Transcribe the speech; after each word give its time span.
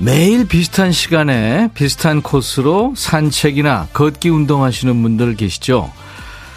매일 0.00 0.46
비슷한 0.46 0.92
시간에 0.92 1.70
비슷한 1.74 2.22
코스로 2.22 2.94
산책이나 2.96 3.88
걷기 3.92 4.28
운동하시는 4.28 5.02
분들 5.02 5.34
계시죠? 5.34 5.90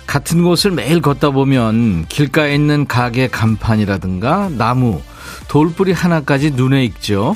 같은 0.05 0.44
곳을 0.44 0.70
매일 0.70 1.02
걷다 1.02 1.31
보면 1.31 2.05
길가에 2.08 2.54
있는 2.54 2.86
가게 2.86 3.27
간판이라든가 3.27 4.50
나무, 4.58 5.02
돌뿌리 5.48 5.91
하나까지 5.91 6.52
눈에 6.52 6.84
익죠. 6.84 7.36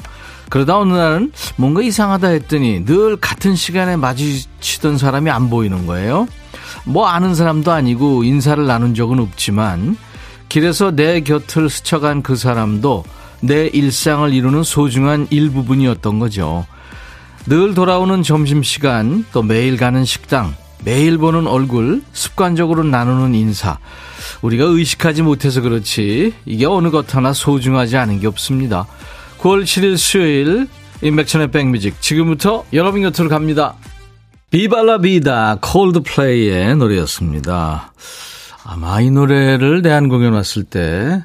그러다 0.50 0.78
어느 0.78 0.94
날은 0.94 1.32
뭔가 1.56 1.82
이상하다 1.82 2.28
했더니 2.28 2.86
늘 2.86 3.18
같은 3.18 3.56
시간에 3.56 3.96
마주치던 3.96 5.00
사람이 5.00 5.32
안 5.32 5.50
보이는 5.50 5.88
거예요. 5.88 6.28
뭐 6.84 7.08
아는 7.08 7.34
사람도 7.34 7.72
아니고 7.72 8.24
인사를 8.24 8.64
나눈 8.68 8.94
적은 8.94 9.20
없지만 9.20 9.98
길에서 10.50 10.92
내 10.92 11.22
곁을 11.22 11.68
스쳐간 11.68 12.22
그 12.22 12.36
사람도 12.36 13.04
내 13.42 13.68
일상을 13.68 14.34
이루는 14.34 14.64
소중한 14.64 15.28
일부분이었던 15.30 16.20
거죠. 16.20 16.66
늘 17.48 17.74
돌아오는 17.74 18.24
점심시간, 18.24 19.26
또 19.32 19.44
매일 19.44 19.78
가는 19.78 20.04
식당, 20.04 20.56
매일 20.84 21.18
보는 21.18 21.48
얼굴, 21.48 22.02
습관적으로 22.14 22.84
나누는 22.84 23.36
인사. 23.36 23.78
우리가 24.42 24.66
의식하지 24.66 25.22
못해서 25.22 25.62
그렇지, 25.62 26.34
이게 26.46 26.66
어느 26.66 26.90
것 26.90 27.16
하나 27.16 27.34
소중하지 27.34 27.98
않은 27.98 28.20
게 28.20 28.28
없습니다. 28.28 28.88
9월 29.40 29.64
7일 29.64 29.98
수요일, 29.98 30.68
인백천의 31.02 31.52
백뮤직. 31.52 32.02
지금부터 32.02 32.66
여러분 32.74 33.02
곁으로 33.02 33.30
갑니다. 33.30 33.76
비발라 34.50 35.00
비다, 35.00 35.58
콜드플레이의 35.62 36.78
노래였습니다. 36.78 37.92
아마 38.68 39.00
이 39.00 39.12
노래를 39.12 39.84
대한 39.84 40.10
공연 40.10 40.34
왔을 40.34 40.64
때 40.64 41.24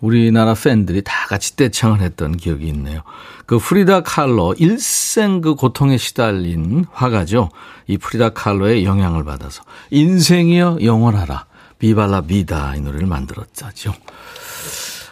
우리나라 0.00 0.54
팬들이 0.54 1.02
다 1.02 1.26
같이 1.28 1.54
떼창을 1.54 2.00
했던 2.00 2.36
기억이 2.36 2.66
있네요. 2.68 3.02
그 3.44 3.58
프리다 3.58 4.02
칼로 4.02 4.54
일생 4.54 5.42
그 5.42 5.54
고통에 5.54 5.98
시달린 5.98 6.86
화가죠. 6.90 7.50
이 7.86 7.98
프리다 7.98 8.30
칼로의 8.30 8.86
영향을 8.86 9.24
받아서 9.24 9.62
인생이여 9.90 10.78
영원하라 10.82 11.44
비발라 11.78 12.22
비다 12.22 12.76
이 12.76 12.80
노래를 12.80 13.06
만들었죠. 13.06 13.92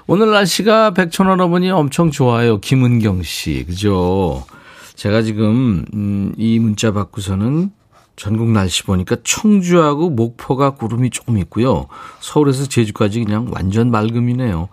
오늘 0.06 0.30
날씨가 0.30 0.92
백천원 0.92 1.38
어머니 1.38 1.70
엄청 1.70 2.10
좋아요. 2.10 2.60
김은경 2.60 3.22
씨 3.24 3.64
그죠? 3.66 4.46
제가 4.94 5.20
지금 5.20 5.84
음, 5.92 6.32
이 6.38 6.58
문자 6.58 6.92
받고서는 6.92 7.72
전국 8.18 8.50
날씨 8.50 8.82
보니까 8.82 9.16
청주하고 9.22 10.10
목포가 10.10 10.70
구름이 10.70 11.10
조금 11.10 11.38
있고요. 11.38 11.86
서울에서 12.20 12.66
제주까지 12.66 13.24
그냥 13.24 13.46
완전 13.52 13.90
맑음이네요. 13.92 14.68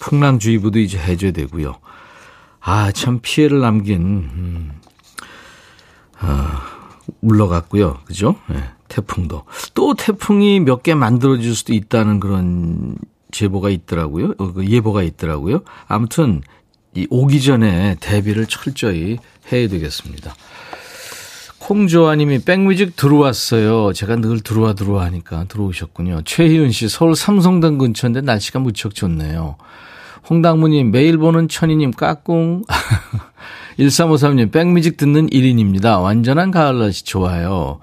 풍랑주의보도 0.00 0.80
이제 0.80 0.98
해제되고요. 0.98 1.76
아, 2.60 2.90
참 2.92 3.20
피해를 3.22 3.60
남긴, 3.60 4.00
음, 4.02 4.72
아, 6.18 6.60
물러갔고요. 7.20 8.00
그죠? 8.04 8.36
네, 8.48 8.56
태풍도. 8.88 9.44
또 9.74 9.94
태풍이 9.94 10.58
몇 10.60 10.82
개 10.82 10.94
만들어질 10.94 11.54
수도 11.54 11.72
있다는 11.74 12.18
그런 12.18 12.96
제보가 13.30 13.70
있더라고요. 13.70 14.34
어, 14.38 14.52
그 14.52 14.66
예보가 14.66 15.02
있더라고요. 15.04 15.60
아무튼, 15.86 16.42
이 16.94 17.06
오기 17.10 17.40
전에 17.40 17.96
대비를 18.00 18.46
철저히 18.46 19.18
해야 19.50 19.68
되겠습니다. 19.68 20.34
콩조아님이 21.76 22.40
백뮤직 22.40 22.96
들어왔어요. 22.96 23.94
제가 23.94 24.16
늘 24.16 24.40
들어와 24.40 24.74
들어와 24.74 25.06
하니까 25.06 25.44
들어오셨군요. 25.48 26.20
최희은 26.26 26.70
씨 26.70 26.86
서울 26.86 27.16
삼성동 27.16 27.78
근처인데 27.78 28.20
날씨가 28.20 28.58
무척 28.58 28.94
좋네요. 28.94 29.56
홍당무님 30.28 30.90
매일 30.90 31.16
보는 31.16 31.48
천희님 31.48 31.92
까꿍. 31.92 32.64
1353님 33.78 34.52
백뮤직 34.52 34.98
듣는 34.98 35.28
1인입니다. 35.30 36.02
완전한 36.02 36.50
가을 36.50 36.78
날씨 36.78 37.04
좋아요. 37.06 37.78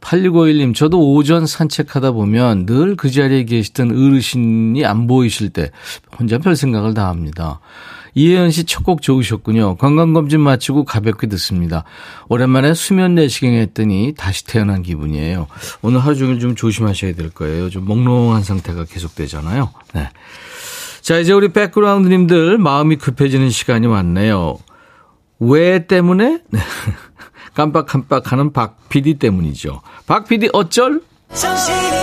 8651님 0.00 0.72
저도 0.76 1.12
오전 1.12 1.44
산책하다 1.44 2.12
보면 2.12 2.66
늘 2.66 2.94
그 2.94 3.10
자리에 3.10 3.42
계시던 3.44 3.90
어르신이 3.90 4.84
안 4.84 5.08
보이실 5.08 5.50
때 5.50 5.72
혼자 6.16 6.38
별 6.38 6.54
생각을 6.54 6.94
다 6.94 7.08
합니다. 7.08 7.58
이혜연 8.14 8.50
씨 8.50 8.64
첫 8.64 8.84
곡 8.84 9.02
좋으셨군요. 9.02 9.76
건강검진 9.76 10.40
마치고 10.40 10.84
가볍게 10.84 11.26
듣습니다. 11.28 11.84
오랜만에 12.28 12.74
수면 12.74 13.14
내시경 13.14 13.52
했더니 13.54 14.14
다시 14.16 14.44
태어난 14.44 14.82
기분이에요. 14.82 15.46
오늘 15.80 16.00
하루 16.00 16.16
종일 16.16 16.38
좀 16.40 16.54
조심하셔야 16.54 17.14
될 17.14 17.30
거예요. 17.30 17.70
좀 17.70 17.84
몽롱한 17.86 18.42
상태가 18.42 18.84
계속되잖아요. 18.84 19.70
네. 19.94 20.08
자, 21.00 21.18
이제 21.18 21.32
우리 21.32 21.48
백그라운드님들 21.48 22.58
마음이 22.58 22.96
급해지는 22.96 23.50
시간이 23.50 23.86
왔네요. 23.86 24.58
왜 25.40 25.86
때문에? 25.86 26.40
네. 26.50 26.60
깜빡깜빡 27.54 28.32
하는 28.32 28.52
박 28.52 28.88
PD 28.88 29.14
때문이죠. 29.14 29.82
박 30.06 30.28
PD 30.28 30.50
어쩔? 30.52 31.00
정신이 31.34 32.01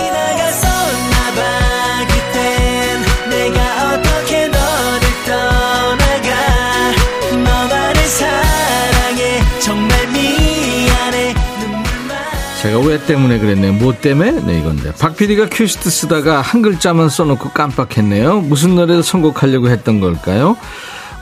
제가 12.62 12.78
왜 12.80 13.02
때문에 13.06 13.38
그랬네요. 13.38 13.72
뭐 13.74 13.94
때문에? 13.94 14.32
네, 14.32 14.58
이건데. 14.58 14.92
박 14.98 15.16
PD가 15.16 15.48
큐시트 15.48 15.88
쓰다가 15.88 16.42
한 16.42 16.60
글자만 16.60 17.08
써놓고 17.08 17.50
깜빡했네요. 17.50 18.42
무슨 18.42 18.74
노래를 18.74 19.02
선곡하려고 19.02 19.70
했던 19.70 20.00
걸까요? 20.00 20.56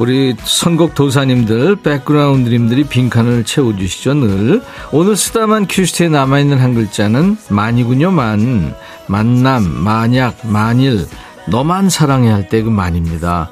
우리 0.01 0.35
선곡 0.43 0.95
도사님들, 0.95 1.77
백그라운드님들이 1.77 2.85
빈칸을 2.85 3.45
채워주시죠, 3.45 4.15
늘. 4.15 4.63
오늘 4.93 5.17
쓰다만 5.17 5.67
큐시트에 5.69 6.09
남아있는 6.09 6.59
한 6.59 6.75
글자는 6.75 7.37
만이군요, 7.49 8.11
만. 8.11 8.75
만남, 9.07 9.65
만약, 9.85 10.39
만일. 10.45 11.07
너만 11.49 11.89
사랑해 11.89 12.31
할 12.31 12.49
때 12.49 12.63
그 12.63 12.69
만입니다. 12.71 13.51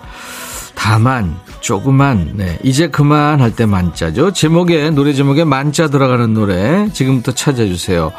다만, 0.74 1.36
조그만, 1.66 2.30
네. 2.34 2.58
이제 2.62 2.86
그만 2.86 3.40
할 3.40 3.50
때 3.50 3.66
만자죠. 3.66 4.32
제목에, 4.32 4.90
노래 4.90 5.12
제목에 5.12 5.42
만자 5.42 5.88
들어가는 5.88 6.32
노래 6.32 6.88
지금부터 6.92 7.32
찾아주세요. 7.32 8.12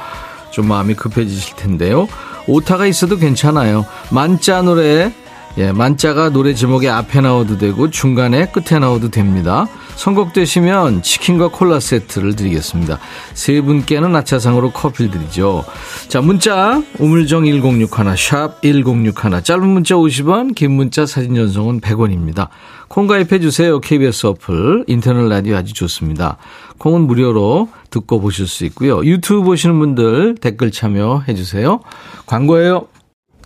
좀 0.52 0.68
마음이 0.68 0.96
급해지실 0.96 1.56
텐데요. 1.56 2.10
오타가 2.46 2.88
있어도 2.88 3.16
괜찮아요. 3.18 3.86
만자 4.10 4.62
노래, 4.64 5.14
예, 5.58 5.72
만자가 5.72 6.30
노래 6.30 6.54
제목에 6.54 6.88
앞에 6.88 7.20
나와도 7.22 7.58
되고 7.58 7.90
중간에 7.90 8.46
끝에 8.52 8.80
나와도 8.80 9.10
됩니다. 9.10 9.68
선곡되시면 9.96 11.02
치킨과 11.02 11.48
콜라 11.48 11.80
세트를 11.80 12.36
드리겠습니다. 12.36 13.00
세 13.34 13.60
분께는 13.62 14.16
아차상으로 14.16 14.70
커피를 14.70 15.10
드리죠. 15.10 15.66
자, 16.10 16.22
문자 16.22 16.84
우물정 17.00 17.46
1061, 17.46 18.16
샵 18.16 18.62
1061, 18.62 19.42
짧은 19.44 19.68
문자 19.68 19.96
50원, 19.96 20.54
긴 20.54 20.74
문자 20.74 21.08
사진 21.08 21.34
전송은 21.34 21.82
100원입니다. 21.82 22.50
콩 22.88 23.08
가입해 23.08 23.40
주세요. 23.40 23.80
KBS 23.80 24.28
어플, 24.28 24.86
인터넷 24.86 25.28
라디오 25.28 25.56
아주 25.56 25.74
좋습니다. 25.74 26.38
콩은 26.78 27.02
무료로 27.02 27.70
듣고 27.90 28.22
보실 28.22 28.46
수 28.46 28.64
있고요. 28.66 29.04
유튜브 29.04 29.42
보시는 29.42 29.80
분들 29.80 30.36
댓글 30.40 30.72
참여해 30.72 31.34
주세요. 31.34 31.80
광고예요. 32.28 32.88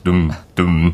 dumdum 0.03 0.93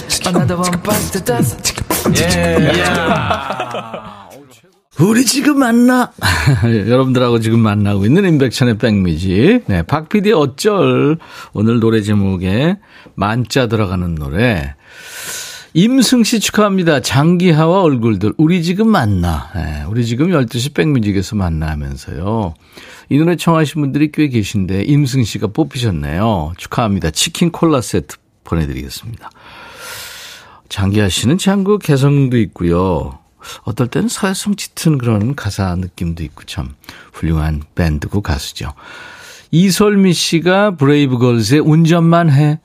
Another 0.25 0.57
one 0.57 0.77
bites 0.83 1.11
the 1.11 1.23
dust. 1.23 1.73
Yeah. 2.13 2.59
yeah. 2.59 4.21
우리 4.99 5.25
지금 5.25 5.59
만나. 5.59 6.11
여러분들하고 6.63 7.39
지금 7.39 7.59
만나고 7.59 8.05
있는 8.05 8.25
임백천의 8.25 8.77
백미지. 8.77 9.61
네, 9.65 9.81
박PD 9.81 10.31
어쩔. 10.31 11.17
오늘 11.53 11.79
노래 11.79 12.01
제목에 12.01 12.77
만자 13.15 13.67
들어가는 13.67 14.15
노래. 14.15 14.75
임승 15.73 16.23
씨 16.23 16.39
축하합니다. 16.39 16.99
장기하와 16.99 17.81
얼굴들. 17.81 18.33
우리 18.37 18.61
지금 18.61 18.89
만나. 18.89 19.49
네, 19.55 19.83
우리 19.87 20.05
지금 20.05 20.29
12시 20.29 20.73
백뮤직에서 20.73 21.35
만나면서요. 21.35 22.53
이 23.09 23.17
노래 23.17 23.35
청하신 23.35 23.81
분들이 23.81 24.11
꽤 24.11 24.27
계신데, 24.27 24.83
임승 24.83 25.23
씨가 25.23 25.47
뽑히셨네요. 25.47 26.53
축하합니다. 26.57 27.11
치킨 27.11 27.51
콜라 27.51 27.81
세트 27.81 28.17
보내드리겠습니다. 28.43 29.29
장기하 30.71 31.09
씨는 31.09 31.37
참 31.37 31.65
그 31.65 31.77
개성도 31.77 32.37
있고요. 32.37 33.19
어떨 33.63 33.87
때는 33.87 34.07
사회성 34.07 34.55
짙은 34.55 34.97
그런 34.97 35.35
가사 35.35 35.75
느낌도 35.75 36.23
있고 36.23 36.43
참 36.45 36.75
훌륭한 37.11 37.61
밴드고 37.75 38.21
가수죠. 38.21 38.71
이솔미 39.51 40.13
씨가 40.13 40.77
브레이브걸스의 40.77 41.59
운전만 41.59 42.31
해. 42.31 42.59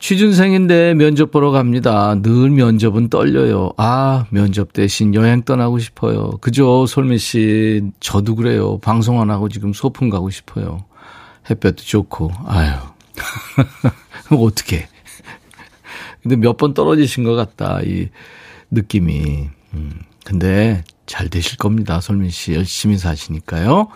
취준생인데 0.00 0.94
면접 0.94 1.30
보러 1.30 1.52
갑니다. 1.52 2.16
늘 2.20 2.50
면접은 2.50 3.08
떨려요. 3.08 3.70
아, 3.76 4.26
면접 4.30 4.72
대신 4.72 5.14
여행 5.14 5.42
떠나고 5.42 5.78
싶어요. 5.78 6.30
그죠, 6.40 6.84
솔미 6.86 7.18
씨. 7.18 7.82
저도 8.00 8.34
그래요. 8.34 8.78
방송 8.78 9.20
안 9.20 9.30
하고 9.30 9.48
지금 9.48 9.72
소풍 9.72 10.10
가고 10.10 10.30
싶어요. 10.30 10.84
햇볕도 11.48 11.84
좋고, 11.84 12.32
아유. 12.46 12.72
어떻게. 14.36 14.88
근데 16.22 16.36
몇 16.36 16.56
번 16.56 16.72
떨어지신 16.74 17.24
것 17.24 17.34
같다, 17.34 17.80
이 17.82 18.08
느낌이. 18.70 19.48
음. 19.74 20.00
근데 20.24 20.84
잘 21.06 21.28
되실 21.28 21.58
겁니다. 21.58 22.00
솔민 22.00 22.30
씨 22.30 22.54
열심히 22.54 22.96
사시니까요. 22.96 23.88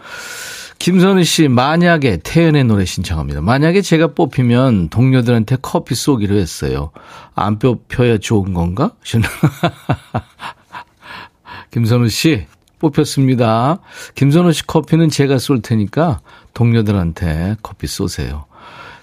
김선우 0.79 1.25
씨, 1.25 1.49
만약에 1.49 2.19
태연의 2.19 2.65
노래 2.65 2.85
신청합니다. 2.85 3.41
만약에 3.41 3.81
제가 3.81 4.09
뽑히면 4.09 4.91
동료들한테 4.91 5.57
커피 5.63 5.95
쏘기로 5.95 6.37
했어요. 6.37 6.91
안 7.35 7.59
뽑혀야 7.59 8.19
좋은 8.19 8.53
건가? 8.53 8.91
김선우 11.71 12.09
씨, 12.09 12.47
뽑혔습니다. 12.79 13.79
김선우 14.17 14.53
씨 14.53 14.67
커피는 14.67 15.09
제가 15.09 15.39
쏠 15.39 15.63
테니까 15.63 16.21
동료들한테 16.55 17.57
커피 17.63 17.87
쏘세요. 17.87 18.46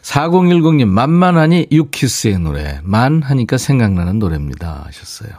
4010님, 0.04 0.86
만만하니 0.86 1.68
유키스의 1.72 2.40
노래. 2.40 2.80
만 2.84 3.24
하니까 3.24 3.58
생각나는 3.58 4.20
노래입니다. 4.20 4.84
하셨어요. 4.86 5.32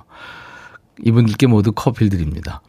이분들께 1.04 1.46
모두 1.46 1.72
커피를 1.72 2.08
드립니다. 2.08 2.62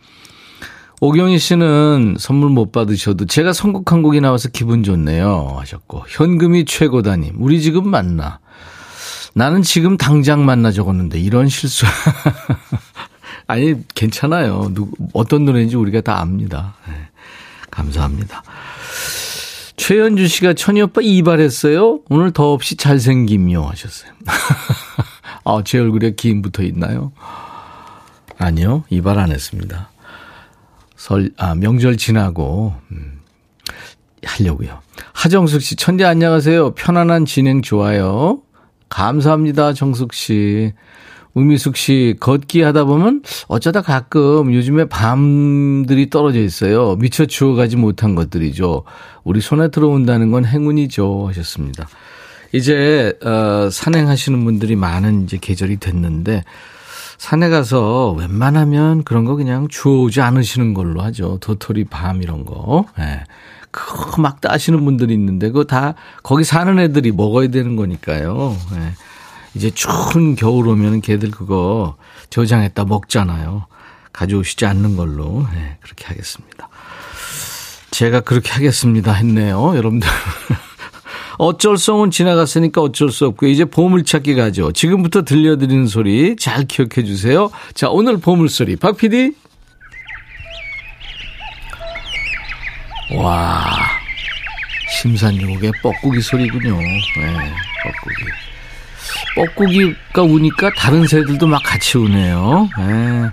오경희 1.02 1.40
씨는 1.40 2.16
선물 2.20 2.50
못 2.50 2.72
받으셔도 2.72 3.26
제가 3.26 3.54
선곡한 3.54 4.02
곡이 4.02 4.22
나와서 4.22 4.50
기분 4.50 4.84
좋네요. 4.84 5.56
하셨고. 5.60 6.06
현금이 6.08 6.66
최고다님. 6.66 7.36
우리 7.40 7.62
지금 7.62 7.90
만나. 7.90 8.40
나는 9.34 9.62
지금 9.62 9.98
당장 9.98 10.46
만나 10.46 10.72
적었는데 10.72 11.20
이런 11.20 11.50
실수. 11.50 11.86
아니, 13.48 13.76
괜찮아요. 13.94 14.72
누구, 14.74 14.92
어떤 15.14 15.46
노래인지 15.46 15.76
우리가 15.76 16.02
다 16.02 16.20
압니다. 16.20 16.76
네, 16.88 16.94
감사합니다. 17.70 18.44
최현주 19.78 20.28
씨가 20.28 20.54
천희 20.54 20.82
오빠 20.82 21.02
이발했어요? 21.04 22.00
오늘 22.10 22.32
더없이 22.32 22.78
잘생김요. 22.78 23.62
하셨어요. 23.62 24.12
아, 25.44 25.62
제 25.64 25.80
얼굴에 25.80 26.16
기임 26.16 26.42
붙어 26.42 26.64
있나요? 26.64 27.12
아니요, 28.38 28.84
이발 28.90 29.20
안 29.20 29.32
했습니다. 29.32 29.90
설, 30.96 31.32
아, 31.38 31.56
명절 31.56 31.98
지나고, 31.98 32.74
음, 32.92 33.22
하려고요. 34.26 34.82
하정숙 35.14 35.62
씨, 35.62 35.76
천디 35.76 36.04
안녕하세요. 36.04 36.74
편안한 36.74 37.26
진행 37.26 37.62
좋아요. 37.62 38.42
감사합니다, 38.90 39.74
정숙 39.74 40.14
씨. 40.14 40.74
우미숙 41.36 41.76
씨, 41.76 42.16
걷기 42.20 42.62
하다 42.62 42.86
보면 42.86 43.22
어쩌다 43.48 43.82
가끔 43.82 44.54
요즘에 44.54 44.86
밤들이 44.86 46.10
떨어져 46.10 46.40
있어요. 46.40 46.96
미처 46.96 47.26
주워가지 47.26 47.76
못한 47.76 48.16
것들이죠. 48.16 48.84
우리 49.24 49.42
손에 49.42 49.68
들어온다는 49.68 50.32
건 50.32 50.46
행운이죠. 50.46 51.28
하셨습니다. 51.28 51.88
이제, 52.54 53.14
어, 53.24 53.70
산행하시는 53.70 54.44
분들이 54.46 54.78
많은 54.78 55.26
이제 55.26 55.38
계절이 55.40 55.78
됐는데, 55.78 56.44
산에 57.18 57.50
가서 57.50 58.12
웬만하면 58.12 59.04
그런 59.04 59.26
거 59.26 59.36
그냥 59.36 59.68
주워오지 59.68 60.22
않으시는 60.22 60.74
걸로 60.74 61.02
하죠. 61.02 61.38
도토리 61.42 61.86
밤 61.86 62.22
이런 62.22 62.46
거. 62.46 62.86
예. 63.00 63.04
네. 63.04 63.24
그거 63.72 64.22
막 64.22 64.40
따시는 64.40 64.86
분들이 64.86 65.14
있는데 65.16 65.48
그거 65.48 65.66
다 65.66 65.96
거기 66.24 66.46
사는 66.46 66.80
애들이 66.80 67.12
먹어야 67.12 67.50
되는 67.50 67.76
거니까요. 67.76 68.56
네. 68.74 68.92
이제 69.56 69.72
추운 69.72 70.36
겨울 70.36 70.68
오면 70.68 71.02
걔들 71.02 71.32
그거 71.32 71.96
저장했다 72.30 72.86
먹잖아요. 72.86 73.68
가져오시지 74.12 74.66
않는 74.66 74.96
걸로 74.96 75.48
네, 75.54 75.78
그렇게 75.82 76.06
하겠습니다. 76.06 76.70
제가 77.92 78.22
그렇게 78.22 78.52
하겠습니다 78.52 79.14
했네요. 79.14 79.76
여러분들. 79.76 80.08
어쩔 81.38 81.78
성은 81.78 82.12
지나갔으니까 82.12 82.82
어쩔 82.82 83.10
수 83.12 83.26
없고 83.26 83.48
이제 83.48 83.66
보물찾기 83.66 84.36
가죠. 84.36 84.72
지금부터 84.72 85.24
들려드리는 85.24 85.88
소리 85.88 86.36
잘 86.38 86.66
기억해 86.66 87.04
주세요. 87.06 87.50
자, 87.74 87.90
오늘 87.90 88.18
보물소리 88.18 88.78
박 88.78 88.98
PD. 88.98 89.34
와, 93.18 93.78
심산유곡의 95.02 95.74
뻐꾸기 95.84 96.22
소리군요. 96.22 96.78
네, 96.78 97.54
뻐꾸기. 97.84 98.45
뻐꾸기가 99.36 100.22
우니까 100.24 100.72
다른 100.78 101.06
새들도 101.08 101.48
막 101.48 101.62
같이 101.64 101.98
우네요. 101.98 102.70
네. 102.78 103.30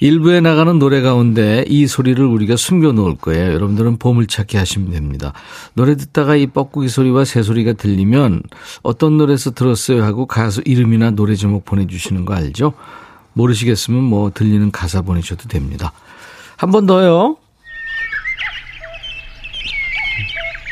일부에 0.00 0.40
나가는 0.40 0.78
노래 0.78 1.00
가운데 1.00 1.64
이 1.66 1.86
소리를 1.86 2.22
우리가 2.24 2.56
숨겨 2.56 2.92
놓을 2.92 3.16
거예요. 3.16 3.52
여러분들은 3.54 3.96
보물찾기 3.98 4.56
하시면 4.56 4.90
됩니다. 4.90 5.32
노래 5.74 5.96
듣다가 5.96 6.36
이 6.36 6.46
뻐꾸기 6.46 6.88
소리와 6.88 7.24
새 7.24 7.42
소리가 7.42 7.72
들리면 7.74 8.42
어떤 8.82 9.16
노래에서 9.16 9.52
들었어요 9.52 10.04
하고 10.04 10.26
가수 10.26 10.62
이름이나 10.64 11.10
노래 11.12 11.34
제목 11.36 11.64
보내주시는 11.64 12.24
거 12.24 12.34
알죠? 12.34 12.74
모르시겠으면 13.32 14.02
뭐 14.02 14.30
들리는 14.30 14.70
가사 14.70 15.00
보내셔도 15.02 15.48
됩니다. 15.48 15.92
한 16.56 16.70
번 16.70 16.86
더요. 16.86 17.36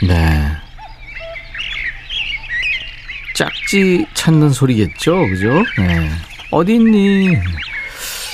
네. 0.06 0.52
짝지 3.34 4.06
찾는 4.14 4.50
소리겠죠? 4.50 5.26
그죠? 5.28 5.48
네. 5.78 6.10
어디 6.50 6.74
있니? 6.74 7.36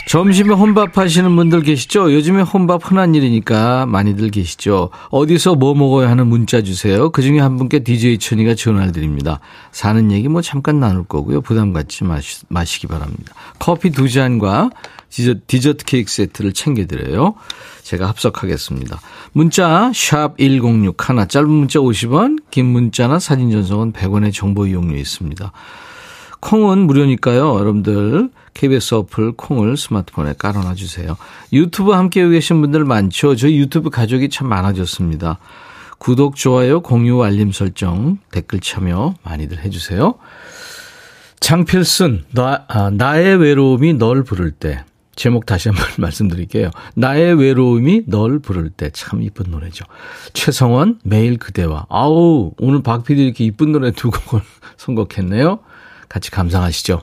점심에 0.08 0.54
혼밥 0.54 0.96
하시는 0.96 1.36
분들 1.36 1.62
계시죠? 1.62 2.14
요즘에 2.14 2.40
혼밥 2.40 2.90
흔한 2.90 3.14
일이니까 3.14 3.84
많이들 3.84 4.30
계시죠? 4.30 4.88
어디서 5.10 5.56
뭐 5.56 5.74
먹어야 5.74 6.08
하는 6.08 6.28
문자 6.28 6.62
주세요. 6.62 7.10
그 7.10 7.20
중에 7.20 7.40
한 7.40 7.58
분께 7.58 7.80
DJ 7.80 8.16
천이가 8.16 8.54
전화를 8.54 8.92
드립니다. 8.92 9.40
사는 9.70 10.10
얘기 10.10 10.28
뭐 10.28 10.40
잠깐 10.40 10.80
나눌 10.80 11.04
거고요. 11.04 11.42
부담 11.42 11.74
갖지 11.74 12.04
마시, 12.04 12.42
마시기 12.48 12.86
바랍니다. 12.86 13.34
커피 13.58 13.90
두 13.90 14.08
잔과 14.08 14.70
디저트, 15.10 15.40
디저트 15.46 15.84
케이크 15.84 16.10
세트를 16.10 16.52
챙겨드려요. 16.52 17.34
제가 17.82 18.08
합석하겠습니다. 18.08 19.00
문자 19.32 19.90
1061, 19.94 21.28
짧은 21.28 21.48
문자 21.48 21.78
50원, 21.78 22.38
긴 22.50 22.66
문자나 22.66 23.18
사진 23.18 23.50
전송은 23.50 23.92
100원의 23.92 24.32
정보 24.32 24.66
이용료 24.66 24.96
있습니다. 24.96 25.52
콩은 26.40 26.86
무료니까요. 26.86 27.58
여러분들 27.58 28.30
KBS 28.54 28.94
어플 28.94 29.32
콩을 29.32 29.76
스마트폰에 29.76 30.34
깔아놔 30.38 30.74
주세요. 30.74 31.16
유튜브 31.52 31.92
함께 31.92 32.26
계신 32.28 32.60
분들 32.60 32.84
많죠. 32.84 33.36
저희 33.36 33.58
유튜브 33.58 33.90
가족이 33.90 34.28
참 34.28 34.48
많아졌습니다. 34.48 35.38
구독, 35.98 36.36
좋아요, 36.36 36.80
공유, 36.80 37.22
알림 37.24 37.50
설정, 37.50 38.18
댓글 38.30 38.60
참여 38.60 39.14
많이들 39.24 39.64
해주세요. 39.64 40.14
장필순, 41.40 42.24
나, 42.32 42.64
아, 42.68 42.90
나의 42.90 43.36
외로움이 43.36 43.94
널 43.94 44.22
부를 44.22 44.50
때. 44.50 44.84
제목 45.18 45.46
다시 45.46 45.68
한번 45.68 45.84
말씀드릴게요. 45.98 46.70
나의 46.94 47.34
외로움이 47.34 48.04
널 48.06 48.38
부를 48.38 48.70
때 48.70 48.88
참 48.90 49.20
이쁜 49.20 49.50
노래죠. 49.50 49.84
최성원 50.32 51.00
매일 51.02 51.38
그대와 51.38 51.86
아우 51.90 52.52
오늘 52.58 52.82
박 52.84 53.02
PD 53.04 53.24
이렇게 53.24 53.44
이쁜 53.44 53.72
노래 53.72 53.90
두 53.90 54.10
곡을 54.12 54.40
선곡했네요. 54.78 55.58
같이 56.08 56.30
감상하시죠. 56.30 57.02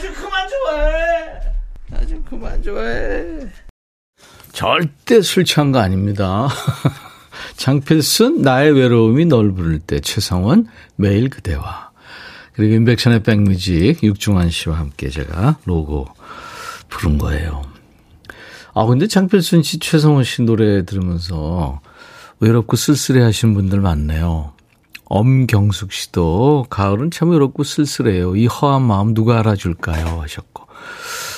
좋아해. 0.00 1.40
나 1.90 2.06
좀 2.06 2.22
그만 2.28 2.62
좋아해. 2.62 3.46
절대 4.52 5.20
술 5.22 5.44
취한 5.44 5.72
거 5.72 5.78
아닙니다. 5.78 6.48
장필순 7.56 8.42
나의 8.42 8.72
외로움이 8.72 9.26
널 9.26 9.52
부를 9.52 9.78
때 9.78 10.00
최성원 10.00 10.66
매일 10.96 11.28
그대와 11.30 11.90
그리고 12.54 12.74
인백션의 12.74 13.22
백뮤직 13.22 14.02
육중환 14.02 14.50
씨와 14.50 14.78
함께 14.78 15.10
제가 15.10 15.58
로고 15.64 16.06
부른 16.88 17.18
거예요. 17.18 17.62
아 18.74 18.84
근데 18.86 19.06
장필순 19.06 19.62
씨 19.62 19.78
최성원 19.78 20.24
씨 20.24 20.42
노래 20.42 20.84
들으면서 20.84 21.80
외롭고 22.40 22.76
쓸쓸해 22.76 23.22
하시는 23.22 23.54
분들 23.54 23.80
많네요. 23.80 24.52
엄경숙 25.06 25.92
씨도 25.92 26.66
가을은 26.68 27.10
참 27.10 27.30
외롭고 27.30 27.64
쓸쓸해요. 27.64 28.36
이 28.36 28.46
허한 28.46 28.82
마음 28.82 29.14
누가 29.14 29.38
알아줄까요? 29.38 30.20
하셨고. 30.20 30.66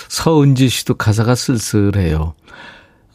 서은지 0.09 0.69
씨도 0.69 0.95
가사가 0.95 1.35
쓸쓸해요. 1.35 2.35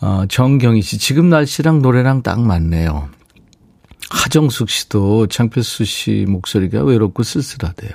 어, 0.01 0.25
정경희 0.29 0.81
씨, 0.81 0.97
지금 0.97 1.29
날씨랑 1.29 1.81
노래랑 1.81 2.23
딱 2.23 2.41
맞네요. 2.41 3.09
하정숙 4.09 4.69
씨도 4.69 5.27
창필수 5.27 5.85
씨 5.85 6.25
목소리가 6.27 6.83
외롭고 6.83 7.23
쓸쓸하대요. 7.23 7.91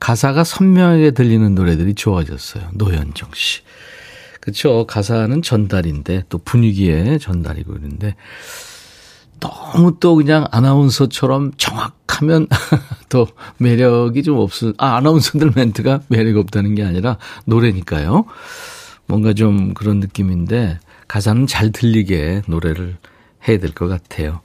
가사가 0.00 0.42
선명하게 0.42 1.12
들리는 1.12 1.54
노래들이 1.54 1.94
좋아졌어요. 1.94 2.70
노현정 2.74 3.30
씨. 3.34 3.60
그렇죠. 4.40 4.86
가사는 4.86 5.42
전달인데 5.42 6.24
또 6.28 6.38
분위기에 6.38 7.18
전달이고 7.18 7.74
그런데 7.74 8.16
너무 9.40 9.96
또 10.00 10.14
그냥 10.16 10.46
아나운서처럼 10.50 11.52
정확하면 11.56 12.46
또 13.08 13.26
매력이 13.58 14.22
좀 14.22 14.38
없어. 14.38 14.72
아, 14.78 14.96
아나운서들 14.96 15.52
멘트가 15.56 16.00
매력 16.08 16.36
없다는 16.38 16.74
게 16.74 16.84
아니라 16.84 17.16
노래니까요. 17.46 18.24
뭔가 19.06 19.32
좀 19.32 19.74
그런 19.74 19.98
느낌인데 20.00 20.78
가사는 21.08 21.46
잘 21.46 21.72
들리게 21.72 22.42
노래를 22.46 22.96
해야 23.48 23.58
될 23.58 23.72
것 23.72 23.88
같아요. 23.88 24.40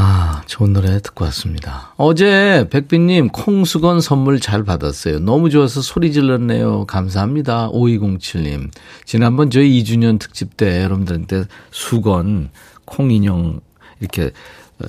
아, 0.00 0.42
좋은 0.46 0.74
노래 0.74 1.00
듣고 1.00 1.24
왔습니다. 1.24 1.94
어제 1.96 2.68
백빈님 2.70 3.28
콩수건 3.28 4.00
선물 4.00 4.38
잘 4.38 4.62
받았어요. 4.62 5.18
너무 5.20 5.50
좋아서 5.50 5.80
소리 5.80 6.12
질렀네요. 6.12 6.84
감사합니다. 6.86 7.70
5207님. 7.70 8.70
지난번 9.06 9.50
저희 9.50 9.82
2주년 9.82 10.20
특집 10.20 10.56
때 10.56 10.82
여러분들한테 10.84 11.44
수건 11.70 12.50
콩 12.88 13.10
인형 13.10 13.60
이렇게 14.00 14.30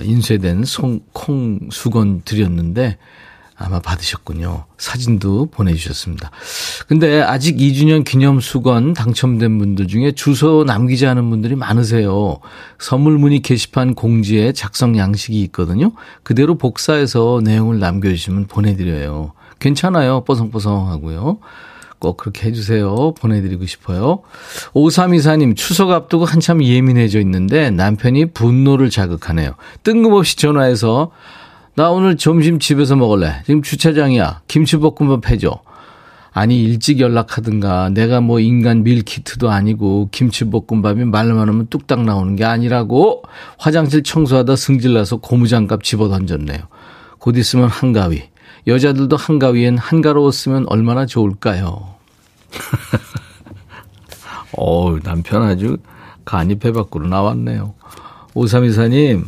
인쇄된 0.02 0.64
송, 0.64 1.00
콩 1.12 1.68
수건 1.70 2.22
드렸는데 2.24 2.96
아마 3.62 3.78
받으셨군요. 3.78 4.64
사진도 4.78 5.46
보내주셨습니다. 5.46 6.30
근데 6.88 7.20
아직 7.20 7.58
2주년 7.58 8.04
기념 8.04 8.40
수건 8.40 8.94
당첨된 8.94 9.58
분들 9.58 9.86
중에 9.86 10.12
주소 10.12 10.64
남기지 10.64 11.06
않은 11.06 11.28
분들이 11.28 11.56
많으세요. 11.56 12.38
선물 12.78 13.18
문의 13.18 13.40
게시판 13.40 13.94
공지에 13.94 14.52
작성 14.52 14.96
양식이 14.96 15.42
있거든요. 15.42 15.92
그대로 16.22 16.56
복사해서 16.56 17.42
내용을 17.44 17.80
남겨주시면 17.80 18.46
보내드려요. 18.46 19.34
괜찮아요. 19.58 20.24
뽀송뽀송하고요. 20.24 21.38
꼭 22.00 22.16
그렇게 22.16 22.48
해주세요. 22.48 23.14
보내드리고 23.14 23.66
싶어요. 23.66 24.22
5324님, 24.74 25.54
추석 25.54 25.90
앞두고 25.92 26.24
한참 26.24 26.64
예민해져 26.64 27.20
있는데 27.20 27.70
남편이 27.70 28.32
분노를 28.32 28.90
자극하네요. 28.90 29.52
뜬금없이 29.84 30.36
전화해서 30.36 31.12
나 31.74 31.90
오늘 31.90 32.16
점심 32.16 32.58
집에서 32.58 32.96
먹을래. 32.96 33.42
지금 33.46 33.62
주차장이야. 33.62 34.40
김치볶음밥 34.48 35.30
해줘. 35.30 35.60
아니 36.32 36.62
일찍 36.62 37.00
연락하든가 37.00 37.90
내가 37.90 38.20
뭐 38.20 38.40
인간 38.40 38.82
밀키트도 38.82 39.50
아니고 39.50 40.08
김치볶음밥이 40.12 41.04
말만 41.04 41.48
하면 41.48 41.66
뚝딱 41.68 42.04
나오는 42.04 42.36
게 42.36 42.44
아니라고 42.44 43.22
화장실 43.58 44.02
청소하다 44.02 44.56
승질나서 44.56 45.18
고무장갑 45.18 45.82
집어 45.82 46.08
던졌네요. 46.08 46.58
곧 47.18 47.36
있으면 47.36 47.68
한가위. 47.68 48.22
여자들도 48.66 49.16
한가위엔 49.16 49.78
한가로웠으면 49.78 50.66
얼마나 50.68 51.06
좋을까요? 51.06 51.89
어 54.56 54.98
남편 55.02 55.42
아주 55.42 55.78
간이 56.24 56.58
배 56.58 56.72
밖으로 56.72 57.08
나왔네요. 57.08 57.74
오삼이사님, 58.34 59.26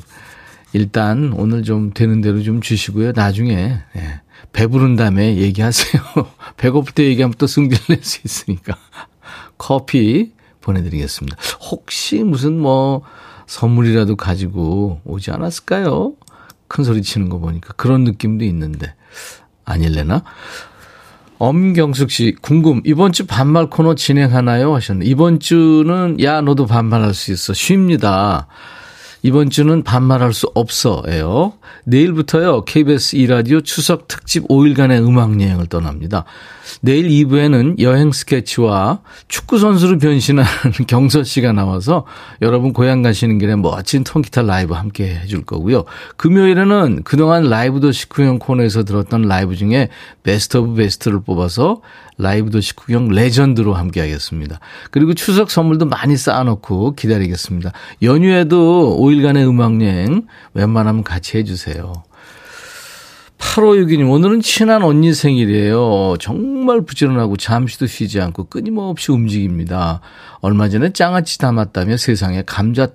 일단 0.72 1.32
오늘 1.32 1.62
좀 1.62 1.92
되는 1.92 2.20
대로 2.20 2.42
좀 2.42 2.60
주시고요. 2.60 3.12
나중에, 3.12 3.78
예, 3.96 4.20
배부른 4.52 4.96
다음에 4.96 5.36
얘기하세요. 5.36 6.02
배고플 6.56 6.94
때 6.94 7.04
얘기하면 7.04 7.34
또 7.38 7.46
승질 7.46 7.78
낼 7.88 8.02
수 8.02 8.20
있으니까. 8.24 8.76
커피 9.58 10.32
보내드리겠습니다. 10.60 11.36
혹시 11.70 12.22
무슨 12.22 12.58
뭐 12.58 13.02
선물이라도 13.46 14.16
가지고 14.16 15.00
오지 15.04 15.30
않았을까요? 15.30 16.14
큰 16.68 16.84
소리 16.84 17.02
치는 17.02 17.28
거 17.28 17.38
보니까 17.38 17.72
그런 17.74 18.04
느낌도 18.04 18.44
있는데. 18.44 18.94
아닐래나? 19.64 20.24
엄경숙 21.42 22.12
씨, 22.12 22.36
궁금. 22.40 22.82
이번 22.84 23.10
주 23.10 23.26
반말 23.26 23.68
코너 23.68 23.96
진행하나요? 23.96 24.76
하셨네. 24.76 25.04
이번 25.04 25.40
주는, 25.40 26.16
야, 26.22 26.40
너도 26.40 26.66
반말할 26.66 27.14
수 27.14 27.32
있어. 27.32 27.52
쉽니다. 27.52 28.46
이번 29.22 29.50
주는 29.50 29.82
반말할 29.84 30.32
수 30.32 30.50
없어요. 30.54 31.52
내일부터요, 31.84 32.64
KBS 32.64 33.16
2라디오 33.18 33.64
추석 33.64 34.08
특집 34.08 34.46
5일간의 34.48 35.06
음악 35.06 35.40
여행을 35.40 35.66
떠납니다. 35.66 36.24
내일 36.80 37.08
2부에는 37.08 37.80
여행 37.80 38.10
스케치와 38.10 39.00
축구 39.28 39.58
선수로 39.58 39.98
변신하는 39.98 40.46
경서 40.88 41.22
씨가 41.22 41.52
나와서 41.52 42.04
여러분 42.40 42.72
고향 42.72 43.02
가시는 43.02 43.38
길에 43.38 43.54
멋진 43.54 44.02
통기타 44.02 44.42
라이브 44.42 44.74
함께 44.74 45.14
해줄 45.14 45.44
거고요. 45.44 45.84
금요일에는 46.16 47.02
그동안 47.04 47.48
라이브 47.48 47.80
도시 47.80 48.08
구경 48.08 48.38
코너에서 48.40 48.84
들었던 48.84 49.22
라이브 49.22 49.54
중에 49.54 49.88
best 50.24 50.56
of 50.56 50.74
best를 50.74 51.20
뽑아서 51.22 51.80
라이브 52.22 52.50
도시 52.50 52.74
구경 52.74 53.08
레전드로 53.08 53.74
함께 53.74 54.00
하겠습니다. 54.00 54.60
그리고 54.90 55.12
추석 55.14 55.50
선물도 55.50 55.86
많이 55.86 56.16
쌓아놓고 56.16 56.94
기다리겠습니다. 56.94 57.72
연휴에도 58.02 58.98
5일간의 59.00 59.48
음악여행 59.48 60.26
웬만하면 60.54 61.04
같이 61.04 61.36
해주세요. 61.38 61.92
8562님, 63.38 64.10
오늘은 64.10 64.40
친한 64.40 64.82
언니 64.82 65.12
생일이에요. 65.12 66.14
정말 66.20 66.82
부지런하고 66.82 67.36
잠시도 67.36 67.86
쉬지 67.86 68.20
않고 68.20 68.44
끊임없이 68.44 69.10
움직입니다. 69.10 70.00
얼마 70.40 70.68
전에 70.68 70.92
장아찌 70.92 71.38
담았다며 71.38 71.96
세상에 71.96 72.42
감자 72.46 72.88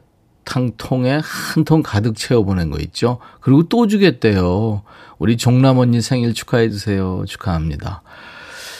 탕 0.45 0.71
통에 0.77 1.19
한 1.21 1.65
통 1.65 1.83
가득 1.83 2.15
채워보낸 2.15 2.69
거 2.71 2.79
있죠? 2.79 3.19
그리고 3.41 3.63
또 3.63 3.87
주겠대요. 3.87 4.83
우리 5.19 5.35
종남 5.35 5.77
언니 5.79 6.01
생일 6.01 6.33
축하해주세요. 6.33 7.25
축하합니다. 7.27 8.01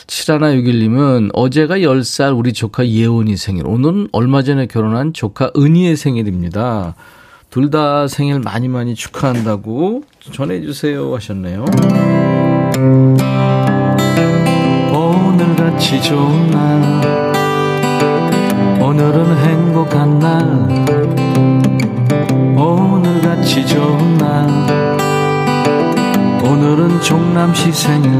7161님은 0.08 1.32
어제가 1.34 1.78
10살 1.80 2.38
우리 2.38 2.54
조카 2.54 2.88
예원이 2.88 3.38
생일. 3.38 3.68
오늘은 3.68 4.10
얼마 4.12 4.42
전에 4.42 4.66
결혼한 4.66 5.14
조카 5.14 5.52
은희의 5.56 5.96
생일입니다. 5.98 6.96
둘 7.50 7.70
다 7.70 8.08
생일 8.08 8.40
많이 8.40 8.68
많이 8.68 8.94
축하한다고 8.96 10.04
전해주세요 10.32 11.14
하셨네요. 11.16 11.66
오늘같이 14.94 16.02
좋은 16.02 16.52
날 16.52 16.82
오늘은 18.82 19.38
행복한 19.38 20.20
날 20.20 20.86
오늘같이 22.58 23.66
좋은 23.66 24.18
날 24.18 24.48
오늘은 26.44 27.02
종남시 27.02 27.72
생일 27.72 28.12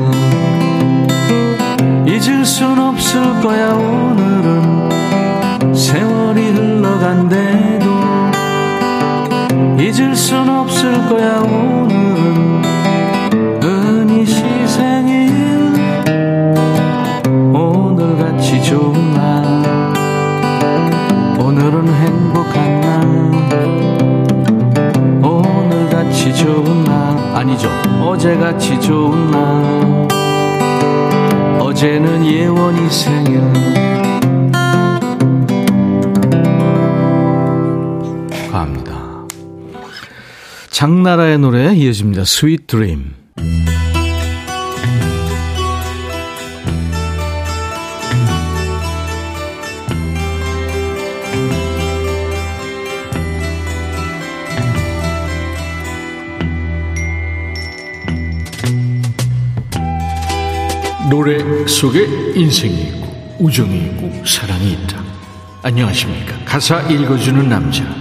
잊을 2.18 2.44
순 2.44 2.80
없을 2.80 3.22
거야 3.42 3.74
오늘은. 3.74 4.90
세월이 5.72 6.50
흘러간대도 6.50 7.86
잊을 9.80 10.16
순 10.16 10.50
없을 10.50 10.94
거야 11.10 11.42
오늘 11.42 12.07
장나라의 40.78 41.40
노래 41.40 41.74
이어집니다 41.74 42.24
Sweet 42.24 42.68
Dream 42.68 43.12
노래 61.10 61.40
속에 61.66 62.06
인생이 62.36 62.84
있고 62.84 63.38
우정이 63.40 63.78
있고 63.80 64.24
사랑이 64.28 64.74
있다. 64.74 65.04
안녕하십니까. 65.64 66.38
가사 66.46 66.82
읽어주는 66.82 67.50
남자. 67.50 67.97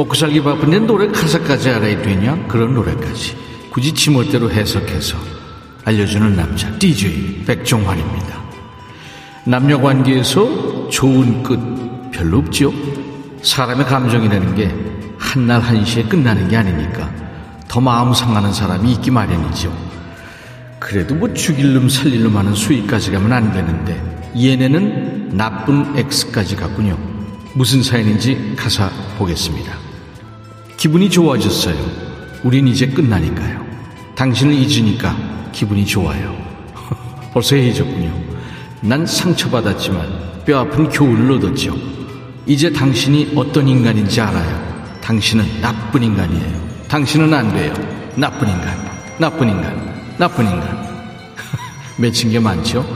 먹고 0.00 0.14
살기 0.14 0.42
바쁜데 0.42 0.80
노래 0.80 1.08
가사까지 1.08 1.70
알아야 1.70 2.00
되냐? 2.00 2.46
그런 2.48 2.74
노래까지. 2.74 3.36
굳이 3.70 3.92
지멋대로 3.92 4.50
해석해서 4.50 5.18
알려주는 5.84 6.36
남자. 6.36 6.70
DJ 6.78 7.44
백종환입니다. 7.46 8.40
남녀 9.44 9.78
관계에서 9.78 10.88
좋은 10.88 11.42
끝 11.42 11.58
별로 12.12 12.38
없죠? 12.38 12.72
사람의 13.42 13.86
감정이라는 13.86 14.54
게 14.54 14.74
한날 15.18 15.60
한시에 15.60 16.04
끝나는 16.04 16.48
게 16.48 16.56
아니니까 16.56 17.12
더 17.68 17.80
마음 17.80 18.14
상하는 18.14 18.52
사람이 18.52 18.90
있기 18.92 19.10
마련이죠. 19.10 19.70
그래도 20.78 21.14
뭐 21.14 21.32
죽일 21.34 21.74
놈 21.74 21.88
살릴 21.88 22.22
놈 22.22 22.36
하는 22.36 22.54
수위까지 22.54 23.10
가면 23.12 23.32
안 23.32 23.52
되는데 23.52 24.02
얘네는 24.34 25.36
나쁜 25.36 25.96
X까지 25.96 26.56
갔군요. 26.56 26.96
무슨 27.52 27.82
사연인지 27.82 28.54
가사 28.56 28.90
보겠습니다. 29.18 29.89
기분이 30.80 31.10
좋아졌어요. 31.10 31.76
우린 32.42 32.66
이제 32.66 32.86
끝나니까요. 32.86 33.62
당신을 34.14 34.54
잊으니까 34.54 35.14
기분이 35.52 35.84
좋아요. 35.84 36.34
벌써 37.34 37.54
해해졌군요. 37.54 38.10
난 38.80 39.04
상처받았지만 39.04 40.42
뼈아픈 40.46 40.88
교훈을 40.88 41.32
얻었죠. 41.32 41.76
이제 42.46 42.72
당신이 42.72 43.32
어떤 43.36 43.68
인간인지 43.68 44.22
알아요. 44.22 44.98
당신은 45.02 45.60
나쁜 45.60 46.02
인간이에요. 46.02 46.86
당신은 46.88 47.34
안 47.34 47.52
돼요. 47.52 47.74
나쁜 48.14 48.48
인간, 48.48 48.74
나쁜 49.18 49.50
인간. 49.50 50.16
나쁜 50.16 50.46
인간. 50.46 50.82
맺힌 52.00 52.30
게 52.30 52.40
많죠? 52.40 52.86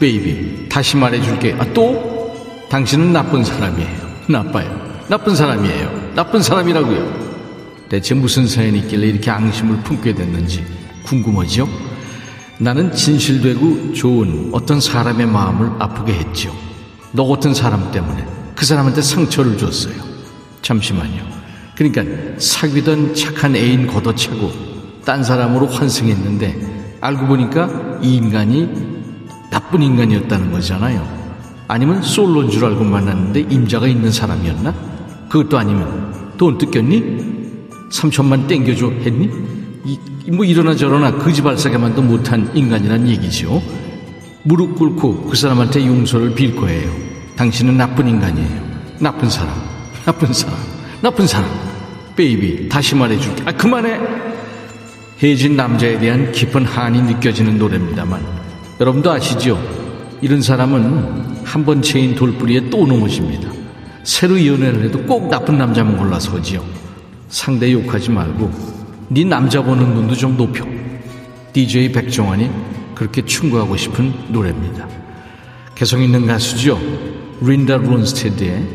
베이비, 0.00 0.70
다시 0.70 0.96
말해줄게. 0.96 1.56
아, 1.58 1.66
또? 1.74 2.66
당신은 2.70 3.12
나쁜 3.12 3.44
사람이에요. 3.44 3.98
나빠요. 4.30 5.04
나쁜 5.10 5.36
사람이에요. 5.36 6.12
나쁜 6.14 6.40
사람이라고요. 6.40 7.33
대체 7.88 8.14
무슨 8.14 8.46
사연이 8.46 8.78
있길래 8.78 9.08
이렇게 9.08 9.30
앙심을 9.30 9.82
품게 9.82 10.14
됐는지 10.14 10.64
궁금하죠? 11.04 11.68
나는 12.58 12.92
진실되고 12.92 13.92
좋은 13.92 14.50
어떤 14.52 14.80
사람의 14.80 15.26
마음을 15.26 15.70
아프게 15.78 16.14
했죠. 16.14 16.54
너 17.12 17.26
같은 17.26 17.52
사람 17.52 17.90
때문에 17.90 18.24
그 18.54 18.64
사람한테 18.64 19.02
상처를 19.02 19.58
줬어요. 19.58 19.94
잠시만요. 20.62 21.22
그러니까 21.76 22.04
사귀던 22.38 23.14
착한 23.14 23.56
애인 23.56 23.86
걷어차고 23.86 24.50
딴 25.04 25.22
사람으로 25.22 25.66
환승했는데 25.66 26.98
알고 27.00 27.26
보니까 27.26 27.98
이 28.02 28.16
인간이 28.16 28.68
나쁜 29.50 29.82
인간이었다는 29.82 30.52
거잖아요. 30.52 31.06
아니면 31.68 32.02
솔로인 32.02 32.50
줄 32.50 32.64
알고 32.64 32.84
만났는데 32.84 33.40
임자가 33.40 33.86
있는 33.86 34.10
사람이었나? 34.10 34.72
그것도 35.28 35.58
아니면 35.58 36.32
돈 36.36 36.56
뜯겼니? 36.58 37.33
삼천만 37.94 38.48
땡겨줘 38.48 38.90
했니? 39.04 39.30
이, 39.84 39.96
뭐 40.32 40.44
이러나 40.44 40.74
저러나 40.74 41.12
거지발사게만도 41.12 42.02
못한 42.02 42.50
인간이란 42.52 43.06
얘기죠. 43.08 43.62
무릎 44.42 44.74
꿇고 44.76 45.26
그 45.26 45.36
사람한테 45.36 45.86
용서를 45.86 46.34
빌 46.34 46.56
거예요. 46.56 46.90
당신은 47.36 47.76
나쁜 47.76 48.08
인간이에요. 48.08 48.64
나쁜 48.98 49.30
사람, 49.30 49.54
나쁜 50.04 50.32
사람, 50.32 50.56
나쁜 51.02 51.26
사람. 51.28 51.48
베이비, 52.16 52.68
다시 52.68 52.96
말해줄게. 52.96 53.44
아, 53.46 53.52
그만해! 53.52 54.00
헤어진 55.20 55.56
남자에 55.56 55.98
대한 55.98 56.32
깊은 56.32 56.64
한이 56.64 57.00
느껴지는 57.02 57.58
노래입니다만 57.58 58.20
여러분도 58.80 59.10
아시죠? 59.12 59.60
이런 60.20 60.42
사람은 60.42 61.34
한 61.44 61.64
번 61.64 61.80
채인 61.80 62.16
돌뿌리에 62.16 62.70
또 62.70 62.86
넘어집니다. 62.86 63.48
새로 64.02 64.44
연애를 64.44 64.84
해도 64.84 65.00
꼭 65.02 65.28
나쁜 65.28 65.58
남자만 65.58 65.96
골라서지요. 65.96 66.83
상대 67.34 67.72
욕하지 67.72 68.10
말고 68.12 68.48
네 69.08 69.24
남자 69.24 69.60
보는 69.60 69.92
눈도 69.92 70.14
좀 70.14 70.36
높여. 70.36 70.64
DJ 71.52 71.90
백종환이 71.90 72.48
그렇게 72.94 73.24
충고하고 73.24 73.76
싶은 73.76 74.12
노래입니다. 74.28 74.88
개성 75.74 76.00
있는 76.00 76.28
가수죠. 76.28 76.78
린다 77.42 77.78
론스테드의 77.78 78.68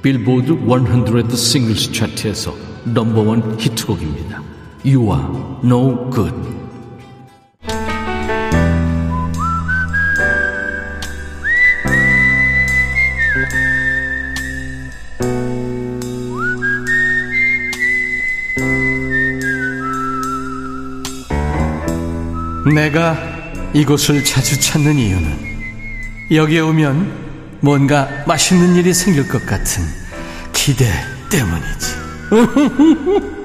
빌보드 0.00 0.56
100 0.64 1.36
싱글스 1.36 1.90
차트에서 1.90 2.54
넘버원 2.84 3.58
히트곡입니다. 3.58 4.42
You 4.84 5.12
are 5.12 5.26
no 5.64 6.08
good. 6.10 6.57
내가 22.74 23.16
이곳을 23.74 24.24
자주 24.24 24.60
찾는 24.60 24.96
이유는 24.96 25.48
여기에 26.30 26.60
오면 26.60 27.58
뭔가 27.60 28.08
맛있는 28.26 28.76
일이 28.76 28.94
생길 28.94 29.28
것 29.28 29.44
같은 29.46 29.82
기대 30.52 30.86
때문이지. 31.30 31.96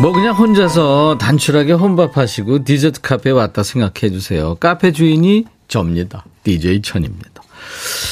뭐 0.00 0.12
그냥 0.12 0.36
혼자서 0.36 1.18
단출하게 1.18 1.72
혼밥하시고 1.72 2.62
디저트 2.64 3.00
카페에 3.00 3.32
왔다 3.32 3.64
생각해 3.64 4.12
주세요. 4.12 4.54
카페 4.54 4.92
주인이 4.92 5.44
접니다. 5.66 6.24
DJ 6.44 6.82
천입니다. 6.82 7.27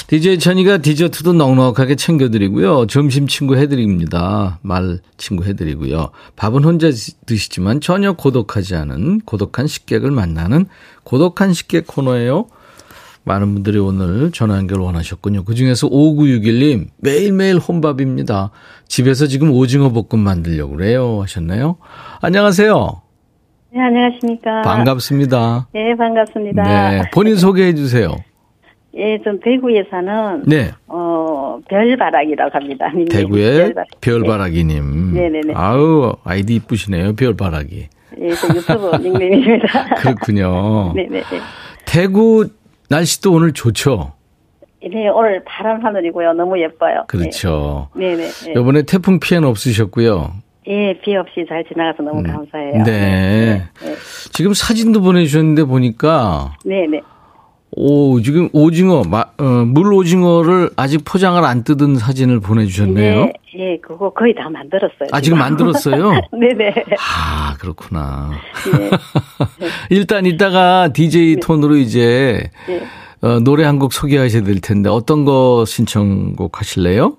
DJ 0.09 0.39
천이가 0.39 0.79
디저트도 0.79 1.33
넉넉하게 1.33 1.97
챙겨드리고요. 1.97 2.87
점심 2.87 3.27
친구 3.27 3.57
해드립니다. 3.57 4.59
말 4.62 5.01
친구 5.17 5.45
해드리고요. 5.45 6.11
밥은 6.37 6.62
혼자 6.65 6.89
드시지만 7.27 7.81
전혀 7.81 8.12
고독하지 8.12 8.77
않은 8.77 9.21
고독한 9.23 9.67
식객을 9.67 10.11
만나는 10.11 10.67
고독한 11.03 11.53
식객 11.53 11.87
코너예요. 11.87 12.47
많은 13.25 13.55
분들이 13.55 13.79
오늘 13.79 14.31
전화 14.31 14.57
연결 14.57 14.79
원하셨군요. 14.79 15.43
그 15.43 15.57
중에서 15.57 15.89
5961님, 15.89 16.87
매일매일 16.99 17.59
혼밥입니다. 17.59 18.53
집에서 18.87 19.27
지금 19.27 19.51
오징어 19.51 19.91
볶음 19.91 20.23
만들려고 20.23 20.77
그래요. 20.77 21.23
하셨나요? 21.23 21.79
안녕하세요. 22.21 23.03
네, 23.73 23.81
안녕하십니까. 23.81 24.62
반갑습니다. 24.62 25.69
네, 25.75 25.97
반갑습니다. 25.97 26.62
네, 26.62 27.03
본인 27.12 27.37
소개해 27.37 27.75
주세요. 27.75 28.17
예, 28.96 29.18
좀 29.22 29.38
대구에 29.40 29.85
사는 29.90 30.42
네. 30.46 30.70
어, 30.87 31.59
별바라기라고 31.68 32.50
합니다. 32.52 32.87
대구의 33.11 33.59
별바라기. 33.59 33.90
별바라기 34.00 34.64
님. 34.64 35.12
네, 35.12 35.28
네, 35.28 35.40
네. 35.46 35.52
아우 35.54 36.14
아이디 36.24 36.54
이쁘시네요, 36.56 37.14
별바라기. 37.14 37.88
예, 38.20 38.28
저 38.30 38.48
유튜브 38.54 38.96
닉네임입니다. 39.02 39.94
그렇군요. 39.96 40.92
네, 40.94 41.06
네, 41.11 41.20
네. 41.20 41.38
대구 41.85 42.46
날씨도 42.88 43.32
오늘 43.32 43.52
좋죠? 43.52 44.12
네, 44.82 45.09
오늘 45.09 45.42
파란 45.44 45.85
하늘이고요. 45.85 46.32
너무 46.35 46.59
예뻐요. 46.61 47.04
그렇죠. 47.09 47.88
네, 47.96 48.14
네. 48.16 48.28
네. 48.28 48.52
이번에 48.52 48.82
태풍 48.82 49.18
피해는 49.20 49.46
없으셨고요. 49.48 50.32
예, 50.68 50.98
비 51.04 51.14
없이 51.16 51.44
잘 51.48 51.64
지나가서 51.64 52.02
너무 52.02 52.20
음. 52.20 52.24
감사해요. 52.24 52.82
네. 52.82 52.82
네. 52.85 53.62
네. 53.82 53.94
지금 54.32 54.54
사진도 54.54 55.00
보내주셨는데 55.02 55.64
보니까. 55.64 56.54
네, 56.64 56.87
네. 56.90 57.00
오, 57.79 58.21
지금 58.23 58.49
오징어, 58.53 59.03
마, 59.05 59.27
어, 59.37 59.45
물 59.67 59.93
오징어를 59.93 60.71
아직 60.77 61.05
포장을 61.05 61.43
안 61.45 61.62
뜯은 61.62 61.97
사진을 61.97 62.41
보내주셨네요. 62.41 63.25
네, 63.27 63.33
예, 63.59 63.79
그거 63.83 64.11
거의 64.11 64.35
다 64.35 64.49
만들었어요. 64.49 65.09
아, 65.12 65.21
지금 65.21 65.39
만들었어요? 65.39 66.12
네네. 66.33 66.75
아, 66.99 67.55
그렇구나. 67.59 68.31
네. 68.79 68.91
일단 69.91 70.25
이따가 70.25 70.89
DJ 70.93 71.37
톤으로 71.37 71.77
이제 71.77 72.51
네. 72.67 72.83
어, 73.21 73.41
노래 73.41 73.65
한 73.65 73.79
곡 73.79 73.93
소개하셔야 73.93 74.43
될 74.43 74.61
텐데 74.62 74.89
어떤 74.89 75.27
거 75.27 75.65
신청곡 75.67 76.59
하실래요? 76.59 77.17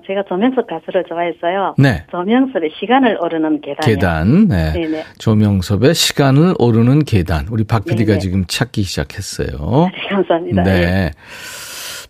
아, 0.00 0.06
제가 0.06 0.22
조명섭 0.28 0.66
가수를 0.66 1.04
좋아했어요. 1.08 1.74
네. 1.78 2.04
조명섭의 2.10 2.70
시간을 2.78 3.18
오르는 3.20 3.60
계단. 3.60 3.80
계단. 3.84 4.48
네. 4.48 4.72
네네. 4.72 5.04
조명섭의 5.18 5.94
시간을 5.94 6.54
오르는 6.58 7.04
계단. 7.04 7.46
우리 7.50 7.64
박 7.64 7.84
PD가. 7.84 8.18
지금 8.18 8.44
찾기 8.46 8.82
시작했어요. 8.82 9.90
네, 9.92 10.08
감사합니다. 10.08 10.62
네. 10.62 11.10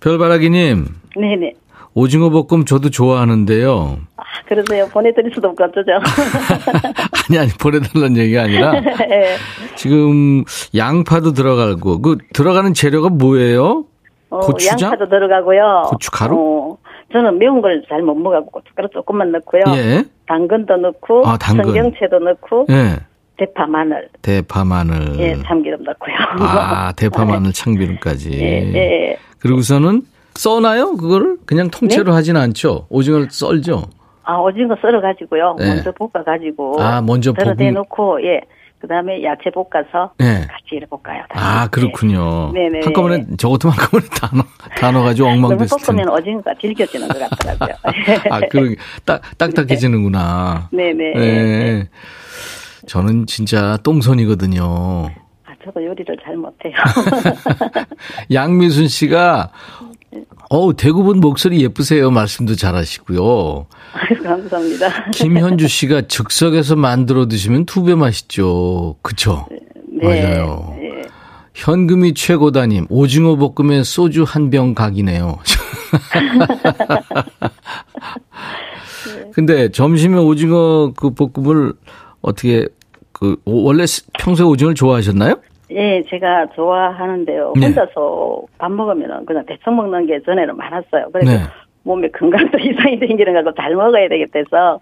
별바라기님, 0.01 0.87
네네. 1.17 1.55
오징어 1.95 2.31
볶음 2.31 2.65
저도 2.65 2.89
좋아하는데요. 2.91 3.99
아, 4.17 4.23
그러세요. 4.47 4.89
보내드릴 4.89 5.33
수도 5.35 5.49
없고 5.49 5.65
어쩌죠. 5.65 5.93
아니, 7.29 7.39
아니, 7.39 7.51
보내달라는 7.51 8.17
얘기가 8.17 8.43
아니라, 8.43 8.73
네. 8.81 9.37
지금 9.77 10.45
양파도 10.75 11.33
들어가고, 11.33 12.01
그, 12.01 12.19
들어가는 12.33 12.73
재료가 12.73 13.11
뭐예요? 13.11 13.85
어, 14.31 14.41
고추장? 14.41 14.93
양파도 14.93 15.11
들어가고요. 15.11 15.83
고춧가루? 15.89 16.37
어, 16.39 16.77
저는 17.13 17.39
매운 17.39 17.61
걸 17.61 17.83
잘 17.89 18.03
못 18.03 18.15
먹어갖고 18.15 18.51
고춧가루 18.51 18.89
조금만 18.93 19.33
넣고요. 19.33 19.63
예. 19.77 20.05
당근도 20.27 20.77
넣고, 20.77 21.27
아, 21.27 21.37
당근. 21.37 21.65
청경채도 21.65 22.19
넣고, 22.21 22.67
예. 22.71 22.97
대파, 23.37 23.67
마늘, 23.67 24.09
대파, 24.23 24.65
마늘. 24.65 25.19
예, 25.19 25.35
참기름 25.43 25.83
넣고요. 25.83 26.15
아, 26.41 26.93
대파, 26.93 27.25
마늘, 27.25 27.53
참기름까지. 27.55 28.31
예, 28.35 28.73
예. 28.75 29.17
그리고서는 29.41 30.03
써나요? 30.35 30.95
그거를? 30.97 31.39
그냥 31.47 31.71
통째로 31.71 32.13
하진 32.13 32.37
않죠? 32.37 32.87
오징어를 32.91 33.29
썰죠? 33.31 33.85
아, 34.25 34.37
오징어 34.37 34.77
썰어 34.81 35.01
가지고요. 35.01 35.57
네. 35.59 35.69
먼저 35.69 35.91
볶아 35.93 36.23
가지고. 36.23 36.77
아, 36.81 37.01
먼저 37.01 37.33
썰어 37.37 37.55
볶은- 37.55 37.59
대놓고, 37.59 38.23
예. 38.25 38.43
그 38.81 38.89
다음에 38.89 39.23
야채 39.23 39.51
볶아서 39.51 40.13
네. 40.19 40.47
같이 40.47 40.65
이렇게 40.73 40.87
볶아요. 40.87 41.23
아, 41.35 41.69
그렇군요. 41.69 42.51
네. 42.55 42.69
네네. 42.71 42.81
한꺼번에, 42.85 43.27
저것도 43.37 43.69
한꺼번에 43.69 44.07
다 44.19 44.31
넣어, 44.33 44.45
다 44.79 44.91
넣어가지고 44.91 45.29
엉망됐을 45.29 45.77
텐데. 45.79 46.03
볶으면 46.03 46.09
오징어가 46.19 46.55
질겨지는 46.55 47.09
것 47.09 47.19
같더라고요. 47.19 47.77
아, 48.31 48.41
그, 48.51 48.77
딱, 49.05 49.21
딱딱해지는구나. 49.37 50.69
네네. 50.73 51.13
네. 51.15 51.89
저는 52.87 53.27
진짜 53.27 53.77
똥손이거든요. 53.83 54.63
아, 55.45 55.53
저도 55.63 55.85
요리를 55.85 56.17
잘 56.25 56.37
못해요. 56.39 56.73
양미순 58.33 58.89
씨가, 58.89 59.51
어우, 60.53 60.75
대구분 60.75 61.21
목소리 61.21 61.63
예쁘세요. 61.63 62.11
말씀도 62.11 62.57
잘하시고요. 62.57 63.67
감사합니다. 64.25 65.11
김현주 65.13 65.69
씨가 65.69 66.03
즉석에서 66.09 66.75
만들어 66.75 67.29
드시면 67.29 67.67
두 67.67 67.85
배 67.85 67.95
맛있죠. 67.95 68.97
그쵸? 69.01 69.47
네. 69.89 70.23
맞아요. 70.23 70.75
네. 70.77 71.03
현금이 71.55 72.15
최고다님, 72.15 72.87
오징어 72.91 73.37
볶음에 73.37 73.85
소주 73.85 74.25
한 74.25 74.51
병 74.51 74.75
각이네요. 74.75 75.39
근데 79.33 79.71
점심에 79.71 80.19
오징어 80.19 80.93
그 80.97 81.11
볶음을 81.15 81.75
어떻게, 82.23 82.67
그, 83.13 83.37
오- 83.45 83.63
원래 83.65 83.87
스- 83.87 84.05
평소에 84.19 84.45
오징어를 84.47 84.75
좋아하셨나요? 84.75 85.37
예, 85.73 86.03
제가 86.09 86.47
좋아하는데요. 86.57 87.53
네. 87.57 87.67
혼자서 87.67 88.43
밥 88.59 88.71
먹으면 88.73 89.25
그냥 89.27 89.45
대충 89.47 89.77
먹는 89.77 90.07
게 90.07 90.21
전에는 90.25 90.57
많았어요. 90.57 91.09
그래서 91.13 91.31
네. 91.33 91.39
몸에 91.83 92.09
건강도 92.09 92.59
이상이 92.61 92.99
생기는 92.99 93.33
거고 93.33 93.55
잘 93.55 93.75
먹어야 93.75 94.07
되겠대서 94.09 94.79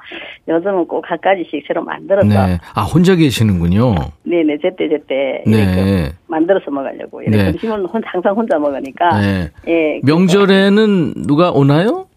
요즘은 0.49 0.87
꼭 0.89 1.05
한 1.09 1.17
가지씩 1.21 1.65
새로 1.69 1.83
만들어서 1.85 2.27
네. 2.27 2.59
아, 2.75 2.83
혼자 2.83 3.15
계시는군요. 3.15 3.95
네, 4.25 4.43
네, 4.43 4.59
제때 4.61 4.89
제때 4.89 5.45
네. 5.47 6.09
만들어서 6.27 6.71
먹으려고. 6.73 7.23
이렇게 7.23 7.37
네. 7.37 7.45
점심은 7.53 7.85
혼- 7.87 8.03
항상 8.05 8.35
혼자 8.35 8.59
먹으니까. 8.59 9.21
네. 9.21 9.49
예. 9.69 10.01
명절에는 10.05 11.15
누가 11.27 11.51
오나요? 11.53 12.08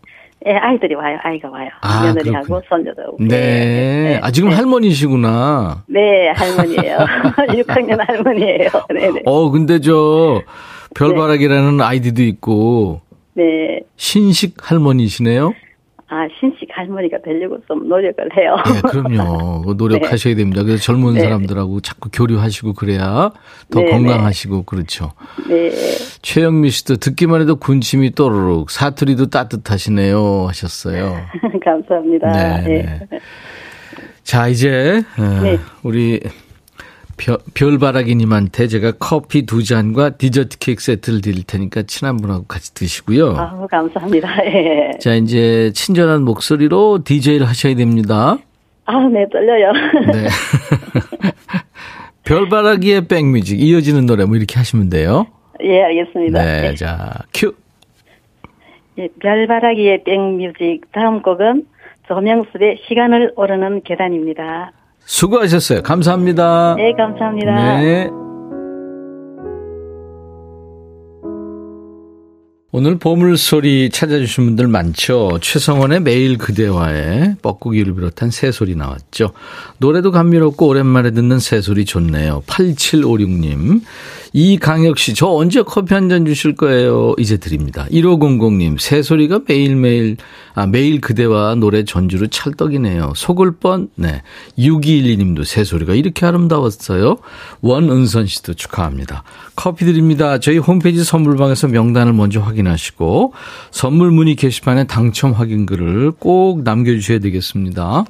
예, 0.48 0.54
아이들이 0.54 0.96
와요. 0.96 1.18
아이가 1.22 1.50
와요. 1.50 1.70
아, 1.82 2.04
며느리하고 2.06 2.46
그렇군요. 2.46 2.62
손녀도 2.68 3.02
오고. 3.14 3.24
네. 3.26 4.20
아, 4.24 4.32
지금 4.32 4.50
할머니시구나. 4.52 5.84
네, 5.88 6.30
할머니예요. 6.30 6.98
6학년 7.64 7.98
할머니예요. 8.08 8.70
네, 8.94 9.12
네. 9.12 9.22
어, 9.26 9.50
근데 9.52 9.80
저, 9.80 10.42
별바라기라는 10.96 11.80
아이디도 11.82 12.24
있고, 12.24 13.02
네. 13.34 13.82
신식 13.98 14.56
할머니시네요? 14.60 15.54
아, 16.14 16.28
신식 16.38 16.68
할머니가 16.70 17.20
되려고 17.24 17.58
좀 17.70 17.88
노력을 17.88 18.38
해요. 18.38 18.58
네, 18.66 18.82
그럼요. 18.82 19.74
노력하셔야 19.76 20.36
됩니다. 20.36 20.62
그래서 20.62 20.84
젊은 20.84 21.14
네. 21.14 21.22
사람들하고 21.22 21.80
자꾸 21.80 22.10
교류하시고 22.12 22.74
그래야 22.74 23.32
더 23.72 23.80
네, 23.80 23.90
건강하시고 23.90 24.64
그렇죠. 24.64 25.14
네. 25.48 25.72
최영미 26.22 26.70
씨도 26.70 26.98
듣기만 26.98 27.40
해도 27.40 27.56
군침이 27.56 28.12
또르륵 28.12 28.72
사투리도 28.72 29.28
따뜻하시네요 29.28 30.48
하셨어요. 30.50 31.16
감사합니다. 31.64 32.32
네, 32.34 32.62
네. 32.68 33.00
네. 33.10 33.20
자, 34.24 34.50
이제 34.50 35.02
어, 35.18 35.42
네. 35.44 35.60
우리 35.82 36.20
별, 37.22 37.38
별바라기님한테 37.54 38.68
제가 38.68 38.94
커피 39.00 39.46
두 39.46 39.64
잔과 39.64 40.18
디저트 40.18 40.58
케이크 40.58 40.82
세트를 40.82 41.22
드릴 41.22 41.44
테니까 41.44 41.84
친한 41.84 42.18
분하고 42.18 42.46
같이 42.46 42.74
드시고요. 42.74 43.36
아우, 43.38 43.68
감사합니다. 43.68 44.28
예. 44.48 44.98
자, 45.00 45.14
이제 45.14 45.72
친절한 45.76 46.24
목소리로 46.24 47.04
DJ를 47.04 47.48
하셔야 47.48 47.76
됩니다. 47.76 48.38
아, 48.86 49.08
네, 49.08 49.26
떨려요. 49.32 49.72
네. 50.12 50.28
별바라기의 52.26 53.08
백뮤직 53.08 53.62
이어지는 53.62 54.06
노래 54.08 54.26
뭐 54.26 54.36
이렇게 54.36 54.56
하시면 54.58 54.90
돼요. 54.90 55.28
예, 55.64 55.84
알겠습니다. 55.84 56.44
네, 56.44 56.70
예. 56.70 56.76
자 56.76 57.20
큐. 57.34 57.54
예, 58.98 59.08
별바라기의 59.20 60.04
백뮤직 60.04 60.92
다음 60.92 61.22
곡은 61.22 61.66
조명습의 62.08 62.80
시간을 62.88 63.34
오르는 63.36 63.84
계단입니다. 63.84 64.72
수고하셨어요. 65.12 65.82
감사합니다. 65.84 66.76
네, 66.78 66.94
감사합니다. 66.94 67.80
네. 67.82 68.21
오늘 72.74 72.98
보물소리 72.98 73.90
찾아주신 73.90 74.46
분들 74.46 74.68
많죠. 74.70 75.40
최성원의 75.42 76.00
매일 76.04 76.38
그대와의 76.38 77.36
뻐꾸기를 77.42 77.94
비롯한 77.96 78.32
새소리 78.32 78.76
나왔죠. 78.76 79.34
노래도 79.78 80.12
감미롭고 80.12 80.68
오랜만에 80.68 81.12
듣는 81.12 81.40
새소리 81.40 81.84
좋네요. 81.84 82.44
8756님. 82.48 83.82
이강혁 84.34 84.98
씨, 84.98 85.14
저 85.14 85.28
언제 85.28 85.62
커피 85.62 85.94
한 85.94 86.08
잔 86.08 86.26
주실 86.26 86.56
거예요? 86.56 87.14
이제 87.20 87.36
드립니다. 87.36 87.86
1500님, 87.92 88.80
새소리가 88.80 89.42
매일매일, 89.46 90.16
아, 90.54 90.66
매일 90.66 91.02
그대와 91.02 91.56
노래 91.56 91.84
전주로 91.84 92.28
찰떡이네요. 92.28 93.12
속을 93.18 93.58
뻔, 93.58 93.90
네. 93.96 94.22
6212님도 94.58 95.44
새소리가 95.44 95.96
이렇게 95.96 96.26
아름다웠어요. 96.26 97.18
원은선 97.60 98.28
씨도 98.28 98.54
축하합니다. 98.54 99.24
커피 99.58 99.84
드립니다. 99.84 100.40
저희 100.40 100.58
홈페이지 100.58 101.04
선물방에서 101.04 101.68
명단을 101.68 102.14
먼저 102.14 102.40
확인 102.40 102.61
하시고, 102.68 103.34
선물 103.72 104.12
문의 104.12 104.36
게시판에 104.36 104.86
당첨 104.86 105.32
확인글을 105.32 106.12
꼭 106.20 106.64
남겨주셔야 106.64 107.20
되겠습니다. 107.20 108.06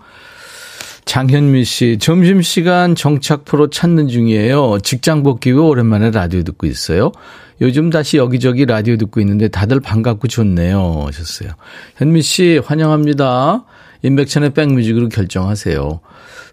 장현미 1.05 1.65
씨, 1.65 1.97
점심시간 1.99 2.95
정착 2.95 3.45
프로 3.45 3.69
찾는 3.69 4.07
중이에요. 4.07 4.79
직장 4.83 5.23
복귀 5.23 5.51
후 5.51 5.67
오랜만에 5.67 6.11
라디오 6.11 6.43
듣고 6.43 6.67
있어요. 6.67 7.11
요즘 7.59 7.89
다시 7.89 8.17
여기저기 8.17 8.65
라디오 8.65 8.97
듣고 8.97 9.19
있는데 9.21 9.47
다들 9.47 9.79
반갑고 9.79 10.27
좋네요. 10.27 11.03
하셨어요. 11.07 11.51
현미 11.97 12.21
씨, 12.21 12.61
환영합니다. 12.63 13.65
인백천의 14.03 14.53
백뮤직으로 14.53 15.09
결정하세요. 15.09 15.99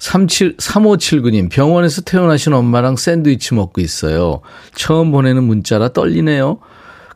37, 0.00 0.56
3579님, 0.58 1.50
병원에서 1.50 2.02
퇴원하신 2.02 2.52
엄마랑 2.52 2.96
샌드위치 2.96 3.54
먹고 3.54 3.80
있어요. 3.80 4.40
처음 4.74 5.10
보내는 5.10 5.44
문자라 5.44 5.88
떨리네요. 5.92 6.58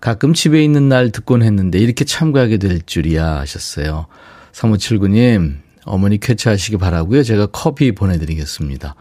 가끔 0.02 0.34
집에 0.34 0.64
있는 0.64 0.88
날 0.88 1.12
듣곤 1.12 1.44
했는데 1.44 1.78
이렇게 1.78 2.04
참가하게 2.04 2.58
될 2.58 2.82
줄이야 2.84 3.38
하셨어요. 3.38 4.06
3579님, 4.50 5.58
어머니 5.84 6.18
쾌차하시기 6.18 6.76
바라고요. 6.78 7.22
제가 7.22 7.46
커피 7.46 7.92
보내드리겠습니다. 7.92 8.96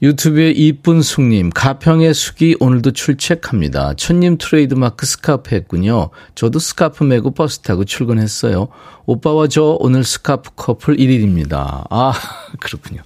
유튜브에 0.00 0.50
이쁜 0.52 1.02
숙님, 1.02 1.50
가평의 1.50 2.14
숙이 2.14 2.56
오늘도 2.58 2.92
출첵합니다. 2.92 3.94
천님 3.96 4.38
트레이드 4.38 4.72
마크 4.72 5.04
스카프 5.04 5.54
했군요. 5.54 6.08
저도 6.34 6.58
스카프 6.58 7.04
메고 7.04 7.30
버스 7.32 7.58
타고 7.58 7.84
출근했어요. 7.84 8.68
오빠와 9.04 9.48
저 9.48 9.76
오늘 9.78 10.04
스카프 10.04 10.52
커플 10.56 10.96
1일입니다. 10.96 11.86
아, 11.90 12.14
그렇군요. 12.60 13.02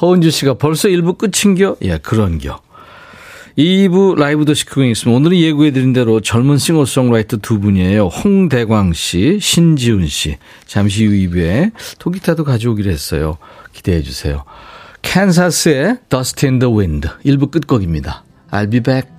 허은주 0.00 0.32
씨가 0.32 0.54
벌써 0.54 0.88
1부 0.88 1.18
끝인겨? 1.18 1.76
예, 1.82 1.98
그런겨. 1.98 2.60
2부 3.58 4.16
라이브 4.16 4.44
도시 4.44 4.64
구경 4.64 4.84
있습니다. 4.84 5.14
오늘은 5.16 5.36
예고해드린 5.36 5.92
대로 5.92 6.20
젊은 6.20 6.58
싱어송라이터 6.58 7.38
두 7.38 7.60
분이에요. 7.60 8.06
홍대광 8.06 8.92
씨, 8.94 9.38
신지훈 9.40 10.06
씨. 10.06 10.38
잠시 10.66 11.04
후 11.06 11.12
2부에 11.12 11.72
통기타도 11.98 12.44
가져오기로 12.44 12.90
했어요. 12.90 13.36
기대해 13.72 14.02
주세요. 14.02 14.44
캔사스의 15.02 15.98
Dust 16.08 16.46
in 16.46 16.58
the 16.60 16.72
Wind 16.72 17.08
1부 17.26 17.50
끝곡입니다. 17.50 18.24
I'll 18.50 18.70
be 18.70 18.80
back. 18.80 19.10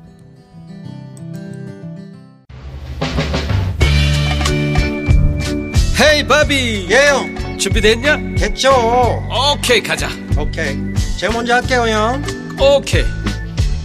헤이 6.01 6.27
바비 6.27 6.87
예영 6.89 7.57
준비됐냐? 7.57 8.17
됐죠 8.37 8.71
오케이 9.53 9.81
가자 9.81 10.09
오케이 10.37 10.75
제가 11.17 11.33
먼저 11.33 11.53
할게요 11.55 11.85
형 11.87 12.23
오케이 12.59 13.03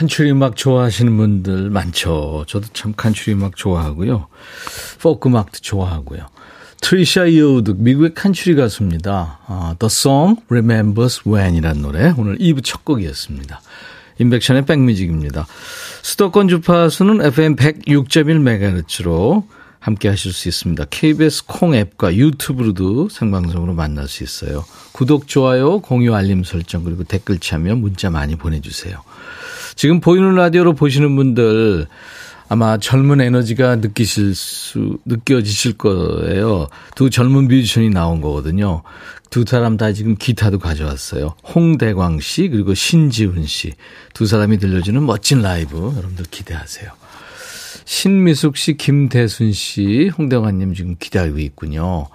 칸츄리 0.00 0.30
음악 0.30 0.56
좋아하시는 0.56 1.14
분들 1.14 1.68
많죠. 1.68 2.46
저도 2.48 2.68
참 2.72 2.94
칸츄리 2.96 3.34
음악 3.34 3.54
좋아하고요. 3.54 4.28
포크 4.98 5.28
음악도 5.28 5.58
좋아하고요. 5.60 6.26
트리샤 6.80 7.26
이오드 7.26 7.74
미국의 7.76 8.14
칸츄리 8.14 8.56
가수입니다. 8.56 9.40
아, 9.46 9.74
The 9.78 9.88
Song 9.88 10.40
Remembers 10.48 11.28
When이라는 11.28 11.82
노래 11.82 12.14
오늘 12.16 12.38
2부 12.38 12.64
첫 12.64 12.82
곡이었습니다. 12.86 13.60
인백션의 14.18 14.64
백뮤직입니다. 14.64 15.46
수도권 16.00 16.48
주파수는 16.48 17.20
FM 17.20 17.56
106.1MHz로 17.56 19.44
함께 19.80 20.08
하실 20.08 20.32
수 20.32 20.48
있습니다. 20.48 20.86
KBS 20.88 21.44
콩 21.44 21.74
앱과 21.74 22.14
유튜브로도 22.14 23.10
생방송으로 23.10 23.74
만날 23.74 24.08
수 24.08 24.24
있어요. 24.24 24.64
구독, 24.92 25.28
좋아요, 25.28 25.80
공유, 25.80 26.14
알림 26.14 26.42
설정 26.42 26.84
그리고 26.84 27.04
댓글 27.04 27.38
참여 27.38 27.74
문자 27.74 28.08
많이 28.08 28.36
보내주세요. 28.36 29.02
지금 29.80 30.00
보이는 30.00 30.34
라디오로 30.34 30.74
보시는 30.74 31.16
분들 31.16 31.86
아마 32.50 32.76
젊은 32.76 33.22
에너지가 33.22 33.76
느끼실 33.76 34.34
수, 34.34 34.98
느껴지실 35.06 35.78
거예요. 35.78 36.68
두 36.94 37.08
젊은 37.08 37.48
뮤지션이 37.48 37.88
나온 37.88 38.20
거거든요. 38.20 38.82
두 39.30 39.46
사람 39.48 39.78
다 39.78 39.94
지금 39.94 40.16
기타도 40.16 40.58
가져왔어요. 40.58 41.34
홍대광 41.54 42.20
씨, 42.20 42.50
그리고 42.50 42.74
신지훈 42.74 43.46
씨. 43.46 43.72
두 44.12 44.26
사람이 44.26 44.58
들려주는 44.58 45.02
멋진 45.02 45.40
라이브, 45.40 45.78
여러분들 45.78 46.26
기대하세요. 46.30 46.90
신미숙 47.86 48.58
씨, 48.58 48.76
김대순 48.76 49.54
씨, 49.54 50.10
홍대광님 50.18 50.74
지금 50.74 50.96
기다리고 50.98 51.38
있군요. 51.38 52.06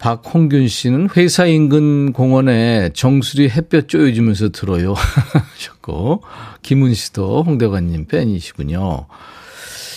박홍균 0.00 0.66
씨는 0.66 1.10
회사 1.16 1.44
인근 1.44 2.12
공원에 2.12 2.88
정수리 2.94 3.50
햇볕 3.50 3.86
쪼여주면서 3.86 4.48
들어요. 4.48 4.94
하셨고, 5.54 6.22
김은 6.62 6.94
씨도 6.94 7.44
홍대관님 7.44 8.06
팬이시군요. 8.06 9.06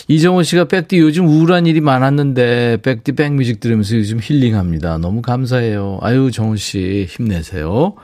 이정호 0.06 0.42
씨가 0.42 0.64
백디 0.66 0.98
요즘 0.98 1.26
우울한 1.26 1.66
일이 1.66 1.80
많았는데 1.80 2.78
백디 2.82 3.12
백뮤직 3.12 3.60
들으면서 3.60 3.96
요즘 3.96 4.20
힐링합니다. 4.20 4.98
너무 4.98 5.22
감사해요. 5.22 5.98
아유 6.02 6.30
정호 6.30 6.56
씨 6.56 7.06
힘내세요. 7.08 7.94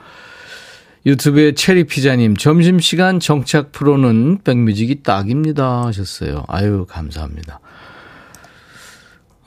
유튜브에 1.05 1.53
체리 1.53 1.83
피자님 1.83 2.37
점심시간 2.37 3.19
정착 3.19 3.71
프로는 3.71 4.39
백뮤직이 4.43 5.03
딱입니다 5.03 5.85
하셨어요. 5.85 6.43
아유 6.47 6.87
감사합니다. 6.89 7.59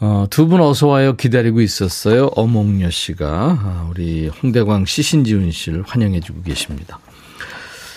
어, 0.05 0.27
두 0.29 0.47
분 0.47 0.61
어서 0.61 0.87
와요 0.89 1.17
기다리고 1.17 1.63
있었어요. 1.63 2.27
어몽여 2.37 2.91
씨가 2.91 3.27
아, 3.27 3.87
우리 3.91 4.29
홍대광 4.29 4.85
씨 4.85 5.03
신지훈 5.03 5.51
씨를 5.51 5.83
환영해 5.87 6.21
주고 6.21 6.43
계십니다. 6.43 6.99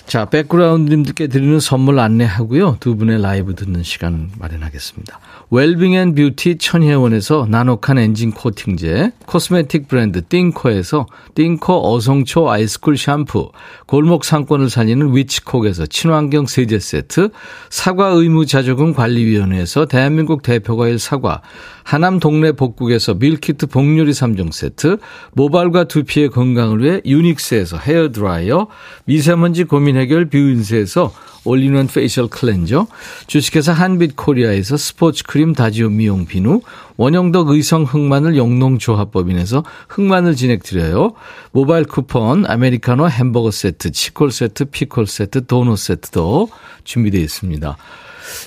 자, 0.06 0.24
백그라운드님들께 0.24 1.28
드리는 1.28 1.60
선물 1.60 2.00
안내하고요. 2.00 2.78
두 2.80 2.96
분의 2.96 3.22
라이브 3.22 3.56
듣는 3.56 3.84
시간 3.84 4.32
마련하겠습니다. 4.40 5.20
웰빙 5.50 5.94
and 5.94 6.14
beauty 6.14 6.58
천혜원에서 6.58 7.48
나노칸 7.50 7.98
엔진 7.98 8.32
코팅제, 8.32 9.14
코스메틱 9.28 9.88
브랜드 9.88 10.22
띵코에서 10.22 11.06
띵코 11.36 11.94
어성초 11.94 12.52
아이스쿨 12.52 12.98
샴푸, 12.98 13.52
골목 13.86 14.26
상권을 14.26 14.70
살리는 14.70 15.16
위치콕에서 15.16 15.86
친환경 15.86 16.48
세제 16.48 16.80
세트, 16.80 17.30
사과 17.70 18.08
의무 18.08 18.46
자조금 18.46 18.94
관리위원회에서 18.94 19.86
대한민국 19.86 20.42
대표과일 20.42 21.00
사과, 21.00 21.42
하남 21.84 22.20
동네 22.20 22.52
복국에서 22.52 23.14
밀키트 23.14 23.68
복요리 23.68 24.12
3종 24.12 24.52
세트, 24.52 24.98
모발과 25.32 25.86
두피의 25.86 26.28
건강을 26.28 26.84
위해 26.84 27.02
유닉스에서 27.06 27.78
헤어드라이어, 27.78 28.68
미세먼지 29.06 29.64
고민 29.64 29.96
해결 29.96 30.26
뷰인스에서 30.26 31.14
올리는 31.48 31.88
facial 31.88 32.28
cleanser, 32.28 32.88
주식회사 33.28 33.74
한빛코리아에서 33.74 34.78
스포츠 34.78 35.24
크림 35.24 35.54
다지오 35.54 35.90
미용 35.90 36.26
비누, 36.26 36.62
원형덕 36.98 37.50
의성 37.50 37.84
흑마늘 37.84 38.38
영농조합법인에서 38.38 39.64
흑마늘 39.88 40.36
진행드려요. 40.36 41.14
모바일 41.52 41.86
쿠폰, 41.86 42.46
아메리카노 42.46 43.10
햄버거 43.10 43.52
세트, 43.52 43.92
치콜 43.92 44.32
세트, 44.32 44.66
피콜 44.66 45.08
세트, 45.08 45.46
도넛 45.46 45.78
세트도 45.78 46.50
준비되어 46.84 47.22
있습니다. 47.22 47.78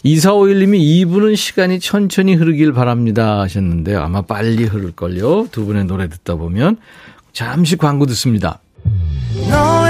2451님이 0.05 1.07
2분은 1.07 1.37
시간이 1.37 1.81
천천히 1.81 2.35
흐르길 2.35 2.73
바랍니다 2.73 3.41
하셨는데 3.41 3.95
아마 3.95 4.23
빨리 4.23 4.65
흐를걸요. 4.65 5.49
두 5.51 5.65
분의 5.65 5.87
노래 5.87 6.09
듣다 6.09 6.35
보면 6.35 6.77
잠시 7.33 7.77
광고 7.77 8.07
듣습니다. 8.07 8.61
너 9.49 9.89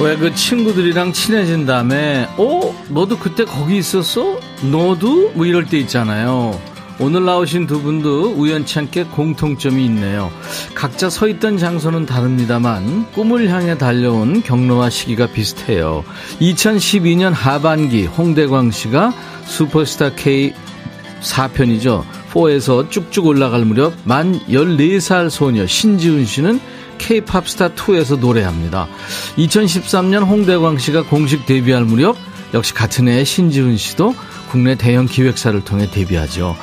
왜 0.00 0.16
그 0.16 0.34
친구들이랑 0.34 1.12
친해진 1.12 1.66
다음에 1.66 2.26
어? 2.38 2.74
너도 2.88 3.18
그때 3.18 3.44
거기 3.44 3.76
있었어? 3.76 4.40
너도? 4.62 5.30
뭐 5.34 5.44
이럴 5.44 5.66
때 5.66 5.78
있잖아요. 5.78 6.58
오늘 6.98 7.24
나오신 7.24 7.66
두 7.66 7.80
분도 7.82 8.32
우연찮게 8.32 9.04
공통점이 9.04 9.84
있네요. 9.86 10.30
각자 10.74 11.08
서 11.08 11.28
있던 11.28 11.58
장소는 11.58 12.06
다릅니다만 12.06 13.10
꿈을 13.12 13.48
향해 13.48 13.76
달려온 13.78 14.42
경로와 14.42 14.90
시기가 14.90 15.26
비슷해요. 15.26 16.04
2012년 16.40 17.32
하반기 17.32 18.06
홍대광 18.06 18.70
씨가 18.70 19.12
슈퍼스타 19.46 20.14
K 20.14 20.52
4편이죠. 21.22 22.04
4에서 22.32 22.90
쭉쭉 22.90 23.26
올라갈 23.26 23.64
무렵 23.64 23.94
만 24.04 24.38
14살 24.48 25.30
소녀 25.30 25.66
신지훈 25.66 26.24
씨는 26.24 26.60
K-팝 27.00 27.48
스타 27.48 27.70
2에서 27.70 28.18
노래합니다. 28.18 28.86
2013년 29.38 30.26
홍대광 30.26 30.78
씨가 30.78 31.04
공식 31.04 31.46
데뷔할 31.46 31.84
무렵 31.84 32.16
역시 32.52 32.74
같은 32.74 33.08
해에 33.08 33.24
신지훈 33.24 33.76
씨도 33.76 34.14
국내 34.50 34.74
대형 34.74 35.06
기획사를 35.06 35.58
통해 35.64 35.90
데뷔하죠. 35.90 36.56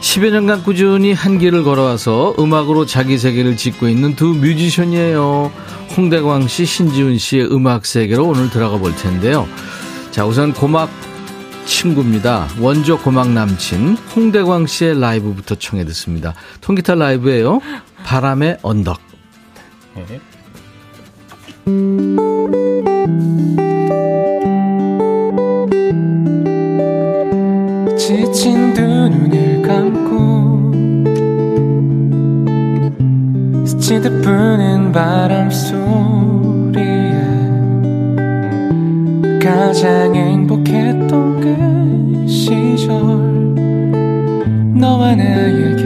10여 0.00 0.30
년간 0.30 0.62
꾸준히 0.62 1.12
한 1.12 1.38
길을 1.38 1.64
걸어와서 1.64 2.34
음악으로 2.38 2.86
자기 2.86 3.18
세계를 3.18 3.56
짓고 3.56 3.88
있는 3.88 4.16
두 4.16 4.26
뮤지션이에요. 4.34 5.52
홍대광 5.96 6.48
씨, 6.48 6.64
신지훈 6.64 7.18
씨의 7.18 7.52
음악 7.52 7.86
세계로 7.86 8.26
오늘 8.26 8.50
들어가 8.50 8.78
볼 8.78 8.94
텐데요. 8.96 9.48
자, 10.10 10.26
우선 10.26 10.52
고막 10.52 10.90
친구입니다. 11.64 12.48
원조 12.58 12.98
고막 12.98 13.30
남친 13.30 13.96
홍대광 14.16 14.66
씨의 14.66 15.00
라이브부터 15.00 15.54
청해 15.54 15.84
듣습니다. 15.86 16.34
통기타 16.60 16.94
라이브예요. 16.96 17.60
바람의 18.04 18.58
언덕. 18.62 19.11
지친 27.98 28.72
두 28.72 28.80
눈을 28.80 29.60
감고 29.62 30.72
스치듯 33.66 34.22
부는 34.22 34.92
바람 34.92 35.50
소리에 35.50 37.12
가장 39.42 40.14
행복했던 40.14 41.40
그 41.40 42.26
시절 42.26 42.96
너와 44.74 45.14
나에게 45.16 45.84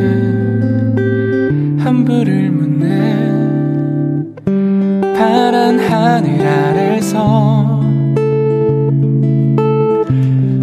한부를 1.82 2.52
묻네 2.52 3.35
파란 5.16 5.80
하늘 5.80 6.46
아래서 6.46 7.80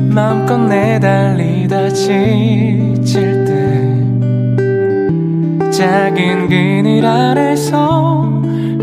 마음껏 0.10 0.60
내달리다 0.60 1.90
지칠 1.90 3.46
때 3.46 3.52
작은 5.72 6.50
그늘 6.50 7.04
아래서 7.04 8.42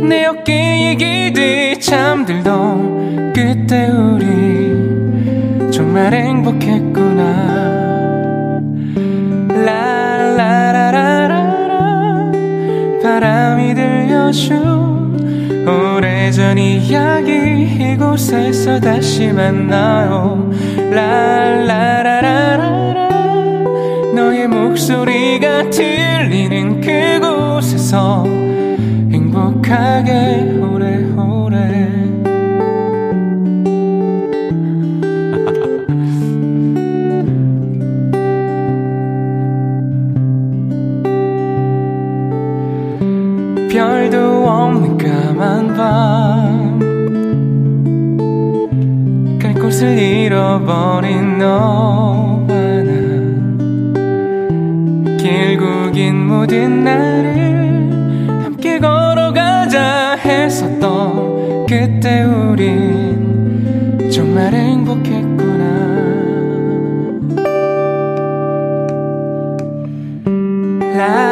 내 0.09 0.25
어깨에 0.25 0.97
기대 0.97 1.79
잠들던 1.79 3.33
그때 3.33 3.87
우리 3.91 5.71
정말 5.71 6.13
행복했구나. 6.13 7.23
라라라라라 9.65 11.33
바람이 13.01 13.75
들려준 13.75 15.00
오래전 15.67 16.59
이야기 16.59 17.93
이곳에서 17.93 18.81
다시 18.81 19.33
만나요. 19.33 20.51
라라라라라. 20.91 22.71
너의 24.15 24.49
목소리가 24.49 25.71
들리는 25.71 26.81
그곳에서 26.81 28.25
행복하게 29.13 30.60
별도 44.01 44.49
없는 44.49 44.97
까만 44.97 45.77
밤. 45.77 46.79
갈 49.39 49.53
곳을 49.53 49.99
잃어버린 49.99 51.37
너와 51.37 52.47
나. 52.49 52.93
길고 55.19 55.93
긴 55.93 56.17
모든 56.17 56.83
날을 56.83 57.91
함께 58.43 58.79
걸어가자 58.79 60.17
했었던 60.25 61.67
그때 61.69 62.23
우린 62.23 64.09
정말 64.11 64.55
행복했구나. 64.55 65.65
라라라라라 70.97 71.30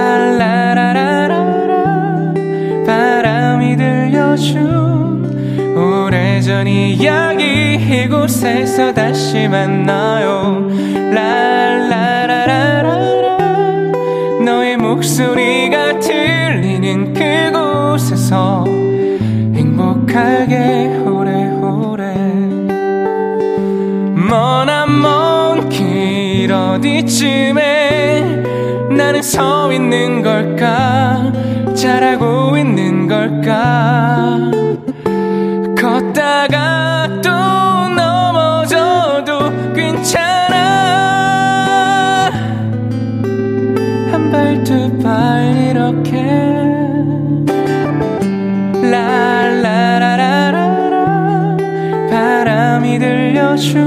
들려준 4.39 5.77
오래전 5.77 6.67
이야기 6.69 7.75
이곳에서 7.75 8.95
다시 8.95 9.49
만나요. 9.49 10.69
라라라라라 11.13 12.89
너의 14.45 14.77
목소리가 14.77 15.99
들리는 15.99 17.13
그곳에서 17.13 18.65
행복하게 19.55 21.01
오래오래. 21.05 22.15
머나먼 24.15 25.69
길 25.69 26.53
어디쯤에 26.53 28.45
나는 28.97 29.21
서 29.23 29.73
있는 29.73 30.23
걸까 30.23 31.33
잘하고 31.79 32.59
있는 32.59 33.07
걸까? 33.07 34.37
걷다가 35.79 37.07
또 37.23 37.31
넘어져도 37.95 39.39
괜찮아. 39.75 40.57
한 44.11 44.31
발 44.33 44.65
두 44.65 44.99
발 45.01 45.55
이렇게. 45.71 46.11
라라라라라. 48.91 50.57
바람이 52.11 52.99
들려준 52.99 53.79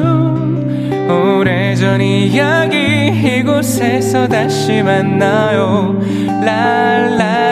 오래전 1.10 2.00
이야기 2.02 3.10
이곳에서 3.40 4.28
다시 4.30 4.82
만나요. 4.82 6.00
라라라라라 6.44 7.51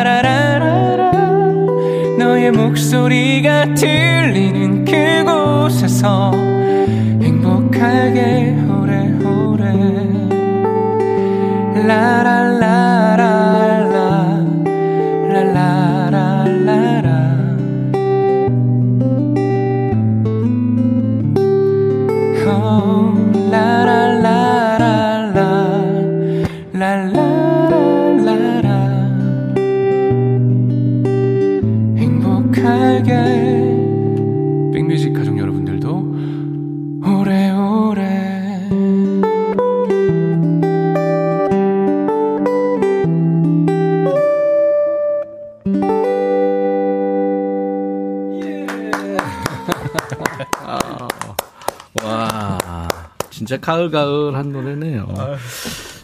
목소리가 2.52 3.74
들리는 3.74 4.86
그곳에서 4.86 6.32
행복하게 7.22 8.56
오래오래. 8.70 9.64
라라라라라 11.88 12.59
진짜 53.50 53.60
가을가을한 53.62 54.52
노래네요. 54.52 55.08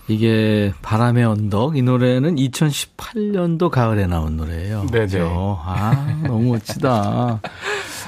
이게 0.08 0.74
바람의 0.82 1.24
언덕 1.26 1.78
이 1.78 1.84
노래는 1.84 2.38
2018년도 2.38 3.70
가을에 3.70 4.08
나온 4.08 4.36
노래예요. 4.36 4.88
네네. 4.92 5.06
그죠? 5.06 5.60
아 5.64 6.22
너무 6.26 6.54
멋지다. 6.54 7.40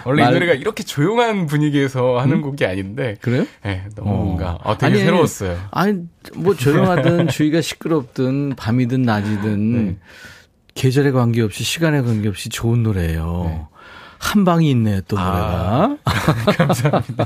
원래 0.05 0.23
말- 0.23 0.31
이 0.31 0.33
노래가 0.33 0.53
이렇게 0.53 0.83
조용한 0.83 1.45
분위기에서 1.45 2.17
하는 2.17 2.41
곡이 2.41 2.65
아닌데 2.65 3.15
그래요? 3.21 3.45
네, 3.63 3.83
너무 3.95 4.09
어. 4.09 4.13
뭔가 4.23 4.57
어, 4.63 4.75
되게 4.75 4.93
아니, 4.95 5.03
새로웠어요. 5.03 5.55
아니 5.69 5.99
뭐 6.35 6.55
조용하든 6.55 7.27
주위가 7.29 7.61
시끄럽든 7.61 8.55
밤이든 8.55 9.03
낮이든 9.03 9.85
네. 9.85 9.97
계절에 10.73 11.11
관계없이 11.11 11.63
시간에 11.63 12.01
관계없이 12.01 12.49
좋은 12.49 12.81
노래예요. 12.81 13.67
한 14.20 14.43
방이 14.45 14.70
있네요, 14.72 15.01
또 15.07 15.15
노래가. 15.18 15.97
감사합니다. 16.57 17.26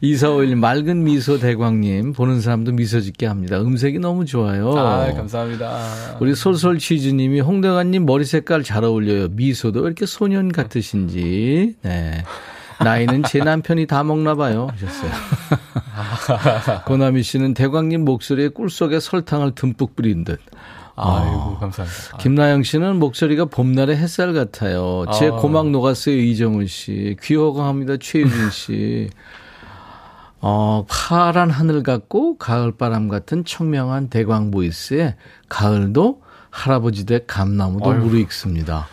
이사오일님, 0.00 0.58
맑은 0.58 1.04
미소 1.04 1.38
대광님, 1.38 2.12
보는 2.12 2.40
사람도 2.40 2.72
미소 2.72 3.00
짓게 3.00 3.26
합니다. 3.26 3.60
음색이 3.60 3.98
너무 3.98 4.24
좋아요. 4.24 4.76
아, 4.76 5.12
감사합니다. 5.12 6.16
우리 6.20 6.34
솔솔 6.34 6.78
치즈님이 6.78 7.40
홍대관님 7.40 8.04
머리 8.04 8.24
색깔 8.24 8.62
잘 8.62 8.84
어울려요. 8.84 9.28
미소도 9.28 9.80
왜 9.80 9.86
이렇게 9.86 10.06
소년 10.06 10.50
같으신지. 10.50 11.76
네. 11.82 12.24
나이는 12.82 13.22
제 13.24 13.38
남편이 13.38 13.86
다 13.86 14.02
먹나 14.02 14.34
봐요. 14.34 14.68
하셨어요. 14.72 15.10
고나미 16.86 17.22
씨는 17.22 17.54
대광님 17.54 18.04
목소리에 18.04 18.48
꿀 18.48 18.70
속에 18.70 18.98
설탕을 18.98 19.54
듬뿍 19.54 19.94
뿌린 19.94 20.24
듯. 20.24 20.40
아이고, 20.94 21.58
감사합니다. 21.58 22.16
김나영 22.18 22.62
씨는 22.62 22.98
목소리가 22.98 23.46
봄날의 23.46 23.96
햇살 23.96 24.32
같아요. 24.34 25.04
제 25.18 25.28
아. 25.28 25.32
고막 25.32 25.70
녹았어요, 25.70 26.14
이정훈 26.16 26.66
씨. 26.66 27.16
귀여워합니다, 27.22 27.96
최유진 28.00 28.50
씨. 28.50 29.10
어, 30.44 30.84
파란 30.88 31.50
하늘 31.50 31.82
같고 31.82 32.36
가을바람 32.36 33.08
같은 33.08 33.44
청명한 33.44 34.08
대광 34.08 34.50
보이스에 34.50 35.14
가을도 35.48 36.20
할아버지 36.50 37.06
댁 37.06 37.26
감나무도 37.26 37.88
어휴. 37.88 37.98
무르익습니다. 37.98 38.86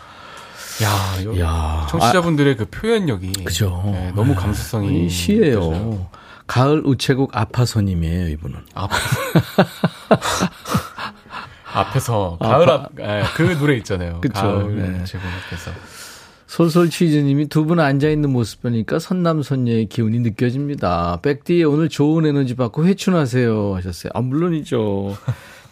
야, 0.82 1.24
요- 1.24 1.38
야, 1.40 1.86
청취자분들의 1.90 2.56
그 2.56 2.64
표현력이. 2.70 3.32
그죠. 3.44 3.82
네, 3.84 4.12
너무 4.14 4.34
감수성이. 4.34 5.06
이 5.06 5.08
시예요. 5.10 5.60
느껴져요. 5.60 6.06
가을 6.46 6.82
우체국 6.86 7.36
아파서님이에요, 7.36 8.28
이분은. 8.28 8.56
앞. 8.74 8.90
앞에서 11.72 12.38
가을 12.40 12.70
앞, 12.70 12.90
예, 13.00 13.22
그 13.34 13.42
노래 13.58 13.76
있잖아요. 13.78 14.20
그쵸. 14.22 14.32
가을 14.40 14.76
네. 14.76 15.04
제공 15.04 15.26
앞에서. 15.46 15.70
솔솔 16.46 16.90
치즈님이 16.90 17.46
두 17.46 17.64
분 17.64 17.78
앉아있는 17.78 18.28
모습 18.30 18.62
보니까 18.62 18.98
선남선녀의 18.98 19.86
기운이 19.86 20.18
느껴집니다. 20.18 21.20
백디에 21.22 21.62
오늘 21.62 21.88
좋은 21.88 22.26
에너지 22.26 22.56
받고 22.56 22.86
회춘하세요 22.86 23.76
하셨어요. 23.76 24.10
아, 24.14 24.20
물론이죠. 24.20 25.16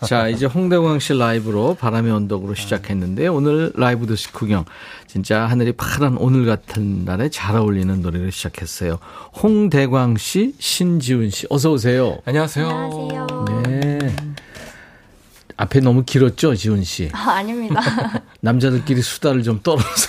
자, 0.05 0.28
이제 0.28 0.46
홍대광 0.46 1.01
씨 1.01 1.14
라이브로 1.14 1.74
바람의 1.74 2.12
언덕으로 2.12 2.55
시작했는데 2.55 3.26
오늘 3.26 3.72
라이브 3.74 4.07
도시 4.07 4.32
구경. 4.32 4.64
진짜 5.09 5.46
하늘이 5.46 5.72
파란 5.72 6.16
오늘 6.16 6.46
같은 6.46 7.05
날에 7.05 7.28
잘 7.30 7.57
어울리는 7.57 8.01
노래를 8.01 8.30
시작했어요. 8.30 9.01
홍대광 9.42 10.16
씨, 10.16 10.55
신지훈 10.61 11.30
씨, 11.30 11.49
어서 11.51 11.72
오세요. 11.72 12.18
안녕하세요. 12.24 12.68
안녕하세요. 12.68 13.44
네. 13.64 13.99
앞에 15.59 15.80
너무 15.80 16.04
길었죠, 16.04 16.54
지훈 16.54 16.84
씨? 16.84 17.11
아, 17.12 17.32
아닙니다. 17.32 17.80
남자들끼리 18.40 19.02
수다를 19.02 19.42
좀 19.42 19.59
떨어서. 19.61 19.86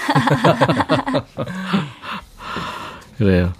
그래요. 3.18 3.52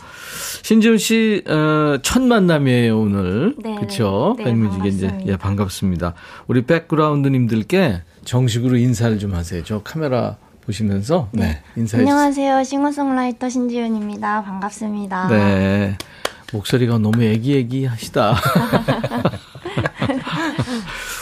신지훈 0.62 1.00
씨, 1.00 1.44
어, 1.48 1.98
첫 2.04 2.22
만남이에요, 2.22 3.00
오늘. 3.00 3.56
네, 3.58 3.76
그쵸? 3.80 4.36
네, 4.38 4.44
백뮤직에 4.46 4.88
이제, 4.88 5.08
반갑습니다. 5.08 5.34
예, 5.34 5.38
반갑습니다. 5.38 6.14
우리 6.48 6.62
백그라운드님들께 6.62 8.04
정식으로 8.24 8.78
인사를 8.78 9.18
좀 9.18 9.34
하세요. 9.34 9.64
저 9.64 9.82
카메라 9.82 10.38
보시면서. 10.62 11.30
네, 11.32 11.64
인사해 11.76 12.04
주세요. 12.04 12.16
안녕하세요. 12.16 12.64
싱어송라이터 12.66 13.50
신지윤입니다. 13.50 14.44
반갑습니다. 14.44 15.28
네. 15.30 15.98
목소리가 16.54 17.00
너무 17.00 17.24
애기애기 17.24 17.86
하시다. 17.86 18.36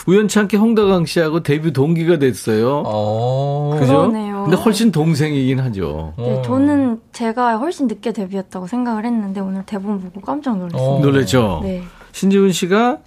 우연찮게 0.08 0.56
홍다강 0.56 1.04
씨하고 1.04 1.42
데뷔 1.42 1.70
동기가 1.70 2.18
됐어요. 2.18 2.82
어. 2.86 3.76
그죠? 3.78 4.08
그러네요. 4.08 4.44
근데 4.44 4.56
훨씬 4.56 4.90
동생이긴 4.90 5.60
하죠. 5.60 6.14
네, 6.16 6.40
저는 6.46 7.02
제가 7.12 7.58
훨씬 7.58 7.88
늦게 7.88 8.12
데뷔했다고 8.12 8.66
생각을 8.68 9.04
했는데 9.04 9.40
오늘 9.40 9.66
대본 9.66 10.00
보고 10.00 10.22
깜짝 10.22 10.56
놀랐어요. 10.56 10.80
어. 10.80 11.00
놀랬죠? 11.00 11.60
네. 11.62 11.82
신지훈 12.12 12.52
씨가 12.52 13.00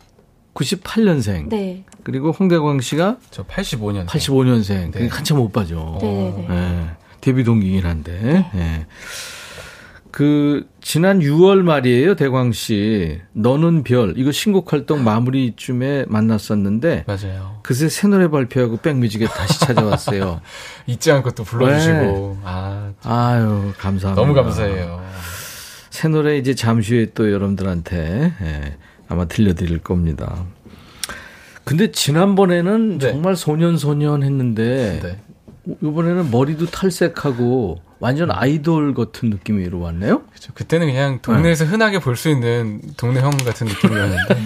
98년생. 0.54 1.50
네. 1.50 1.86
그리고 2.04 2.30
홍대광 2.30 2.82
씨가 2.82 3.18
저 3.32 3.44
85년. 3.46 4.06
85년생. 4.06 4.92
네. 4.92 5.08
한참 5.08 5.40
오빠죠. 5.40 5.98
네, 6.02 6.34
네. 6.38 6.48
예, 6.52 6.86
데뷔 7.20 7.44
동기긴 7.44 7.84
한데. 7.84 8.46
예. 8.54 8.86
그 10.12 10.68
지난 10.82 11.20
6월 11.20 11.62
말이에요, 11.62 12.16
대광 12.16 12.52
씨. 12.52 13.22
너는 13.34 13.84
별 13.84 14.14
이거 14.18 14.32
신곡 14.32 14.74
활동 14.74 15.04
마무리쯤에 15.04 16.06
만났었는데 16.08 17.06
맞아요. 17.08 17.60
그새 17.64 17.88
새 17.88 18.08
노래 18.08 18.28
발표하고 18.28 18.78
백뮤직에 18.78 19.26
다시 19.26 19.60
찾아왔어요. 19.62 20.42
잊지 20.88 21.12
않고 21.12 21.32
또 21.32 21.44
불러주시고. 21.44 22.40
아, 22.44 22.92
아유, 23.04 23.72
감사합니다. 23.78 24.14
너무 24.16 24.34
감사해요. 24.34 25.02
새 25.90 26.08
노래 26.10 26.38
이제 26.38 26.56
잠시 26.56 26.96
후에 26.96 27.08
또 27.14 27.32
여러분들한테 27.32 28.34
예, 28.42 28.78
아마 29.08 29.26
들려드릴 29.26 29.80
겁니다. 29.80 30.46
근데 31.64 31.92
지난번에는 31.92 32.98
네. 32.98 33.12
정말 33.12 33.36
소년 33.36 33.78
소년 33.78 34.24
했는데 34.24 35.00
네. 35.02 35.20
이번에는 35.82 36.32
머리도 36.32 36.66
탈색하고 36.66 37.82
완전 38.02 38.32
아이돌 38.32 38.94
같은 38.96 39.30
느낌으로 39.30 39.80
왔네요. 39.80 40.24
그쵸. 40.34 40.52
그때는 40.56 40.88
그냥 40.88 41.20
동네에서 41.22 41.66
흔하게 41.66 42.00
볼 42.00 42.16
수 42.18 42.30
있는 42.30 42.82
동네 42.98 43.22
형 43.22 43.30
같은 43.38 43.68
느낌이었는데. 43.68 44.42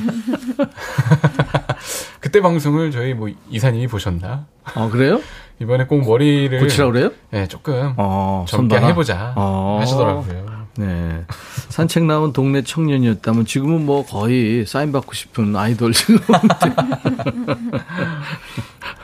그때 2.20 2.42
방송을 2.42 2.92
저희 2.92 3.14
뭐 3.14 3.30
이사님이 3.50 3.88
보셨나? 3.88 4.46
아 4.66 4.90
그래요? 4.90 5.22
이번에 5.62 5.86
꼭 5.86 6.02
머리를. 6.06 6.60
고치라 6.60 6.92
그래요? 6.92 7.12
네, 7.32 7.48
조금. 7.48 7.94
어, 7.98 8.46
젊게. 8.48 8.78
해보자. 8.78 9.34
어. 9.38 9.78
하시더라고요. 9.82 10.66
네. 10.78 11.24
산책 11.70 12.04
나온 12.04 12.34
동네 12.34 12.62
청년이었다면 12.62 13.46
지금은 13.46 13.86
뭐 13.86 14.06
거의 14.06 14.66
사인 14.66 14.92
받고 14.92 15.14
싶은 15.14 15.56
아이돌 15.56 15.94
지금. 15.96 16.18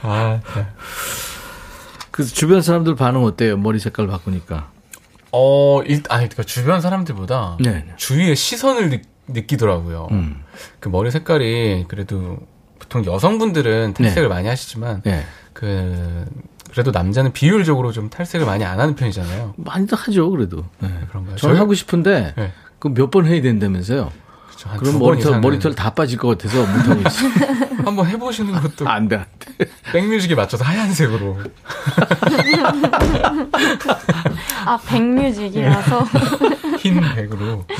아, 0.03 0.39
네. 0.55 0.65
그래서 2.11 2.33
주변 2.33 2.61
사람들 2.61 2.95
반응 2.95 3.23
어때요? 3.23 3.57
머리 3.57 3.79
색깔 3.79 4.07
바꾸니까. 4.07 4.69
어, 5.31 5.81
일, 5.83 6.03
아니, 6.09 6.27
그러니까 6.27 6.43
주변 6.43 6.81
사람들보다 6.81 7.57
네. 7.61 7.71
네. 7.71 7.93
주위의 7.95 8.35
시선을 8.35 8.89
느, 8.89 9.01
느끼더라고요. 9.27 10.09
음. 10.11 10.43
그 10.79 10.89
머리 10.89 11.09
색깔이 11.09 11.85
그래도 11.87 12.37
보통 12.79 13.05
여성분들은 13.05 13.93
탈색을 13.93 14.27
많이 14.27 14.47
하시지만 14.47 15.01
네. 15.03 15.23
그 15.53 16.25
그래도 16.71 16.91
남자는 16.91 17.31
비율적으로 17.33 17.91
좀 17.91 18.09
탈색을 18.09 18.45
많이 18.45 18.65
안 18.65 18.79
하는 18.79 18.95
편이잖아요. 18.95 19.53
많이들 19.57 19.97
하죠, 19.97 20.29
그래도. 20.29 20.65
네. 20.79 20.89
그런가요? 21.09 21.35
저는 21.37 21.57
하고 21.57 21.73
싶은데 21.73 22.33
네. 22.35 22.51
그몇 22.79 23.11
번 23.11 23.25
해야 23.25 23.41
된다면서요. 23.41 24.11
그럼 24.69 24.93
두번 24.93 24.99
머리털 24.99 25.39
머리털 25.41 25.75
다 25.75 25.89
빠질 25.93 26.17
것 26.17 26.27
같아서 26.37 26.59
못 26.59 26.87
하고 26.87 27.01
있어. 27.01 27.27
한번 27.85 28.07
해보시는 28.07 28.53
것도 28.61 28.87
안 28.87 29.07
돼, 29.07 29.15
안 29.17 29.25
돼. 29.39 29.65
백뮤직에 29.91 30.35
맞춰서 30.35 30.63
하얀색으로 30.63 31.37
아, 34.65 34.79
백뮤직이라서. 34.87 36.05
흰 36.79 37.01
백으로. 37.15 37.65
네. 37.67 37.75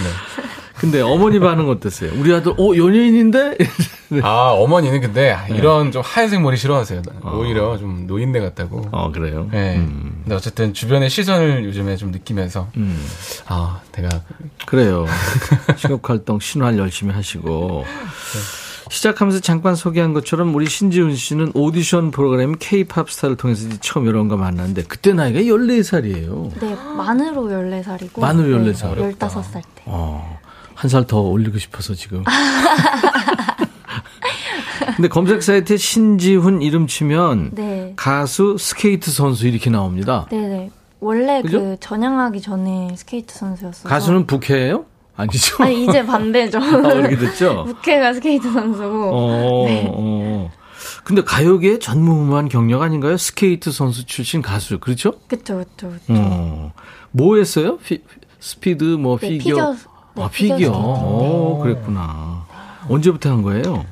근데 0.78 1.02
어머니 1.02 1.40
반응 1.40 1.70
어땠어요? 1.70 2.12
우리 2.16 2.34
아들, 2.34 2.54
오 2.58 2.76
연예인인데? 2.76 3.58
아 4.24 4.50
어머니는 4.52 5.00
근데 5.02 5.38
이런 5.50 5.92
좀 5.92 6.02
하얀색 6.06 6.42
머리 6.42 6.58
싫어하세요. 6.58 7.02
오히려 7.34 7.78
좀 7.78 8.06
노인네 8.08 8.40
같다고. 8.40 8.88
어 8.92 9.12
그래요. 9.12 9.48
네. 9.52 9.78
음. 9.78 10.22
근데 10.24 10.36
어쨌든 10.36 10.74
주변의 10.74 11.10
시선을 11.10 11.64
요즘에 11.66 11.96
좀 11.96 12.12
느끼면서 12.12 12.68
음. 12.78 13.00
아 13.48 13.80
내가 13.94 14.10
그래요. 14.66 15.06
직업 15.78 16.10
활동 16.10 16.40
신활 16.40 16.78
열심히 16.78 17.14
하시고 17.14 17.86
시작하면서 18.90 19.40
잠깐 19.40 19.76
소개한 19.76 20.12
것처럼 20.14 20.54
우리 20.54 20.66
신지훈 20.68 21.16
씨는 21.16 21.52
오디션 21.54 22.12
프로그램 22.12 22.56
K-팝 22.60 23.10
스타를 23.10 23.38
통해서 23.38 23.70
처음 23.80 24.08
이런 24.08 24.28
거 24.28 24.36
만났는데 24.36 24.84
그때 24.84 25.14
나이가 25.14 25.40
14살이에요. 25.40 26.60
네, 26.60 26.76
만으로 26.98 27.44
14살이고. 27.44 28.20
만으로 28.20 28.58
네, 28.60 28.74
14살. 28.74 29.18
15살 29.18 29.54
때. 29.76 29.84
어, 29.86 30.38
한 30.76 30.90
살 30.90 31.06
더 31.08 31.22
올리고 31.22 31.58
싶어서 31.58 31.94
지금. 31.94 32.24
근데 34.96 35.08
검색 35.08 35.44
사이트에 35.44 35.78
신지훈 35.78 36.62
이름 36.62 36.88
치면 36.88 37.52
네. 37.54 37.94
가수 37.96 38.58
스케이트 38.60 39.12
선수 39.12 39.48
이렇게 39.48 39.70
나옵니다. 39.70 40.28
네네. 40.30 40.72
원래 41.00 41.42
그죠? 41.42 41.60
그 41.60 41.78
전향하기 41.80 42.42
전에 42.42 42.94
스케이트 42.96 43.34
선수였어서. 43.38 43.90
가수는 43.90 44.28
부캐예요? 44.28 44.86
아니죠? 45.16 45.64
아니, 45.64 45.84
이제 45.86 46.06
반대죠. 46.06 46.58
아, 46.62 46.72
그렇게 46.82 47.18
됐죠? 47.18 47.66
부캐가 47.66 48.14
스케이트 48.14 48.52
선수고. 48.52 49.10
어, 49.12 49.66
어. 49.94 50.52
근데 51.04 51.24
가요계 51.24 51.80
전무후무한 51.80 52.50
경력 52.50 52.82
아닌가요? 52.82 53.18
스케이트 53.18 53.72
선수 53.72 54.06
출신 54.06 54.42
가수. 54.42 54.80
그렇죠? 54.80 55.14
그쵸, 55.28 55.58
그쵸. 55.58 55.92
어. 56.10 56.72
뭐 57.12 57.38
했어요? 57.38 57.78
피, 57.80 58.02
스피드, 58.40 58.84
뭐, 58.84 59.18
네, 59.18 59.30
피겨? 59.38 59.44
피겨. 59.44 59.76
네, 60.16 60.24
아, 60.24 60.30
피겨 60.30 60.56
피겨. 60.58 60.66
스케이트. 60.68 60.72
어, 60.74 61.60
그랬구나. 61.64 62.46
언제부터 62.90 63.30
한 63.30 63.42
거예요? 63.42 63.86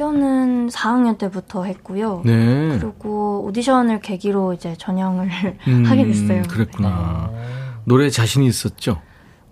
피겨는 0.00 0.68
4학년 0.68 1.16
때부터 1.16 1.64
했고요. 1.64 2.20
네. 2.26 2.78
그리고 2.78 3.42
오디션을 3.46 4.00
계기로 4.00 4.52
이제 4.52 4.74
전향을 4.76 5.30
음, 5.68 5.84
하게 5.88 6.04
됐어요. 6.04 6.42
그랬구나. 6.42 7.30
노래 7.84 8.10
자신이 8.10 8.46
있었죠? 8.46 9.00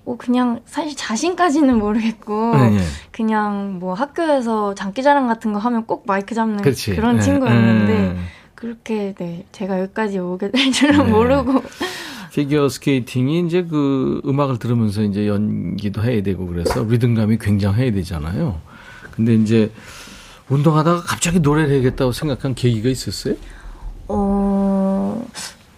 어, 0.05 0.16
그냥 0.18 0.61
사실 0.66 0.95
자신까지는 0.95 1.78
모르겠고 1.78 2.57
네, 2.57 2.70
네. 2.72 2.78
그냥 3.11 3.78
뭐 3.78 3.95
학교에서 3.95 4.74
장기자랑 4.74 5.26
같은 5.28 5.55
거 5.55 5.59
하면 5.61 5.86
꼭 5.86 6.05
마이크 6.07 6.34
잡는 6.34 6.59
그렇지. 6.59 6.95
그런 6.95 7.16
네, 7.16 7.22
친구였는데 7.22 7.92
네. 7.95 8.16
그렇게 8.55 9.14
네 9.14 9.47
제가 9.51 9.80
여기까지 9.80 10.18
오게 10.18 10.51
될 10.51 10.70
줄은 10.72 11.07
네. 11.07 11.11
모르고 11.11 11.62
피겨 12.34 12.68
스케이팅이 12.68 13.47
이제 13.47 13.62
그 13.64 14.20
음악을 14.26 14.59
들으면서 14.59 15.03
이제 15.05 15.26
연기도 15.26 16.03
해야 16.05 16.22
되고 16.22 16.47
그래서 16.47 16.84
리듬감이 16.84 17.38
굉장해야 17.38 17.92
되잖아요. 17.92 18.61
근데 19.12 19.34
이제 19.36 19.70
운동하다가 20.49 21.03
갑자기 21.03 21.40
노래를 21.40 21.70
해야겠다고 21.70 22.12
생각한 22.12 22.55
계기가 22.55 22.88
있었어요? 22.88 23.34
어, 24.09 25.24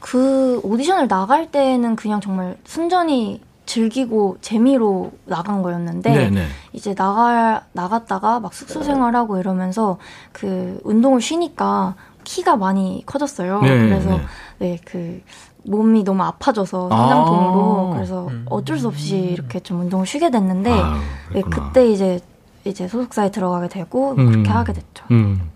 그 0.01 0.61
오디션을 0.63 1.09
나갈 1.09 1.51
때는 1.51 1.97
그냥 1.97 2.21
정말 2.21 2.57
순전히 2.65 3.41
즐기고 3.67 4.39
재미로 4.41 5.13
나간 5.25 5.63
거였는데 5.63 6.11
네네. 6.13 6.47
이제 6.73 6.95
나가 6.95 7.65
나갔다가 7.73 8.41
막 8.41 8.55
숙소 8.55 8.83
생활하고 8.83 9.39
이러면서 9.39 9.99
그 10.33 10.81
운동을 10.85 11.21
쉬니까 11.21 11.97
키가 12.23 12.57
많이 12.57 13.03
커졌어요. 13.07 13.61
네, 13.63 13.69
그래서 13.69 14.11
네. 14.59 14.81
네그 14.87 15.23
몸이 15.65 16.05
너무 16.05 16.23
아파져서 16.23 16.89
아. 16.91 16.97
생장통으로 16.97 17.91
그래서 17.95 18.31
어쩔 18.47 18.79
수 18.79 18.89
없이 18.89 19.17
이렇게 19.17 19.61
좀 19.61 19.81
운동을 19.81 20.07
쉬게 20.07 20.31
됐는데 20.31 20.71
아유, 20.71 21.01
네. 21.35 21.43
그때 21.43 21.89
이제 21.89 22.21
이제 22.67 22.89
소속사에 22.89 23.31
들어가게 23.31 23.69
되고 23.69 24.15
음. 24.19 24.31
그렇게 24.31 24.51
하게 24.51 24.73
됐죠. 24.75 25.05
음. 25.11 25.51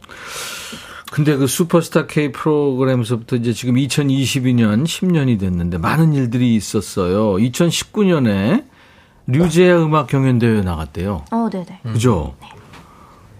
근데 1.12 1.36
그 1.36 1.46
슈퍼스타 1.48 2.06
K 2.06 2.30
프로그램에서부터 2.32 3.36
이제 3.36 3.52
지금 3.52 3.74
2022년 3.74 4.84
10년이 4.84 5.40
됐는데 5.40 5.78
많은 5.78 6.12
일들이 6.12 6.54
있었어요. 6.54 7.32
2019년에 7.34 8.64
류제아 9.26 9.82
음악 9.84 10.06
경연 10.06 10.38
대회 10.38 10.60
나갔대요. 10.62 11.24
어, 11.32 11.48
네네. 11.50 11.80
그죠? 11.84 12.36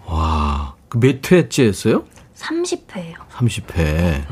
와, 0.05 0.75
그 0.89 0.99
몇 0.99 1.31
회째였어요? 1.31 2.03
30회예요. 2.35 3.15
30회. 3.31 4.25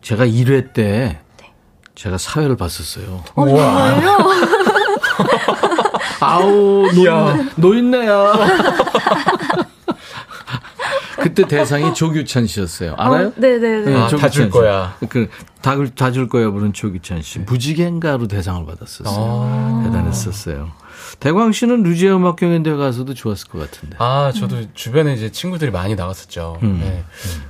제가 0.00 0.24
1회 0.26 0.72
때 0.72 1.20
제가 1.94 2.16
사회를 2.18 2.56
봤었어요. 2.56 3.22
어, 3.34 3.46
정말요? 3.46 4.16
아우, 6.26 6.90
노인네, 6.92 7.50
노인네야. 7.56 8.32
그때 11.18 11.46
대상이 11.46 11.92
조규찬 11.94 12.46
씨였어요. 12.46 12.94
알아요? 12.96 13.28
어, 13.28 13.32
네네네. 13.36 13.90
네, 13.90 13.96
아, 13.96 14.06
다줄 14.08 14.44
씨. 14.44 14.50
거야. 14.50 14.96
그, 15.08 15.28
다줄, 15.62 15.90
다줄 15.94 16.28
거야 16.28 16.50
부른 16.50 16.72
조규찬 16.72 17.22
씨. 17.22 17.38
무지개인가로 17.40 18.28
대상을 18.28 18.64
받았었어요. 18.66 19.82
대단했었어요. 19.84 20.70
대광 21.18 21.52
씨는 21.52 21.82
류제 21.82 22.10
음악 22.10 22.36
경연대회 22.36 22.76
가서도 22.76 23.14
좋았을 23.14 23.48
것 23.48 23.58
같은데. 23.58 23.96
아, 23.98 24.30
저도 24.36 24.72
주변에 24.74 25.14
이제 25.14 25.30
친구들이 25.32 25.70
많이 25.70 25.94
나갔었죠. 25.94 26.58
음. 26.62 26.80
네. 26.82 27.04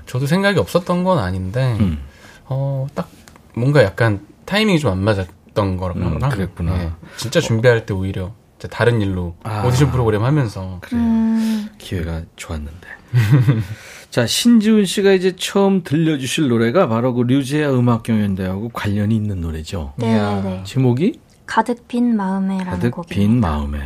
저도 0.07 0.27
생각이 0.27 0.59
없었던 0.59 1.05
건 1.05 1.19
아닌데, 1.19 1.77
음. 1.81 1.99
어, 2.47 2.87
딱 2.95 3.09
뭔가 3.55 3.83
약간 3.83 4.21
타이밍이 4.45 4.79
좀 4.79 4.93
안 4.93 4.99
맞았던 5.03 5.77
거랑. 5.77 5.97
음, 5.99 6.19
그랬구나. 6.29 6.77
네. 6.79 6.93
진짜 7.17 7.41
준비할 7.41 7.85
때 7.85 7.93
오히려 7.95 8.33
진짜 8.67 8.69
다른 8.69 9.01
일로 9.01 9.35
아. 9.45 9.65
오디션 9.67 9.91
프로그램 9.91 10.25
하면서. 10.25 10.81
음, 10.93 11.69
기회가 11.79 12.23
좋았는데. 12.37 12.89
자, 14.11 14.27
신지훈 14.27 14.85
씨가 14.85 15.13
이제 15.13 15.35
처음 15.37 15.83
들려주실 15.83 16.49
노래가 16.49 16.89
바로 16.89 17.15
그 17.15 17.23
류제아 17.23 17.71
음악 17.73 18.03
경연대회하고 18.03 18.71
관련이 18.71 19.15
있는 19.15 19.41
노래죠. 19.41 19.95
네네네. 19.97 20.65
제목이 20.65 21.21
가득 21.45 21.87
빈 21.89 22.17
마음에라는 22.17 22.65
가득 22.65 22.91
곡입니다. 22.93 23.15
빈 23.15 23.41
마음에. 23.41 23.81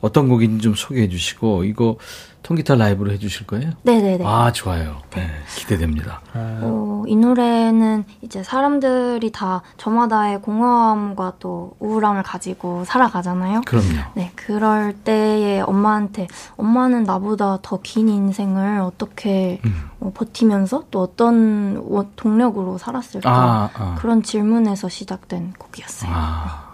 어떤 0.00 0.28
곡인지 0.28 0.62
좀 0.62 0.74
소개해 0.74 1.08
주시고, 1.08 1.64
이거 1.64 1.98
통기타 2.42 2.74
라이브로 2.76 3.12
해 3.12 3.18
주실 3.18 3.46
거예요? 3.46 3.70
네네네. 3.82 4.24
아, 4.26 4.50
좋아요. 4.52 4.96
네, 5.10 5.28
기대됩니다. 5.56 6.20
어, 6.34 7.04
이 7.06 7.14
노래는 7.14 8.04
이제 8.22 8.42
사람들이 8.42 9.30
다 9.30 9.62
저마다의 9.76 10.40
공허함과 10.42 11.34
또 11.38 11.76
우울함을 11.80 12.22
가지고 12.22 12.84
살아가잖아요. 12.84 13.60
그럼요. 13.66 13.88
네, 14.14 14.32
그럴 14.34 14.94
때에 14.94 15.60
엄마한테 15.60 16.26
엄마는 16.56 17.04
나보다 17.04 17.58
더 17.62 17.78
긴 17.82 18.08
인생을 18.08 18.80
어떻게 18.80 19.60
음. 19.64 19.88
어, 20.00 20.12
버티면서 20.14 20.84
또 20.90 21.02
어떤 21.02 21.76
워- 21.86 22.06
동력으로 22.16 22.78
살았을까 22.78 23.30
아, 23.30 23.70
아. 23.74 23.94
그런 23.98 24.22
질문에서 24.22 24.88
시작된 24.88 25.54
곡이었어요. 25.58 26.10
아, 26.12 26.69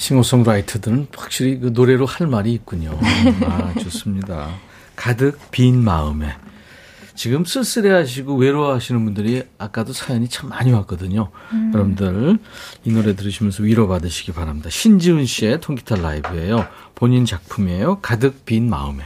싱어송라이터들은 0.00 1.08
확실히 1.14 1.58
그 1.60 1.70
노래로 1.74 2.06
할 2.06 2.26
말이 2.26 2.54
있군요. 2.54 2.98
아, 3.44 3.74
좋습니다. 3.80 4.48
가득 4.96 5.38
빈 5.50 5.84
마음에. 5.84 6.34
지금 7.14 7.44
쓸쓸해 7.44 7.90
하시고 7.90 8.34
외로워 8.36 8.72
하시는 8.74 9.04
분들이 9.04 9.42
아까도 9.58 9.92
사연이 9.92 10.26
참 10.26 10.48
많이 10.48 10.72
왔거든요. 10.72 11.30
여러분들 11.74 12.38
이 12.84 12.92
노래 12.92 13.14
들으시면서 13.14 13.62
위로받으시기 13.62 14.32
바랍니다. 14.32 14.70
신지훈 14.70 15.26
씨의 15.26 15.60
통기타 15.60 15.96
라이브예요. 15.96 16.66
본인 16.94 17.26
작품이에요. 17.26 18.00
가득 18.00 18.46
빈 18.46 18.70
마음에. 18.70 19.04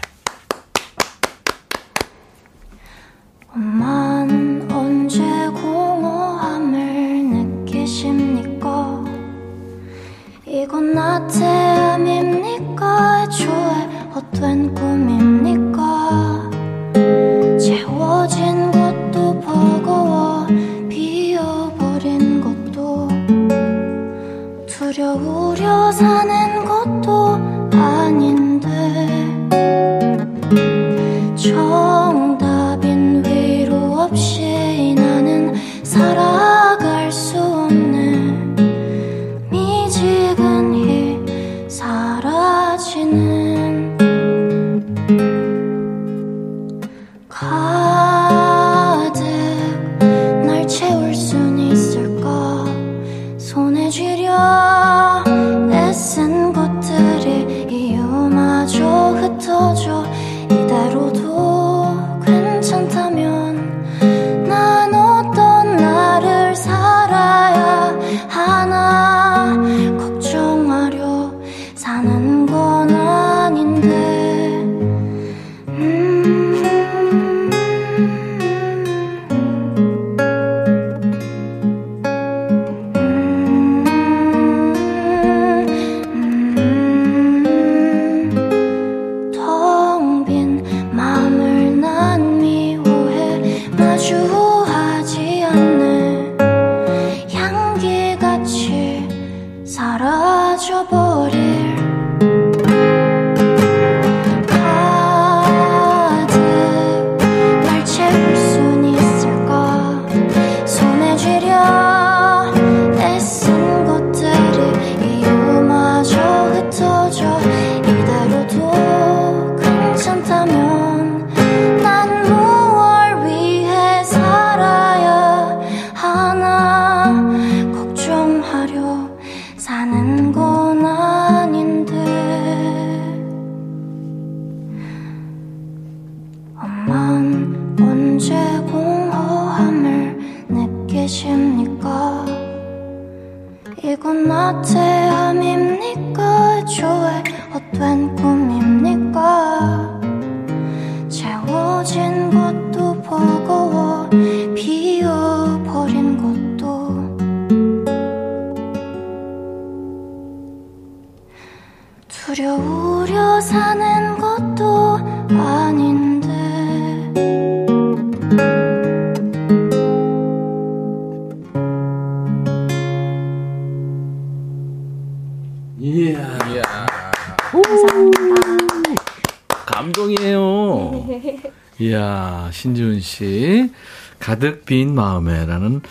씨. 183.15 183.71
가득 184.19 184.65
빈 184.65 184.95
마음에라는, 184.95 185.83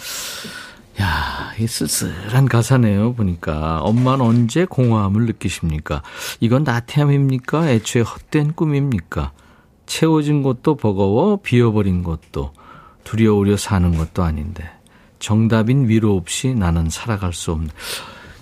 야, 1.01 1.53
이 1.59 1.67
쓸쓸한 1.67 2.47
가사네요, 2.47 3.13
보니까. 3.13 3.79
엄마는 3.81 4.25
언제 4.25 4.65
공허함을 4.65 5.25
느끼십니까? 5.27 6.01
이건 6.39 6.63
나태함입니까? 6.63 7.69
애초에 7.69 8.01
헛된 8.01 8.53
꿈입니까? 8.53 9.31
채워진 9.85 10.43
것도 10.43 10.75
버거워, 10.75 11.37
비어버린 11.41 12.03
것도, 12.03 12.53
두려우려 13.03 13.57
사는 13.57 13.95
것도 13.97 14.23
아닌데. 14.23 14.69
정답인 15.19 15.87
위로 15.87 16.15
없이 16.17 16.53
나는 16.53 16.89
살아갈 16.89 17.33
수 17.33 17.51
없는. 17.51 17.69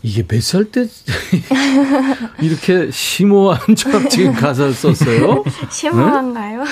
이게 0.03 0.23
몇 0.23 0.39
살 0.41 0.65
때 0.71 0.88
이렇게 2.41 2.89
심오한 2.89 3.75
철학적인 3.75 4.34
가사를 4.34 4.73
썼어요? 4.73 5.43
심오한가요? 5.69 6.63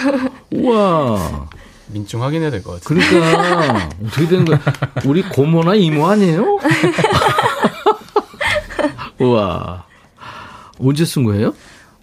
우와. 0.51 1.47
민증 1.91 2.21
확인해야 2.23 2.51
될 2.51 2.63
것 2.63 2.81
같아요. 2.81 2.99
그러니까 2.99 3.89
어떻게 4.05 4.27
되는 4.27 4.45
거야? 4.45 4.59
우리 5.05 5.21
고모나 5.23 5.75
이모 5.75 6.07
아니에요? 6.07 6.59
우와. 9.19 9.83
언제 10.79 11.05
쓴 11.05 11.23
거예요? 11.23 11.53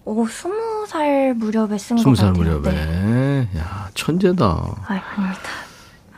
오, 0.05 0.25
스무 0.27 0.85
살 0.87 1.33
무렵에 1.35 1.77
쓴것 1.77 2.01
스무 2.03 2.15
살 2.15 2.33
같아요. 2.33 2.59
무렵에. 2.59 2.75
네. 2.75 3.49
야, 3.57 3.89
천재다. 3.93 4.45
아이, 4.87 4.99
아닙니다. 5.15 5.41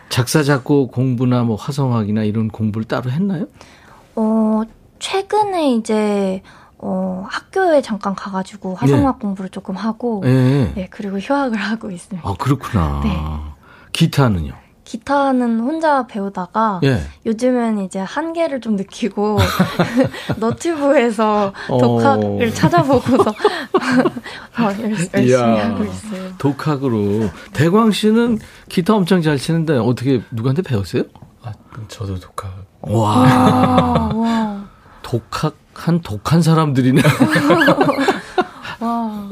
작사 0.09 0.43
작곡 0.43 0.91
공부나 0.91 1.43
뭐 1.43 1.55
화성학이나 1.55 2.23
이런 2.23 2.49
공부를 2.49 2.85
따로 2.87 3.09
했나요? 3.11 3.45
어, 4.15 4.63
최근에 4.99 5.73
이제, 5.75 6.41
어, 6.77 7.25
학교에 7.29 7.81
잠깐 7.81 8.15
가가지고 8.15 8.75
화성학 8.75 9.19
공부를 9.19 9.49
조금 9.49 9.75
하고, 9.77 10.21
예. 10.25 10.73
네, 10.75 10.87
그리고 10.91 11.19
휴학을 11.19 11.57
하고 11.57 11.89
있습니다. 11.91 12.27
아, 12.27 12.33
그렇구나. 12.37 13.01
네. 13.03 13.15
기타는요? 13.99 14.53
기타는 14.85 15.59
혼자 15.59 16.07
배우다가, 16.07 16.79
예. 16.85 17.01
요즘엔 17.25 17.79
이제 17.79 17.99
한계를 17.99 18.61
좀 18.61 18.77
느끼고, 18.77 19.37
너튜브에서 20.39 21.51
어. 21.67 21.77
독학을 21.77 22.51
찾아보고서, 22.53 23.29
어, 23.29 24.63
열- 24.81 24.91
열심히 24.91 25.27
이야. 25.27 25.65
하고 25.69 25.83
있어요. 25.83 26.31
독학으로. 26.37 27.29
대광 27.53 27.91
씨는 27.91 28.39
기타 28.69 28.95
엄청 28.95 29.21
잘 29.21 29.37
치는데 29.37 29.77
어떻게 29.77 30.21
누구한테 30.31 30.61
배웠어요? 30.61 31.03
아, 31.43 31.51
저도 31.89 32.17
독학. 32.19 32.49
와. 32.81 33.15
아, 33.27 34.11
와, 34.15 34.63
독학한 35.03 35.99
독한 36.01 36.41
사람들이네. 36.41 37.01
와. 38.79 39.29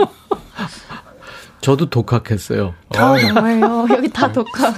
저도 1.67 1.89
독학했어요. 1.89 2.73
아, 2.95 3.19
정말요? 3.19 3.87
여기 3.91 4.07
다 4.07 4.31
독학. 4.31 4.73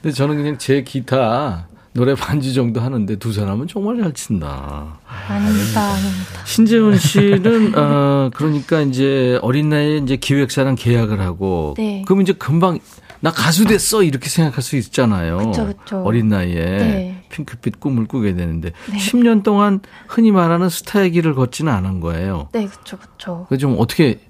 근데 0.00 0.14
저는 0.14 0.36
그냥 0.36 0.58
제 0.58 0.84
기타 0.84 1.66
노래 1.92 2.14
반주 2.14 2.54
정도 2.54 2.80
하는데 2.80 3.16
두 3.16 3.32
사람은 3.32 3.66
정말 3.66 4.00
잘 4.00 4.12
친다. 4.12 5.00
아닙니다, 5.28 5.80
아닙니다. 5.80 6.44
신재훈 6.44 6.98
씨는 6.98 7.76
어 7.76 8.30
그러니까 8.36 8.80
이제 8.82 9.40
어린 9.42 9.70
나이에 9.70 9.96
이제 9.96 10.14
기획사랑 10.14 10.76
계약을 10.76 11.20
하고 11.20 11.74
네. 11.76 12.04
그럼 12.06 12.22
이제 12.22 12.32
금방 12.32 12.78
나 13.18 13.32
가수 13.32 13.64
됐어 13.64 14.04
이렇게 14.04 14.28
생각할 14.28 14.62
수 14.62 14.76
있잖아요. 14.76 15.38
그쵸, 15.38 15.66
그쵸. 15.66 16.02
어린 16.04 16.28
나이에 16.28 16.64
네. 16.64 17.24
핑크빛 17.28 17.80
꿈을 17.80 18.06
꾸게 18.06 18.36
되는데 18.36 18.70
10년 18.90 19.42
동안 19.42 19.80
흔히 20.06 20.30
말하는 20.30 20.68
스타의 20.68 21.10
길을 21.10 21.34
걷지는 21.34 21.72
않은 21.72 21.98
거예요. 21.98 22.50
네, 22.52 22.68
그쵸, 22.68 22.98
그쵸. 22.98 23.46
그좀 23.48 23.74
어떻게 23.80 24.20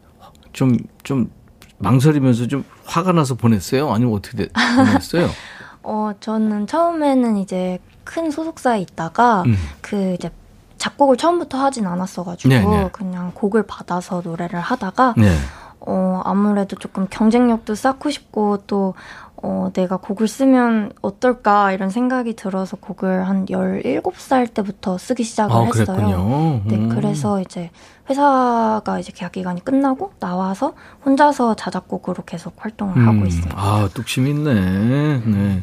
좀 0.52 0.76
좀 1.02 1.30
망설이면서 1.78 2.46
좀 2.46 2.64
화가 2.84 3.12
나서 3.12 3.34
보냈어요? 3.34 3.90
아니면 3.92 4.14
어떻게 4.14 4.36
돼- 4.36 4.48
보냈어요? 4.76 5.28
어, 5.82 6.12
저는 6.20 6.66
처음에는 6.68 7.36
이제 7.38 7.80
큰 8.04 8.30
소속사에 8.30 8.80
있다가 8.80 9.42
음. 9.46 9.56
그 9.80 10.14
이제 10.14 10.30
작곡을 10.78 11.16
처음부터 11.16 11.58
하진 11.58 11.86
않았어가지고 11.86 12.48
네, 12.48 12.64
네. 12.64 12.88
그냥 12.92 13.32
곡을 13.34 13.64
받아서 13.64 14.20
노래를 14.24 14.60
하다가 14.60 15.14
네. 15.16 15.36
어, 15.80 16.20
아무래도 16.24 16.76
조금 16.76 17.08
경쟁력도 17.10 17.74
쌓고 17.74 18.10
싶고 18.10 18.58
또 18.68 18.94
어, 19.36 19.70
내가 19.72 19.96
곡을 19.96 20.28
쓰면 20.28 20.92
어떨까 21.02 21.72
이런 21.72 21.90
생각이 21.90 22.34
들어서 22.36 22.76
곡을 22.76 23.26
한 23.26 23.46
17살 23.46 24.54
때부터 24.54 24.98
쓰기 24.98 25.24
시작을 25.24 25.52
아, 25.56 25.62
했어요. 25.64 25.84
그랬군요. 25.86 26.60
네, 26.66 26.76
음. 26.76 26.88
그래서 26.90 27.40
이제 27.40 27.70
회사가 28.10 28.98
이제 28.98 29.12
계약 29.14 29.32
기간이 29.32 29.64
끝나고 29.64 30.12
나와서 30.18 30.74
혼자서 31.04 31.54
자작곡으로 31.54 32.24
계속 32.24 32.54
활동을 32.58 32.94
하고 33.06 33.18
음, 33.18 33.26
있습니다. 33.26 33.54
아, 33.56 33.88
뚝심 33.94 34.26
있네. 34.26 35.22
네. 35.24 35.62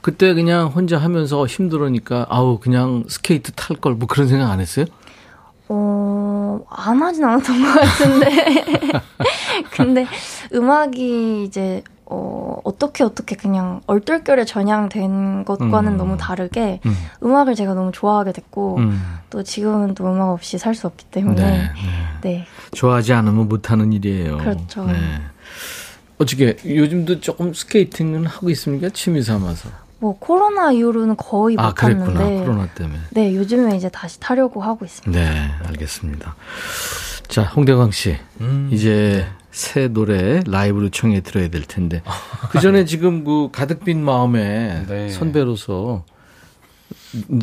그때 0.00 0.34
그냥 0.34 0.68
혼자 0.68 0.98
하면서 0.98 1.46
힘들으니까 1.46 2.26
아우 2.28 2.58
그냥 2.58 3.04
스케이트 3.08 3.52
탈 3.52 3.76
걸 3.76 3.94
뭐 3.94 4.06
그런 4.08 4.26
생각 4.28 4.50
안 4.50 4.60
했어요? 4.60 4.86
어, 5.68 6.60
안 6.68 7.00
하진 7.02 7.24
않았던 7.24 7.62
것 7.62 7.80
같은데. 7.80 8.64
근데 9.70 10.06
음악이 10.52 11.44
이제, 11.44 11.82
어, 12.14 12.60
어떻게 12.64 13.04
어떻게 13.04 13.36
그냥 13.36 13.80
얼떨결에 13.86 14.44
전향된 14.44 15.46
것과는 15.46 15.92
음. 15.92 15.96
너무 15.96 16.16
다르게 16.18 16.80
음. 16.84 16.94
음악을 17.22 17.54
제가 17.54 17.72
너무 17.72 17.90
좋아하게 17.90 18.32
됐고, 18.32 18.76
음. 18.76 19.00
또 19.30 19.42
지금은 19.42 19.94
또 19.94 20.04
음악 20.04 20.28
없이 20.30 20.58
살 20.58 20.74
수 20.74 20.86
없기 20.86 21.06
때문에. 21.06 21.42
네, 21.42 21.70
네. 22.22 22.46
좋아하지 22.72 23.14
않으면 23.14 23.48
못하는 23.48 23.92
일이에요. 23.94 24.36
그렇죠. 24.38 24.84
네. 24.84 24.94
어떻게 26.18 26.56
요즘도 26.64 27.20
조금 27.20 27.54
스케이팅은 27.54 28.26
하고 28.26 28.50
있습니까? 28.50 28.90
취미 28.90 29.22
삼아서. 29.22 29.70
뭐 29.98 30.16
코로나 30.18 30.70
이후로는 30.72 31.16
거의 31.16 31.56
아, 31.58 31.68
못 31.68 31.74
그랬구나. 31.74 32.12
탔는데. 32.12 32.40
코로나 32.44 32.66
때문에. 32.74 32.98
네, 33.10 33.34
요즘에 33.34 33.76
이제 33.76 33.88
다시 33.88 34.20
타려고 34.20 34.60
하고 34.62 34.84
있습니다. 34.84 35.18
네, 35.18 35.50
알겠습니다. 35.66 36.34
자, 37.28 37.42
홍대광 37.44 37.90
씨. 37.92 38.16
음. 38.40 38.68
이제 38.72 39.26
새 39.52 39.88
노래 39.88 40.40
라이브로 40.46 40.88
청해 40.88 41.20
들어야 41.20 41.48
될 41.48 41.62
텐데. 41.62 42.02
그 42.50 42.58
전에 42.58 42.84
지금 42.86 43.22
그 43.22 43.50
가득 43.52 43.84
빈 43.84 44.04
마음에 44.04 44.84
네. 44.88 45.08
선배로서 45.10 46.04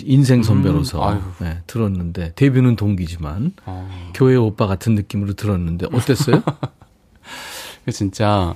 인생 0.04 0.44
선배로서 0.44 1.14
음. 1.14 1.34
네, 1.40 1.60
들었는데 1.68 2.34
데뷔는 2.36 2.76
동기지만 2.76 3.54
어, 3.66 4.12
교회 4.14 4.36
오빠 4.36 4.68
같은 4.68 4.96
느낌으로 4.96 5.34
들었는데 5.34 5.88
어땠어요? 5.94 6.42
그 7.86 7.92
진짜 7.92 8.56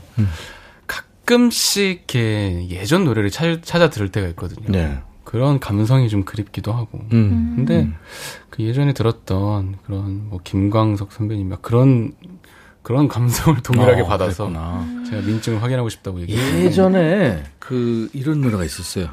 가끔씩 0.87 1.85
이렇게 1.85 2.67
예전 2.69 3.05
노래를 3.05 3.29
찾, 3.29 3.63
찾아 3.63 3.89
들을 3.89 4.09
때가 4.09 4.27
있거든요. 4.29 4.65
네. 4.67 4.99
그런 5.23 5.59
감성이 5.59 6.09
좀 6.09 6.25
그립기도 6.25 6.73
하고. 6.73 6.99
음. 7.13 7.53
근데 7.55 7.89
그 8.49 8.63
예전에 8.63 8.93
들었던 8.93 9.77
그런 9.85 10.29
뭐 10.29 10.39
김광석 10.43 11.11
선배님 11.11 11.49
막 11.49 11.61
그런 11.61 12.13
그런 12.83 13.07
감성을 13.07 13.61
동일하게 13.63 14.01
어, 14.01 14.05
받아서 14.05 14.47
그랬구나. 14.47 14.85
제가 15.09 15.21
민증을 15.25 15.63
확인하고 15.63 15.87
싶다고 15.89 16.19
얘기했어요. 16.21 16.63
예전에 16.65 17.43
그 17.59 18.09
이런 18.13 18.41
노래가 18.41 18.65
있었어요. 18.65 19.07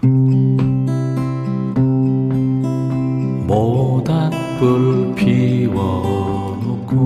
모닥불 3.46 5.14
피워놓고 5.14 6.96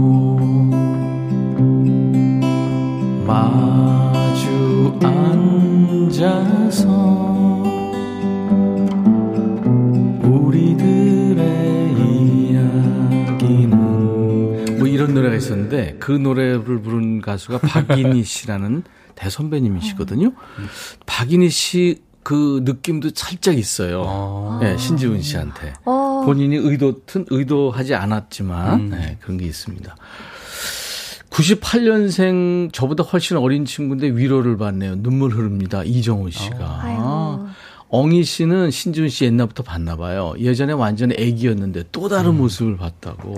마주 3.27 4.99
앉아 5.03 6.64
있었는데 15.45 15.97
그 16.01 16.13
노래를 16.13 16.83
부른 16.83 17.21
가수가 17.21 17.59
박인희 17.59 18.23
씨라는 18.25 18.83
대선배님이시거든요. 19.15 20.33
박인희 21.07 21.49
씨 21.51 22.05
그 22.25 22.63
느낌도 22.65 23.11
살짝 23.15 23.57
있어요. 23.57 24.03
아. 24.07 24.59
네, 24.61 24.77
신지훈 24.79 25.21
씨한테. 25.21 25.75
어, 25.85 26.23
본인이 26.25 26.57
의도, 26.57 27.03
의도하지 27.31 27.95
않았지만, 27.95 28.81
음. 28.81 28.91
네, 28.91 29.19
그런 29.21 29.37
게 29.37 29.45
있습니다. 29.45 29.95
98년생 31.29 32.73
저보다 32.73 33.03
훨씬 33.05 33.37
어린 33.37 33.65
친구인데 33.65 34.09
위로를 34.17 34.57
받네요. 34.57 34.97
눈물 35.03 35.33
흐릅니다. 35.33 35.83
이정호 35.85 36.31
씨가. 36.31 36.81
아이고. 36.83 37.47
엉이 37.89 38.25
씨는 38.25 38.71
신지훈 38.71 39.09
씨 39.09 39.25
옛날부터 39.27 39.63
봤나 39.63 39.97
봐요. 39.97 40.33
예전에 40.39 40.73
완전 40.73 41.13
애기였는데 41.13 41.85
또 41.93 42.09
다른 42.09 42.37
모습을 42.37 42.77
봤다고. 42.77 43.35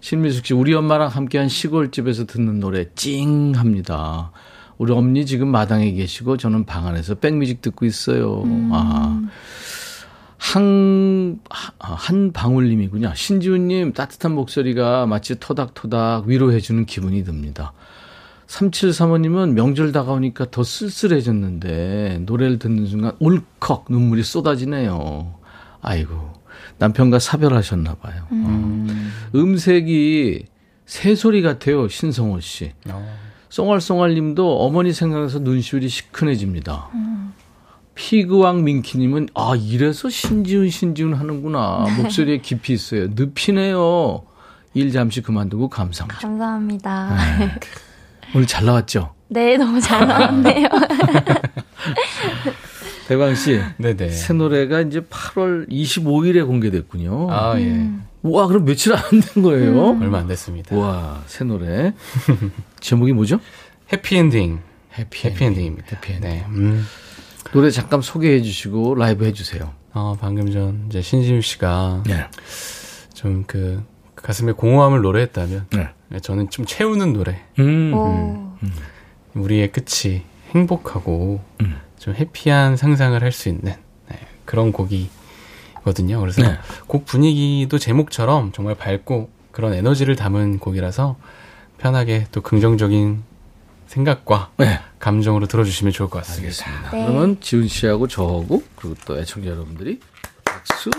신미숙 0.00 0.46
씨, 0.46 0.54
우리 0.54 0.74
엄마랑 0.74 1.08
함께한 1.08 1.48
시골집에서 1.48 2.26
듣는 2.26 2.60
노래 2.60 2.86
찡 2.94 3.52
합니다. 3.54 4.32
우리 4.78 4.92
엄니 4.92 5.26
지금 5.26 5.48
마당에 5.48 5.92
계시고 5.92 6.38
저는 6.38 6.64
방 6.64 6.86
안에서 6.86 7.16
백뮤직 7.16 7.60
듣고 7.60 7.84
있어요. 7.84 8.42
아. 8.72 9.20
한, 10.38 11.38
한 11.78 12.32
방울님이군요. 12.32 13.12
신지훈님 13.14 13.92
따뜻한 13.92 14.32
목소리가 14.32 15.04
마치 15.04 15.38
토닥토닥 15.38 16.26
위로해주는 16.26 16.86
기분이 16.86 17.24
듭니다. 17.24 17.74
3735님은 18.46 19.52
명절 19.52 19.92
다가오니까 19.92 20.50
더 20.50 20.64
쓸쓸해졌는데 20.64 22.22
노래를 22.24 22.58
듣는 22.58 22.86
순간 22.86 23.12
울컥 23.20 23.86
눈물이 23.90 24.22
쏟아지네요. 24.22 25.34
아이고 25.82 26.39
남편과 26.80 27.18
사별하셨나 27.18 27.94
봐요. 27.96 28.26
음색이 29.34 30.46
새소리 30.86 31.42
같아요. 31.42 31.86
신성호 31.88 32.40
씨. 32.40 32.72
어. 32.88 33.16
쏭알쏭알 33.50 34.14
님도 34.14 34.60
어머니 34.60 34.92
생각나서 34.92 35.40
눈시울이 35.40 35.88
시큰해집니다. 35.88 36.88
피그왕 37.94 38.64
민키님은 38.64 39.28
아 39.34 39.52
이래서 39.56 40.08
신지훈 40.08 40.70
신지훈 40.70 41.14
하는구나 41.14 41.84
목소리에 41.98 42.38
깊이 42.38 42.72
있어요. 42.72 43.08
늪이네요. 43.14 44.22
일 44.72 44.92
잠시 44.92 45.20
그만두고 45.20 45.68
감사합니다. 45.68 46.20
감사합니다. 46.20 47.16
오늘 48.34 48.46
잘 48.46 48.64
나왔죠? 48.64 49.12
네, 49.28 49.56
너무 49.58 49.80
잘 49.80 50.06
나왔네요. 50.06 50.66
대광 53.10 53.34
씨. 53.34 53.60
네네. 53.78 54.10
새 54.12 54.32
노래가 54.32 54.82
이제 54.82 55.00
8월 55.00 55.68
25일에 55.68 56.46
공개됐군요. 56.46 57.26
아, 57.28 57.58
예. 57.58 57.64
음. 57.64 58.04
와, 58.22 58.46
그럼 58.46 58.64
며칠 58.64 58.92
안 58.94 59.02
된 59.34 59.42
거예요? 59.42 59.98
얼마 60.00 60.18
안 60.18 60.28
됐습니다. 60.28 60.76
와, 60.76 61.20
새 61.26 61.42
노래. 61.44 61.92
제목이 62.78 63.12
뭐죠? 63.12 63.40
해피엔딩. 63.92 64.60
해피 64.96 65.26
해피엔딩입니다. 65.26 65.96
해피엔딩. 65.96 66.20
네. 66.30 66.44
음. 66.50 66.86
노래 67.52 67.70
잠깐 67.70 68.00
소개해 68.00 68.42
주시고 68.42 68.94
라이브 68.94 69.24
해 69.24 69.32
주세요. 69.32 69.72
어, 69.92 70.16
방금 70.20 70.52
전 70.52 70.84
이제 70.88 71.02
신지훈 71.02 71.40
씨가 71.40 72.04
네. 72.06 72.26
좀그 73.14 73.82
가슴에 74.14 74.52
공허함을 74.52 75.00
노래했다면 75.00 75.66
네. 75.70 75.88
네, 76.10 76.20
저는 76.20 76.50
좀 76.50 76.64
채우는 76.64 77.12
노래. 77.12 77.40
음. 77.58 77.92
오. 77.92 78.52
우리의 79.34 79.72
끝이 79.72 80.22
행복하고 80.54 81.40
음. 81.62 81.76
좀 82.00 82.14
해피한 82.14 82.76
상상을 82.76 83.22
할 83.22 83.30
수 83.30 83.48
있는 83.50 83.74
네, 84.08 84.18
그런 84.46 84.72
곡이거든요. 84.72 86.18
그래서 86.18 86.42
네. 86.42 86.58
곡 86.86 87.04
분위기도 87.04 87.78
제목처럼 87.78 88.52
정말 88.52 88.74
밝고 88.74 89.30
그런 89.52 89.74
에너지를 89.74 90.16
담은 90.16 90.58
곡이라서 90.58 91.16
편하게 91.78 92.26
또 92.32 92.40
긍정적인 92.40 93.22
생각과 93.86 94.50
네. 94.56 94.80
감정으로 94.98 95.46
들어주시면 95.46 95.92
좋을 95.92 96.08
것 96.08 96.20
같습니다. 96.20 96.46
알겠습니다. 96.64 96.90
네. 96.90 97.04
그러면 97.04 97.36
지훈 97.40 97.68
씨하고 97.68 98.08
저하고 98.08 98.62
그리고 98.76 98.96
또 99.04 99.18
애청자 99.18 99.50
여러분들이 99.50 100.00
박수. 100.44 100.90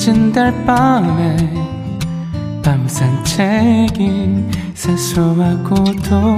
늦은 0.00 0.32
달밤에 0.32 1.36
밤 2.62 2.86
산책이 2.86 4.46
사소하고도 4.72 6.36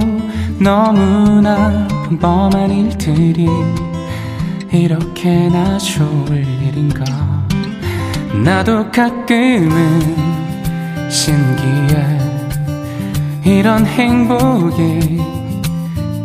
너무나 0.57 1.87
평범한 1.87 2.71
일들이 2.71 3.47
이렇게나 4.71 5.77
좋을 5.77 6.43
일인가? 6.63 7.05
나도 8.43 8.89
가끔은 8.89 10.01
신기해. 11.11 12.17
이런 13.45 13.85
행복이 13.85 15.19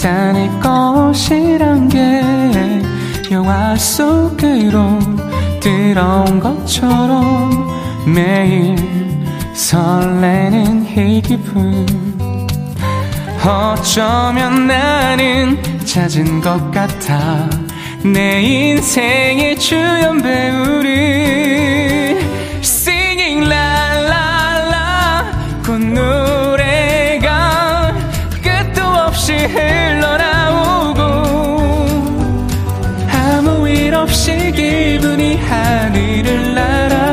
단일 0.00 0.58
것이란 0.60 1.90
게 1.90 2.22
영화 3.30 3.76
속으로 3.76 5.25
들어온 5.66 6.38
것처럼 6.38 7.50
매일 8.06 8.76
설레는 9.52 10.86
이 10.96 11.20
기분 11.20 11.84
어쩌면 13.44 14.68
나는 14.68 15.58
찾은 15.84 16.40
것 16.40 16.70
같아. 16.70 17.50
내 18.04 18.42
인생의 18.42 19.58
주연 19.58 20.22
배우를 20.22 22.15
없이 34.06 34.52
기분이 34.52 35.36
하늘을 35.36 36.54
날아 36.54 37.05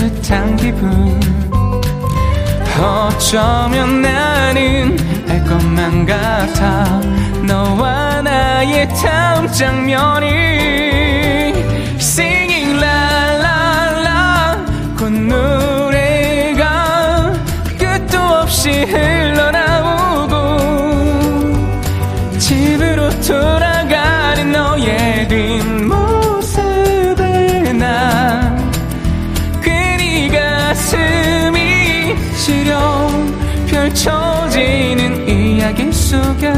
듯한 0.00 0.56
기분. 0.56 1.20
어쩌면 2.80 4.00
나는 4.00 4.96
알 5.28 5.44
것만 5.44 6.06
같아. 6.06 7.00
너와 7.42 8.22
나의 8.22 8.88
다음 8.94 9.46
장면이 9.48 10.26
Singing 11.98 12.78
la 12.78 13.36
la 13.44 14.00
la. 14.06 14.56
그 14.96 15.04
노래가 15.04 16.64
끝도 17.78 18.18
없이 18.18 18.70
흘러나오고 18.86 20.34
집으로 22.38 23.10
돌아가는 23.20 24.50
너의 24.50 25.28
뒷 25.28 25.79
시려 32.50 33.08
펼쳐지는 33.68 35.28
이야기 35.28 35.92
속에 35.92 36.52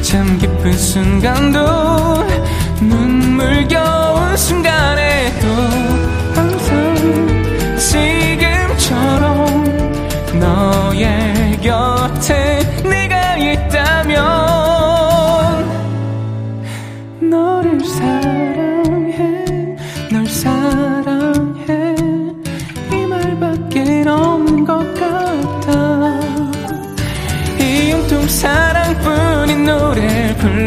참 0.00 0.38
기쁜 0.38 0.72
순간도 0.72 1.58
눈물겨운 2.80 4.34
순간에도 4.38 5.48
항상 6.34 7.76
지금처럼 7.76 9.64
너의 10.40 11.58
곁 11.60 12.10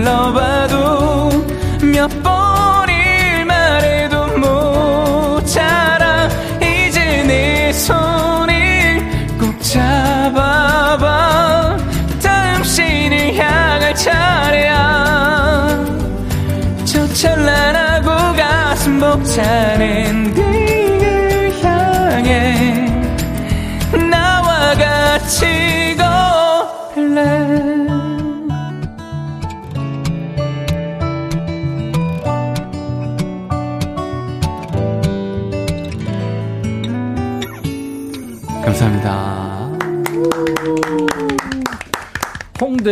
불러봐도 0.05 1.29
몇 1.81 2.07
번을 2.21 3.43
말해도 3.45 4.27
못 4.37 5.57
알아 5.57 6.29
이제 6.61 7.23
내 7.23 7.73
손을 7.73 9.03
꼭 9.39 9.59
잡아봐. 9.63 10.95
다음 12.21 12.63
신을 12.63 13.35
향할 13.35 13.95
차례야. 13.95 15.85
저 16.85 17.07
찬란하고 17.07 18.37
가슴 18.37 18.99
벅차는 18.99 20.35
그 20.35 20.54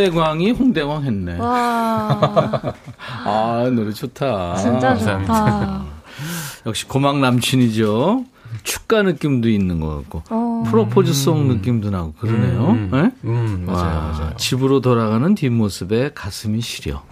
홍대광이 0.07 0.51
홍대광 0.51 1.03
했네. 1.03 1.37
와, 1.39 2.61
아, 3.25 3.69
노래 3.73 3.91
좋다. 3.91 4.55
진짜 4.57 4.89
감사합니다. 4.89 5.33
좋다. 5.33 5.85
역시 6.65 6.87
고막 6.87 7.19
남친이죠. 7.19 8.25
축가 8.63 9.01
느낌도 9.03 9.49
있는 9.49 9.79
것 9.79 9.95
같고. 9.97 10.23
어. 10.29 10.63
프로포즈송 10.67 11.47
느낌도 11.47 11.89
나고 11.89 12.13
그러네요. 12.13 12.69
음, 12.71 12.89
네? 12.91 13.11
음, 13.25 13.63
맞아요, 13.65 13.97
와, 13.97 14.11
맞아요. 14.11 14.33
집으로 14.37 14.81
돌아가는 14.81 15.33
뒷모습에 15.35 16.11
가슴이 16.13 16.61
시려. 16.61 17.03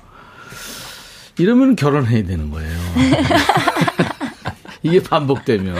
이러면 1.37 1.75
결혼해야 1.75 2.23
되는 2.25 2.51
거예요. 2.51 2.71
이게 4.83 5.01
반복되면. 5.01 5.75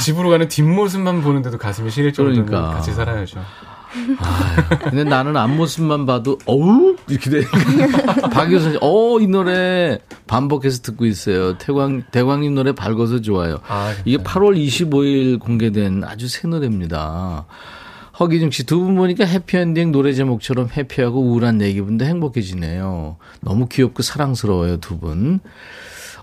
집 0.00 0.18
으로 0.18 0.30
가는 0.30 0.48
뒷모습만 0.48 1.22
보는데도 1.22 1.58
가슴이 1.58 1.90
시릴 1.90 2.12
정도면 2.12 2.46
그러니까. 2.46 2.74
같이 2.74 2.92
살아야죠. 2.92 3.40
아유, 4.18 4.78
근데 4.84 5.04
나는 5.04 5.36
앞모습만 5.36 6.06
봐도 6.06 6.38
어우 6.46 6.96
이렇게 7.08 7.30
돼. 7.30 7.42
박효선 8.32 8.72
씨, 8.72 8.78
어이 8.80 9.26
노래 9.26 9.98
반복해서 10.26 10.80
듣고 10.82 11.04
있어요. 11.06 11.58
태광 11.58 12.02
대광님 12.10 12.54
노래 12.54 12.72
밝아서 12.72 13.20
좋아요. 13.20 13.58
아, 13.68 13.92
이게 14.04 14.16
8월 14.22 14.56
25일 14.56 15.38
공개된 15.40 16.04
아주 16.04 16.28
새 16.28 16.48
노래입니다. 16.48 17.46
허기중 18.20 18.50
씨 18.50 18.64
두 18.66 18.78
분 18.84 18.94
보니까 18.96 19.24
해피엔딩 19.24 19.90
노래 19.90 20.12
제목처럼 20.12 20.68
해피하고 20.76 21.20
우울한 21.22 21.60
얘기분도 21.62 22.04
행복해지네요. 22.04 23.16
너무 23.40 23.68
귀엽고 23.68 24.02
사랑스러워요 24.02 24.76
두 24.78 24.98
분. 24.98 25.40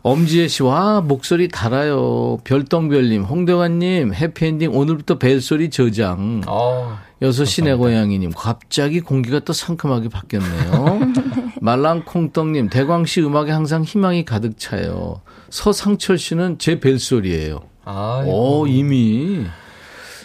엄지혜 0.01 0.47
씨, 0.47 0.63
와, 0.63 1.01
목소리 1.01 1.49
달아요. 1.49 2.37
별똥별님, 2.43 3.23
홍대환님, 3.23 4.13
해피엔딩 4.13 4.73
오늘부터 4.73 5.19
벨소리 5.19 5.69
저장. 5.69 6.41
어, 6.47 6.97
여섯 7.21 7.45
시내 7.45 7.73
고양이님, 7.73 8.31
갑자기 8.31 9.01
공기가 9.01 9.39
또 9.39 9.51
상큼하게 9.51 10.09
바뀌었네요. 10.09 10.99
말랑콩떡님, 11.61 12.69
대광씨 12.69 13.21
음악에 13.21 13.51
항상 13.51 13.83
희망이 13.83 14.23
가득 14.23 14.57
차요. 14.57 15.21
서상철 15.49 16.17
씨는 16.17 16.59
제 16.59 16.79
벨소리예요. 16.79 17.59
아, 17.83 18.23
오, 18.25 18.67
이미. 18.67 19.45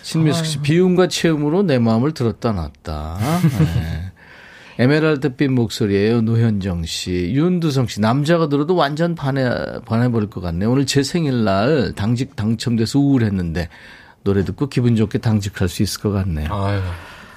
신미숙 0.02 0.46
씨, 0.46 0.58
비움과 0.60 1.08
체험으로 1.08 1.62
내 1.62 1.78
마음을 1.78 2.12
들었다 2.12 2.52
놨다. 2.52 3.18
네. 3.58 4.12
에메랄드빛 4.78 5.50
목소리예요. 5.50 6.20
노현정 6.22 6.84
씨, 6.84 7.32
윤두성 7.34 7.86
씨, 7.86 8.00
남자가 8.00 8.48
들어도 8.48 8.74
완전 8.74 9.14
반해 9.14 9.48
반해버릴 9.86 10.30
것 10.30 10.40
같네요. 10.40 10.70
오늘 10.72 10.84
제 10.86 11.02
생일날 11.02 11.92
당직 11.94 12.34
당첨돼서 12.34 12.98
우울했는데 12.98 13.68
노래 14.24 14.44
듣고 14.44 14.68
기분 14.68 14.96
좋게 14.96 15.18
당직할 15.18 15.68
수 15.68 15.82
있을 15.82 16.00
것 16.00 16.10
같네요. 16.10 16.52
아유, 16.52 16.80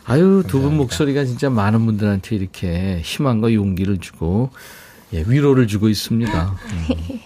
아유, 0.06 0.44
두 0.48 0.62
분 0.62 0.78
목소리가 0.78 1.26
진짜 1.26 1.50
많은 1.50 1.86
분들한테 1.86 2.36
이렇게 2.36 3.02
희망과 3.04 3.54
용기를 3.54 4.00
주고, 4.00 4.50
예, 5.14 5.24
위로를 5.28 5.68
주고 5.68 5.90
있습니다. 5.90 6.56
음. 6.72 7.20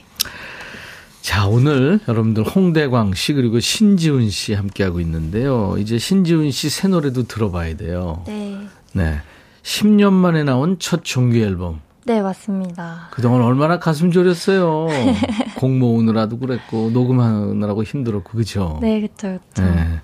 자, 1.22 1.46
오늘 1.48 2.00
여러분들 2.08 2.44
홍대광 2.44 3.14
씨 3.14 3.34
그리고 3.34 3.60
신지훈 3.60 4.30
씨 4.32 4.54
함께하고 4.56 5.00
있는데요. 5.00 5.76
이제 5.78 5.98
신지훈 6.00 6.50
씨 6.52 6.70
새 6.70 6.88
노래도 6.88 7.24
들어봐야 7.28 7.78
돼요. 7.78 8.24
네. 8.28 8.58
네. 8.94 9.22
10년 9.64 10.14
만에 10.14 10.44
나온 10.44 10.78
첫 10.80 11.04
정규 11.04 11.38
앨범. 11.38 11.82
네, 12.04 12.22
맞습니다. 12.22 13.10
그동안 13.12 13.42
얼마나 13.42 13.80
가슴 13.80 14.12
졸였어요. 14.12 14.88
곡 15.58 15.72
모으느라도 15.72 16.40
그랬고, 16.40 16.90
녹음하느라고 16.92 17.84
힘들었고, 17.84 18.32
그죠? 18.38 18.80
네, 18.82 19.02
그쵸, 19.02 19.38
그쵸. 19.50 19.64
네. 19.64 20.02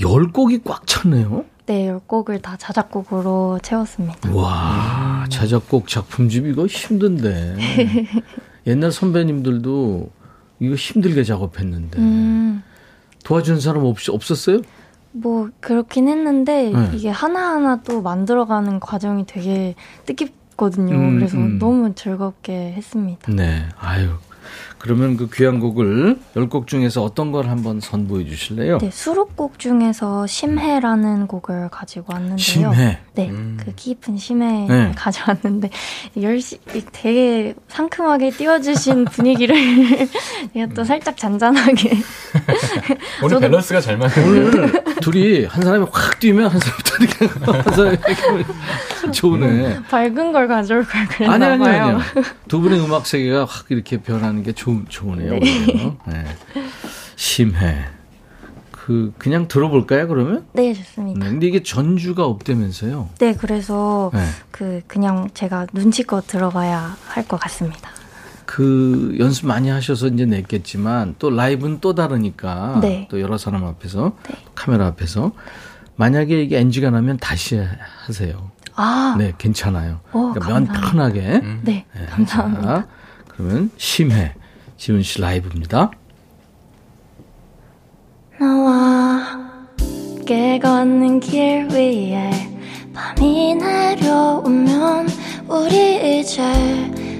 열 0.00 0.32
곡이 0.32 0.62
꽉 0.64 0.86
찼네요. 0.86 1.44
네, 1.66 1.92
10곡을 1.92 2.40
다 2.40 2.56
자작곡으로 2.56 3.58
채웠습니다. 3.62 4.32
와, 4.32 5.26
자작곡 5.28 5.86
작품집 5.86 6.46
이거 6.46 6.64
힘든데. 6.66 7.56
옛날 8.66 8.90
선배님들도 8.90 10.10
이거 10.60 10.74
힘들게 10.74 11.24
작업했는데. 11.24 11.98
음, 11.98 12.62
도와준 13.22 13.60
사람 13.60 13.84
없, 13.84 13.98
없었어요? 14.08 14.62
뭐, 15.20 15.50
그렇긴 15.60 16.08
했는데, 16.08 16.70
네. 16.70 16.90
이게 16.94 17.08
하나하나 17.08 17.82
또 17.82 18.02
만들어가는 18.02 18.80
과정이 18.80 19.26
되게 19.26 19.74
뜻깊거든요. 20.06 20.94
음, 20.94 21.14
그래서 21.16 21.36
음. 21.38 21.58
너무 21.58 21.94
즐겁게 21.94 22.72
했습니다. 22.72 23.32
네. 23.32 23.68
아유. 23.78 24.10
그러면 24.78 25.16
그 25.16 25.28
귀한 25.32 25.58
곡을 25.60 26.18
열곡 26.36 26.66
중에서 26.68 27.02
어떤 27.02 27.32
걸 27.32 27.48
한번 27.48 27.80
선보여 27.80 28.24
주실래요? 28.26 28.78
네, 28.78 28.90
수록곡 28.92 29.58
중에서 29.58 30.26
심해라는 30.26 31.26
곡을 31.26 31.68
가지고 31.70 32.12
왔는데요. 32.12 32.38
심해. 32.38 32.98
네, 33.14 33.28
그 33.56 33.74
깊은 33.74 34.16
심해 34.18 34.66
네. 34.68 34.92
가져왔는데 34.96 35.70
열시 36.22 36.58
되게 36.92 37.54
상큼하게 37.66 38.30
띄워주신 38.30 39.06
분위기를 39.06 39.56
제가 40.54 40.72
또 40.74 40.84
살짝 40.84 41.16
잔잔하게 41.16 41.90
오늘 43.24 43.36
저도- 43.36 43.40
밸런스가 43.40 43.80
잘 43.80 43.98
맞네요. 43.98 44.26
오늘 44.26 44.72
둘이 45.00 45.44
한 45.46 45.62
사람이 45.62 45.86
확 45.90 46.20
뛰면 46.20 46.48
한 46.50 46.60
사람이 46.60 46.82
또 46.84 47.04
이렇게 47.04 47.26
한 47.62 47.74
사람이 47.74 47.96
이렇게 47.96 49.10
좋네. 49.12 49.80
밝은 49.90 50.32
걸 50.32 50.46
가져올 50.48 50.84
걸 50.84 51.00
아니 51.00 51.08
그랬나 51.08 51.46
아니 51.52 51.58
봐요. 51.58 51.84
아니요. 51.84 52.00
두 52.46 52.60
분의 52.60 52.80
음악 52.84 53.06
세계가 53.06 53.44
확 53.44 53.66
이렇게 53.70 53.96
변하는 53.98 54.42
게 54.42 54.52
좋, 54.52 54.67
좋으네요. 54.88 55.32
오히려. 55.34 55.96
네. 56.06 56.24
심해. 57.16 57.84
그 58.70 59.12
그냥 59.18 59.48
들어볼까요 59.48 60.08
그러면? 60.08 60.46
네, 60.54 60.72
좋습니다. 60.72 61.20
네. 61.24 61.30
근데 61.30 61.46
이게 61.46 61.62
전주가 61.62 62.24
없다면서요? 62.24 63.10
네, 63.18 63.34
그래서 63.34 64.10
네. 64.14 64.24
그 64.50 64.80
그냥 64.86 65.28
제가 65.34 65.66
눈치껏 65.74 66.26
들어봐야 66.26 66.96
할 67.06 67.24
것 67.28 67.38
같습니다. 67.40 67.90
그 68.46 69.14
연습 69.18 69.46
많이 69.46 69.68
하셔서 69.68 70.06
이제 70.06 70.24
냈겠지만 70.24 71.16
또 71.18 71.28
라이브는 71.28 71.80
또 71.82 71.94
다르니까 71.94 72.78
네. 72.80 73.06
또 73.10 73.20
여러 73.20 73.36
사람 73.36 73.64
앞에서 73.66 74.16
카메라 74.54 74.86
앞에서 74.86 75.32
만약에 75.96 76.42
이게 76.42 76.58
NG가 76.58 76.88
나면 76.90 77.18
다시 77.18 77.60
하세요. 78.06 78.50
아, 78.74 79.16
네, 79.18 79.34
괜찮아요. 79.36 80.00
오, 80.12 80.32
그러니까 80.32 80.60
면. 80.60 80.66
편하게. 80.80 81.20
네, 81.62 81.84
네, 81.94 82.06
감사합니다. 82.10 82.62
자, 82.62 82.86
그러면 83.28 83.70
심해 83.76 84.34
지훈 84.78 85.02
씨 85.02 85.20
라이브입니다. 85.20 85.90
너와 88.40 88.72
함께 88.72 90.58
걷는 90.60 91.18
길 91.18 91.66
위에 91.72 92.30
밤이 92.94 93.56
내려오면 93.56 95.08
우리 95.48 96.20
이제 96.20 96.42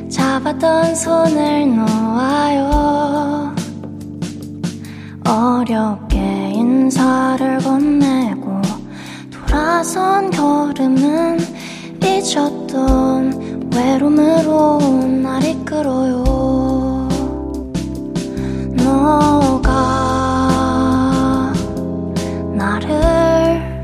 잡았던 0.09 0.95
손을 0.95 1.77
놓아요 1.77 3.55
어렵게 5.27 6.17
인사를 6.55 7.59
건네고 7.59 8.63
돌아선 9.33 10.31
걸음은 10.31 11.39
잊었던 12.05 13.71
외로움으로 13.75 14.79
날 15.23 15.43
이끌어요 15.45 16.78
나를 22.57 23.83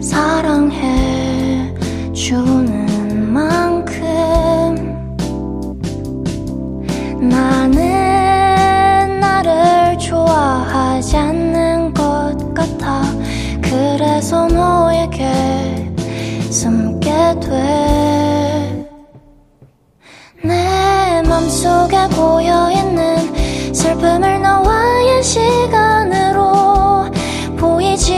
사랑해 0.00 1.74
주는 2.12 3.32
만큼 3.32 4.96
나를 9.20 9.98
좋아하지 9.98 11.16
않는 11.16 11.94
것 11.94 12.54
같아. 12.54 13.02
그래서 13.62 14.46
너에게 14.46 15.92
숨게 16.50 17.10
돼. 17.40 18.86
내 20.44 21.22
맘속에 21.26 22.08
고여 22.14 22.65
슬픔을 24.06 24.40
너와의 24.40 25.22
시간으로 25.22 27.06
보이지 27.56 28.14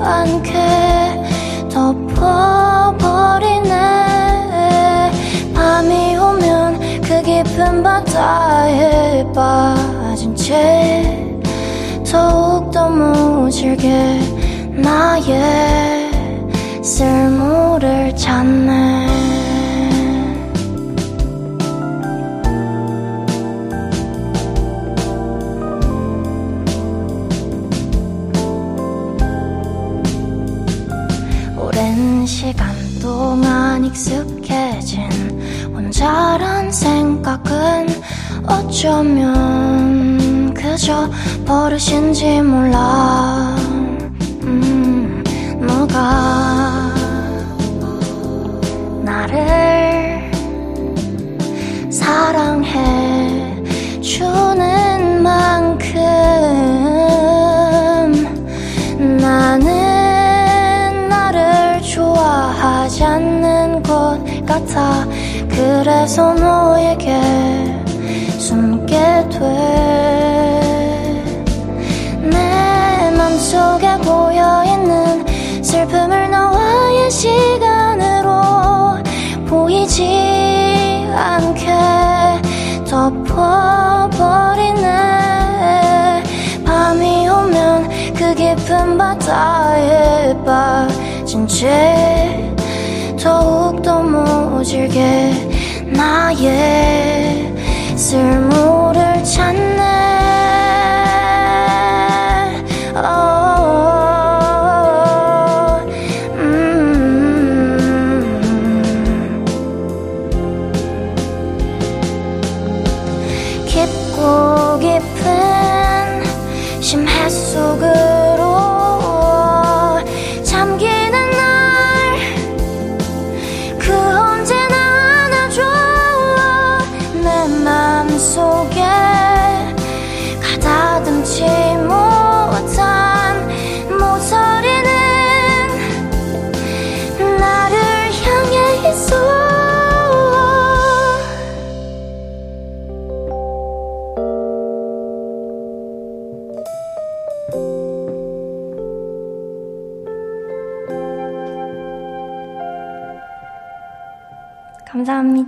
않게 0.00 0.52
덮어버리네. 1.70 3.70
밤이 5.54 6.16
오면 6.16 7.00
그 7.02 7.22
깊은 7.22 7.84
바다에 7.84 9.24
빠진 9.32 10.34
채 10.34 11.38
더욱더 12.04 12.90
무질게 12.90 14.18
나의 14.72 16.10
쓸모를 16.82 18.16
찾네 18.16 19.01
익숙해진 34.02 35.00
혼자란 35.72 36.72
생각은 36.72 37.86
어쩌면 38.48 40.18
그저 40.52 41.08
버릇인지 41.46 42.42
몰라. 42.42 43.54
음, 44.42 45.22
너가 45.60 46.92
나를 49.04 50.32
사랑해 51.88 53.62
주는 54.00 55.22
만큼 55.22 56.51
같아. 64.72 65.06
그래서 65.48 66.32
너에게 66.34 67.20
숨게 68.38 68.96
돼내 72.20 73.10
맘속에 73.16 73.98
고여있는 73.98 75.62
슬픔을 75.62 76.30
너와의 76.30 77.10
시간으로 77.10 78.42
보이지 79.46 81.06
않게 81.14 81.70
덮어버리네. 82.88 83.52
밤이 86.64 87.28
오면 87.28 88.14
그 88.14 88.34
깊은 88.34 88.96
바다에 88.98 90.34
빠진 90.44 91.46
채 91.46 92.41
더욱더 93.22 94.02
모질게 94.02 95.30
나의 95.94 97.54
쓸모를 97.96 99.22
찾네 99.22 99.91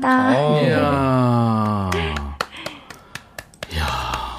감사합니다. 0.01 1.91
이야. 3.75 4.39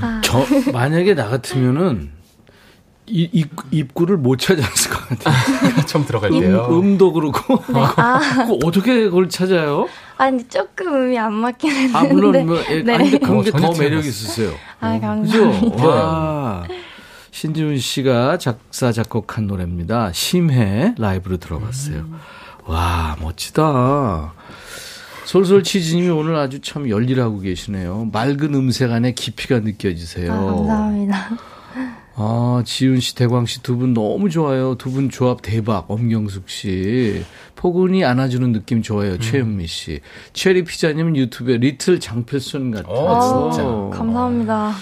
아. 0.00 0.20
저 0.24 0.44
만약에 0.72 1.14
나 1.14 1.28
같으면은 1.28 2.10
이, 3.06 3.28
입, 3.32 3.50
입구를 3.70 4.16
못 4.16 4.38
찾았을 4.38 4.90
것 4.90 5.08
같아요. 5.08 5.34
처음 5.86 6.06
들어갈 6.06 6.30
때요. 6.30 6.68
음 6.70 6.96
도 6.96 7.12
그렇고. 7.12 7.62
아, 7.74 8.18
그거 8.48 8.58
어떻게 8.66 9.04
그걸 9.04 9.28
찾아요? 9.28 9.86
아니 10.16 10.42
조금 10.48 10.94
음이 10.94 11.18
안 11.18 11.34
맞긴 11.34 11.70
했는데. 11.70 11.98
아, 11.98 12.04
물론, 12.04 12.46
뭐, 12.46 12.58
예, 12.70 12.82
네. 12.82 12.94
아니, 12.94 13.10
근데 13.10 13.18
그런 13.18 13.38
어, 13.38 13.42
게 13.42 13.50
전혀 13.50 13.72
더 13.72 13.78
매력. 13.78 13.98
있으세요. 14.06 14.52
아, 14.80 14.92
그죠? 14.98 15.02
감사합니다. 15.06 15.86
와. 15.86 16.64
신지훈 17.30 17.76
씨가 17.78 18.38
작사, 18.38 18.90
작곡한 18.90 19.48
노래입니다. 19.48 20.10
심해 20.14 20.94
라이브로 20.96 21.36
들어봤어요. 21.36 22.06
와, 22.66 23.16
멋지다. 23.20 24.32
솔솔 25.26 25.62
치즈님이 25.62 26.10
오늘 26.10 26.36
아주 26.36 26.60
참 26.60 26.88
열일하고 26.88 27.40
계시네요. 27.40 28.08
맑은 28.12 28.54
음색 28.54 28.90
안에 28.92 29.12
깊이가 29.12 29.60
느껴지세요. 29.60 30.32
아, 30.32 30.36
감사합니다. 30.44 31.30
아, 32.16 32.62
지윤 32.64 33.00
씨, 33.00 33.16
대광 33.16 33.44
씨 33.46 33.60
두 33.62 33.76
분 33.76 33.92
너무 33.92 34.30
좋아요. 34.30 34.76
두 34.76 34.90
분 34.92 35.10
조합 35.10 35.42
대박. 35.42 35.90
엄경숙 35.90 36.48
씨. 36.48 37.24
포근히 37.56 38.04
안아주는 38.04 38.52
느낌 38.52 38.82
좋아요. 38.82 39.18
최은미 39.18 39.66
씨. 39.66 40.00
체리 40.32 40.62
피자님은 40.64 41.16
유튜브에 41.16 41.56
리틀 41.56 41.98
장필순 41.98 42.70
같아요. 42.70 42.94
어, 42.94 43.50
진짜. 43.50 43.98
감사합니다. 43.98 44.74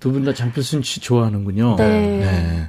두 0.00 0.10
분 0.12 0.24
다 0.24 0.34
장필순 0.34 0.82
씨 0.82 0.98
좋아하는군요. 1.00 1.76
네. 1.76 2.68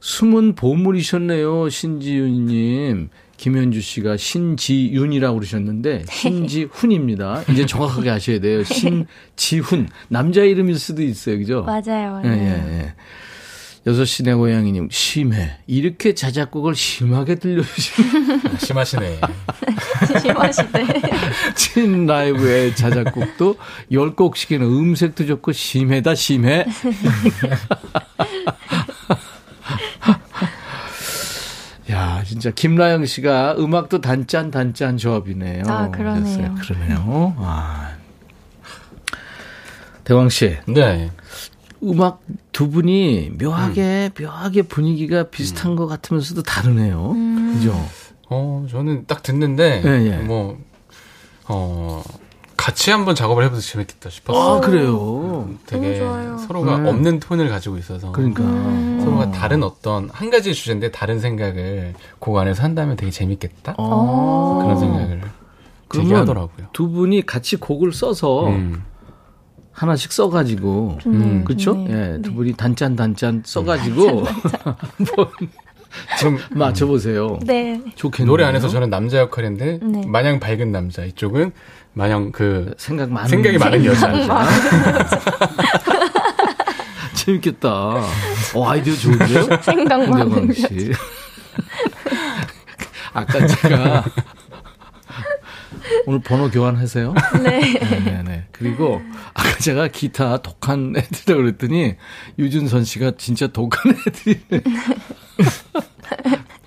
숨은 0.00 0.54
보물이셨네요. 0.56 1.68
신지윤님. 1.68 3.10
김현주 3.42 3.80
씨가 3.80 4.16
신지윤이라고 4.18 5.36
그러셨는데 5.40 6.04
신지훈입니다. 6.08 7.42
이제 7.50 7.66
정확하게 7.66 8.10
아셔야 8.10 8.38
돼요. 8.38 8.62
신지훈. 9.42 9.88
남자 10.06 10.42
이름일 10.42 10.78
수도 10.78 11.02
있어요. 11.02 11.38
그죠? 11.38 11.62
맞아요, 11.64 12.12
맞아요. 12.12 12.22
예, 12.24 12.30
예, 12.30 12.78
예. 12.78 12.94
여섯 13.84 14.04
시내 14.04 14.32
고양이님, 14.34 14.90
심해. 14.92 15.56
이렇게 15.66 16.14
자작곡을 16.14 16.76
심하게 16.76 17.34
들려주시는 17.34 18.58
심하시네. 18.62 19.20
심하시네. 20.22 21.02
친 21.56 22.06
라이브의 22.06 22.76
자작곡도 22.76 23.56
열 23.90 24.14
곡씩이나 24.14 24.64
음색도 24.64 25.26
좋고 25.26 25.50
심해다, 25.50 26.14
심해. 26.14 26.64
야, 31.90 32.21
진짜 32.32 32.50
김라영 32.50 33.04
씨가 33.04 33.56
음악도 33.58 34.00
단짠 34.00 34.50
단짠 34.50 34.96
조합이네요. 34.96 35.64
아, 35.66 35.90
그러네요. 35.90 36.22
그랬어요. 36.22 36.54
그러네요. 36.62 37.34
아. 37.38 37.92
대왕 40.04 40.30
씨, 40.30 40.56
네. 40.66 41.10
음악 41.82 42.22
두 42.52 42.70
분이 42.70 43.32
묘하게 43.38 44.12
묘하게 44.18 44.62
분위기가 44.62 45.24
비슷한 45.24 45.76
것 45.76 45.86
같으면서도 45.86 46.42
다르네요. 46.42 47.12
그죠? 47.52 47.88
어, 48.30 48.66
저는 48.70 49.04
딱 49.06 49.22
듣는데, 49.22 49.82
예, 49.84 50.06
예. 50.06 50.16
뭐, 50.16 50.58
어, 51.48 52.02
같이 52.62 52.92
한번 52.92 53.16
작업을 53.16 53.42
해봐도 53.42 53.60
재밌겠다 53.60 54.08
싶었어요. 54.08 54.58
아, 54.58 54.60
그래요. 54.60 55.48
되게 55.66 55.98
너무 55.98 55.98
좋아요. 55.98 56.38
서로가 56.38 56.78
네. 56.78 56.90
없는 56.90 57.18
톤을 57.18 57.48
가지고 57.48 57.76
있어서. 57.76 58.12
그러니까. 58.12 58.44
서로가 59.02 59.32
다른 59.32 59.64
어떤, 59.64 60.08
한 60.10 60.30
가지 60.30 60.54
주제인데 60.54 60.92
다른 60.92 61.18
생각을 61.18 61.94
곡 62.20 62.38
안에서 62.38 62.62
한다면 62.62 62.94
되게 62.94 63.10
재밌겠다? 63.10 63.74
어. 63.78 64.60
그런 64.62 64.78
생각을 64.78 65.22
되게 65.88 66.14
하더라고요. 66.14 66.68
두 66.72 66.88
분이 66.88 67.26
같이 67.26 67.56
곡을 67.56 67.92
써서 67.92 68.46
음. 68.46 68.84
하나씩 69.72 70.12
써가지고 70.12 70.98
좋네요, 71.00 71.44
그렇죠? 71.44 71.72
좋네요. 71.72 72.14
예, 72.14 72.22
두 72.22 72.32
분이 72.32 72.52
단짠 72.52 72.94
단짠 72.94 73.42
써가지고 73.44 74.22
한번 74.78 75.30
좀 76.20 76.38
맞춰보세요. 76.50 77.38
네. 77.44 77.80
좋겠네요. 77.94 78.30
노래 78.30 78.44
안에서 78.44 78.68
저는 78.68 78.90
남자 78.90 79.18
역할인데, 79.18 79.78
네. 79.82 80.02
마냥 80.06 80.40
밝은 80.40 80.72
남자. 80.72 81.04
이쪽은 81.04 81.52
마냥 81.94 82.32
그, 82.32 82.74
생각 82.78 83.10
많은 83.10 83.28
생각이 83.28 83.58
많은 83.58 83.84
여자. 83.84 84.12
재밌겠다. 87.14 87.68
어, 88.54 88.68
아이디어 88.68 88.94
좋은데요? 88.94 89.46
생각 89.62 90.08
많은 90.08 90.52
씨. 90.52 90.92
아까 93.12 93.46
제가 93.46 94.04
오늘 96.06 96.20
번호 96.20 96.50
교환하세요? 96.50 97.14
네. 97.42 97.60
네 97.60 98.22
네. 98.24 98.46
그리고 98.52 99.00
아까 99.34 99.56
제가 99.58 99.88
기타 99.88 100.38
독한 100.38 100.94
애들이라고 100.96 101.42
그랬더니 101.42 101.96
유준선 102.38 102.84
씨가 102.84 103.12
진짜 103.18 103.46
독한 103.46 103.94
애들이네. 104.06 104.62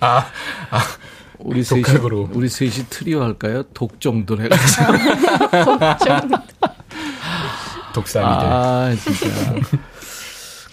아, 0.00 0.26
아, 0.70 0.78
우리 1.38 1.62
셋이, 1.62 1.82
독학으로. 1.82 2.30
우리 2.32 2.48
셋이 2.48 2.86
트리오 2.90 3.22
할까요? 3.22 3.62
독 3.74 4.00
정도로 4.00 4.42
해가지고. 4.44 4.92
독삼이들. 7.94 8.46
아, 8.46 8.94
진짜. 9.02 9.26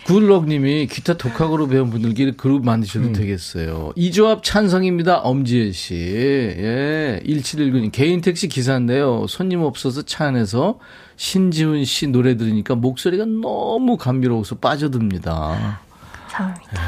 굴럭님이 0.06 0.88
기타 0.88 1.14
독학으로 1.14 1.68
배운 1.68 1.90
분들끼리 1.90 2.34
그룹 2.34 2.66
만드셔도 2.66 3.08
음. 3.08 3.14
되겠어요. 3.14 3.94
이 3.96 4.12
조합 4.12 4.44
찬성입니다. 4.44 5.20
엄지혜 5.20 5.72
씨. 5.72 5.96
예. 5.96 7.22
1719님. 7.26 7.92
개인 7.92 8.22
택시 8.22 8.48
기사인데요. 8.48 9.26
손님 9.28 9.62
없어서 9.62 10.02
차 10.02 10.26
안에서 10.28 10.80
신지훈 11.16 11.86
씨 11.86 12.08
노래 12.08 12.36
들으니까 12.36 12.76
목소리가 12.76 13.26
너무 13.26 13.98
감미로워서 13.98 14.56
빠져듭니다. 14.56 15.80
감사합니다. 16.28 16.82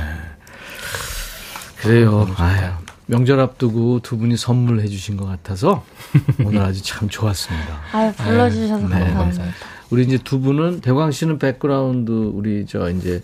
그래요. 1.78 2.28
아유, 2.38 2.72
명절 3.05 3.39
앞두고 3.39 3.99
두 4.01 4.18
분이 4.18 4.36
선물해 4.36 4.88
주신 4.88 5.16
것 5.16 5.26
같아서 5.26 5.86
오늘 6.43 6.61
아주 6.61 6.82
참 6.84 7.07
좋았습니다. 7.07 7.80
아유, 7.93 8.11
불러주셔서 8.13 8.88
네, 8.88 8.99
감사합니다. 9.13 9.43
우리 9.90 10.04
이제 10.04 10.18
두 10.18 10.40
분은 10.40 10.82
대광 10.82 11.12
씨는 11.12 11.38
백그라운드 11.40 12.12
우리 12.12 12.66
저 12.68 12.90
이제 12.90 13.22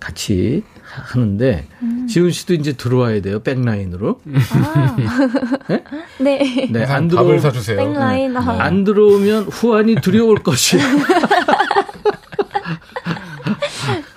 같이 0.00 0.62
하- 0.82 1.02
하는데 1.02 1.66
지훈 2.08 2.30
씨도 2.30 2.54
이제 2.54 2.72
들어와야 2.72 3.20
돼요 3.20 3.40
백라인으로. 3.40 4.20
네. 6.20 6.68
네, 6.70 6.78
항상 6.84 6.96
안 6.96 7.08
밥을 7.08 7.26
들어 7.32 7.40
사주세요. 7.40 7.76
백라인. 7.76 8.36
아, 8.36 8.62
안 8.62 8.84
들어오면 8.84 9.44
후안이 9.44 9.96
두려울 9.96 10.38
것이. 10.42 10.78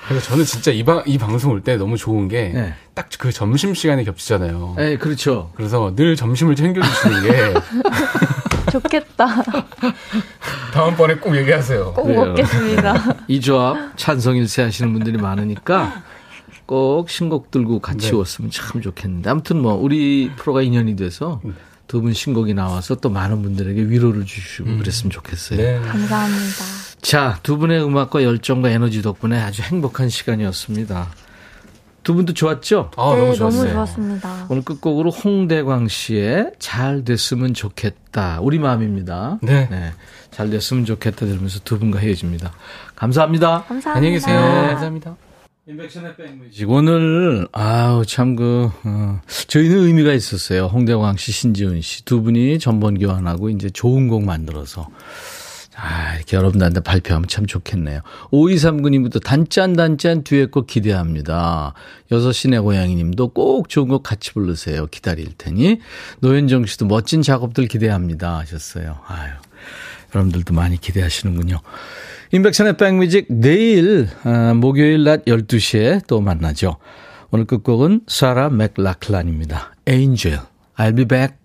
그래서 0.07 0.25
저는 0.29 0.43
진짜 0.45 0.71
이, 0.71 0.83
방, 0.83 1.01
이 1.05 1.17
방송 1.17 1.51
올 1.53 1.61
때 1.61 1.77
너무 1.77 1.95
좋은 1.97 2.27
게 2.27 2.49
네. 2.53 2.73
딱그 2.95 3.31
점심 3.31 3.73
시간에 3.73 4.03
겹치잖아요. 4.03 4.73
네, 4.77 4.97
그렇죠. 4.97 5.51
그래서 5.55 5.93
늘 5.95 6.15
점심을 6.17 6.55
챙겨주시는 6.55 7.23
게 7.23 7.53
좋겠다. 8.71 9.27
다음번에 10.71 11.15
꼭 11.15 11.35
얘기하세요. 11.35 11.93
꼭 11.93 12.03
그래요. 12.03 12.25
먹겠습니다. 12.27 13.15
이 13.27 13.39
조합 13.41 13.97
찬성일세 13.97 14.63
하시는 14.63 14.91
분들이 14.93 15.17
많으니까 15.17 16.03
꼭 16.65 17.09
신곡 17.09 17.51
들고 17.51 17.79
같이 17.79 18.11
네. 18.11 18.15
왔으면 18.17 18.49
참 18.51 18.81
좋겠는데 18.81 19.29
아무튼 19.29 19.61
뭐 19.61 19.73
우리 19.73 20.31
프로가 20.37 20.61
인연이 20.61 20.95
돼서 20.95 21.41
두 21.87 22.01
분 22.01 22.13
신곡이 22.13 22.53
나와서 22.53 22.95
또 22.95 23.09
많은 23.09 23.41
분들에게 23.41 23.81
위로를 23.89 24.25
주시고 24.25 24.77
그랬으면 24.77 25.11
좋겠어요. 25.11 25.57
네. 25.59 25.79
감사합니다. 25.81 26.63
자, 27.01 27.39
두 27.43 27.57
분의 27.57 27.83
음악과 27.83 28.23
열정과 28.23 28.69
에너지 28.69 29.01
덕분에 29.01 29.37
아주 29.41 29.61
행복한 29.61 30.07
시간이었습니다. 30.07 31.09
두 32.03 32.13
분도 32.15 32.33
좋았죠? 32.33 32.91
아, 32.95 33.01
네, 33.03 33.09
너무 33.09 33.21
너무 33.25 33.35
좋았어요. 33.35 33.73
좋았습니다. 33.73 34.45
오늘 34.49 34.63
끝곡으로 34.63 35.09
홍대광 35.11 35.87
씨의 35.89 36.51
잘 36.59 37.03
됐으면 37.03 37.53
좋겠다. 37.53 38.39
우리 38.41 38.57
마음입니다. 38.57 39.39
네. 39.41 39.67
잘 40.31 40.49
됐으면 40.49 40.85
좋겠다 40.85 41.25
들으면서 41.25 41.59
두 41.63 41.77
분과 41.77 41.99
헤어집니다. 41.99 42.51
감사합니다. 42.95 43.63
감사합니다. 43.67 43.91
안녕히 43.93 44.13
계세요. 44.15 44.39
감사합니다. 44.39 45.17
인백션의 45.67 46.15
백뮤직. 46.15 46.69
오늘, 46.69 47.47
아우, 47.51 48.03
참, 48.05 48.35
그, 48.35 48.71
어, 48.83 49.21
저희는 49.47 49.85
의미가 49.85 50.11
있었어요. 50.13 50.65
홍대광 50.65 51.17
씨, 51.17 51.31
신지훈 51.31 51.81
씨. 51.81 52.03
두 52.03 52.23
분이 52.23 52.57
전번 52.57 52.97
교환하고 52.97 53.49
이제 53.49 53.69
좋은 53.69 54.07
곡 54.07 54.23
만들어서. 54.23 54.87
아, 55.77 56.15
이렇게 56.15 56.35
여러분들한테 56.35 56.81
발표하면 56.81 57.27
참 57.27 57.45
좋겠네요. 57.45 58.01
5239님부터 58.31 59.23
단짠, 59.23 59.73
단짠 59.73 60.23
듀엣곡 60.23 60.67
기대합니다. 60.67 61.73
6시 62.11 62.49
내 62.49 62.59
고양이 62.59 62.95
님도 62.95 63.29
꼭 63.29 63.69
좋은 63.69 63.87
곡 63.87 64.03
같이 64.03 64.33
부르세요. 64.33 64.87
기다릴 64.87 65.33
테니. 65.37 65.79
노현정 66.19 66.65
씨도 66.65 66.87
멋진 66.87 67.21
작업들 67.21 67.67
기대합니다. 67.67 68.39
하셨어요. 68.39 68.99
아유. 69.07 69.31
여러분들도 70.13 70.53
많이 70.53 70.79
기대하시는군요. 70.79 71.59
인백션의 72.31 72.77
백뮤직 72.77 73.27
내일 73.29 74.07
아, 74.23 74.53
목요일 74.53 75.03
낮 75.03 75.25
12시에 75.25 76.05
또 76.07 76.21
만나죠. 76.21 76.77
오늘 77.31 77.45
끝곡은 77.45 78.01
사라 78.07 78.49
맥락란입니다. 78.49 79.73
Angel. 79.87 80.39
I'll 80.77 80.95
be 80.95 81.05
back. 81.05 81.40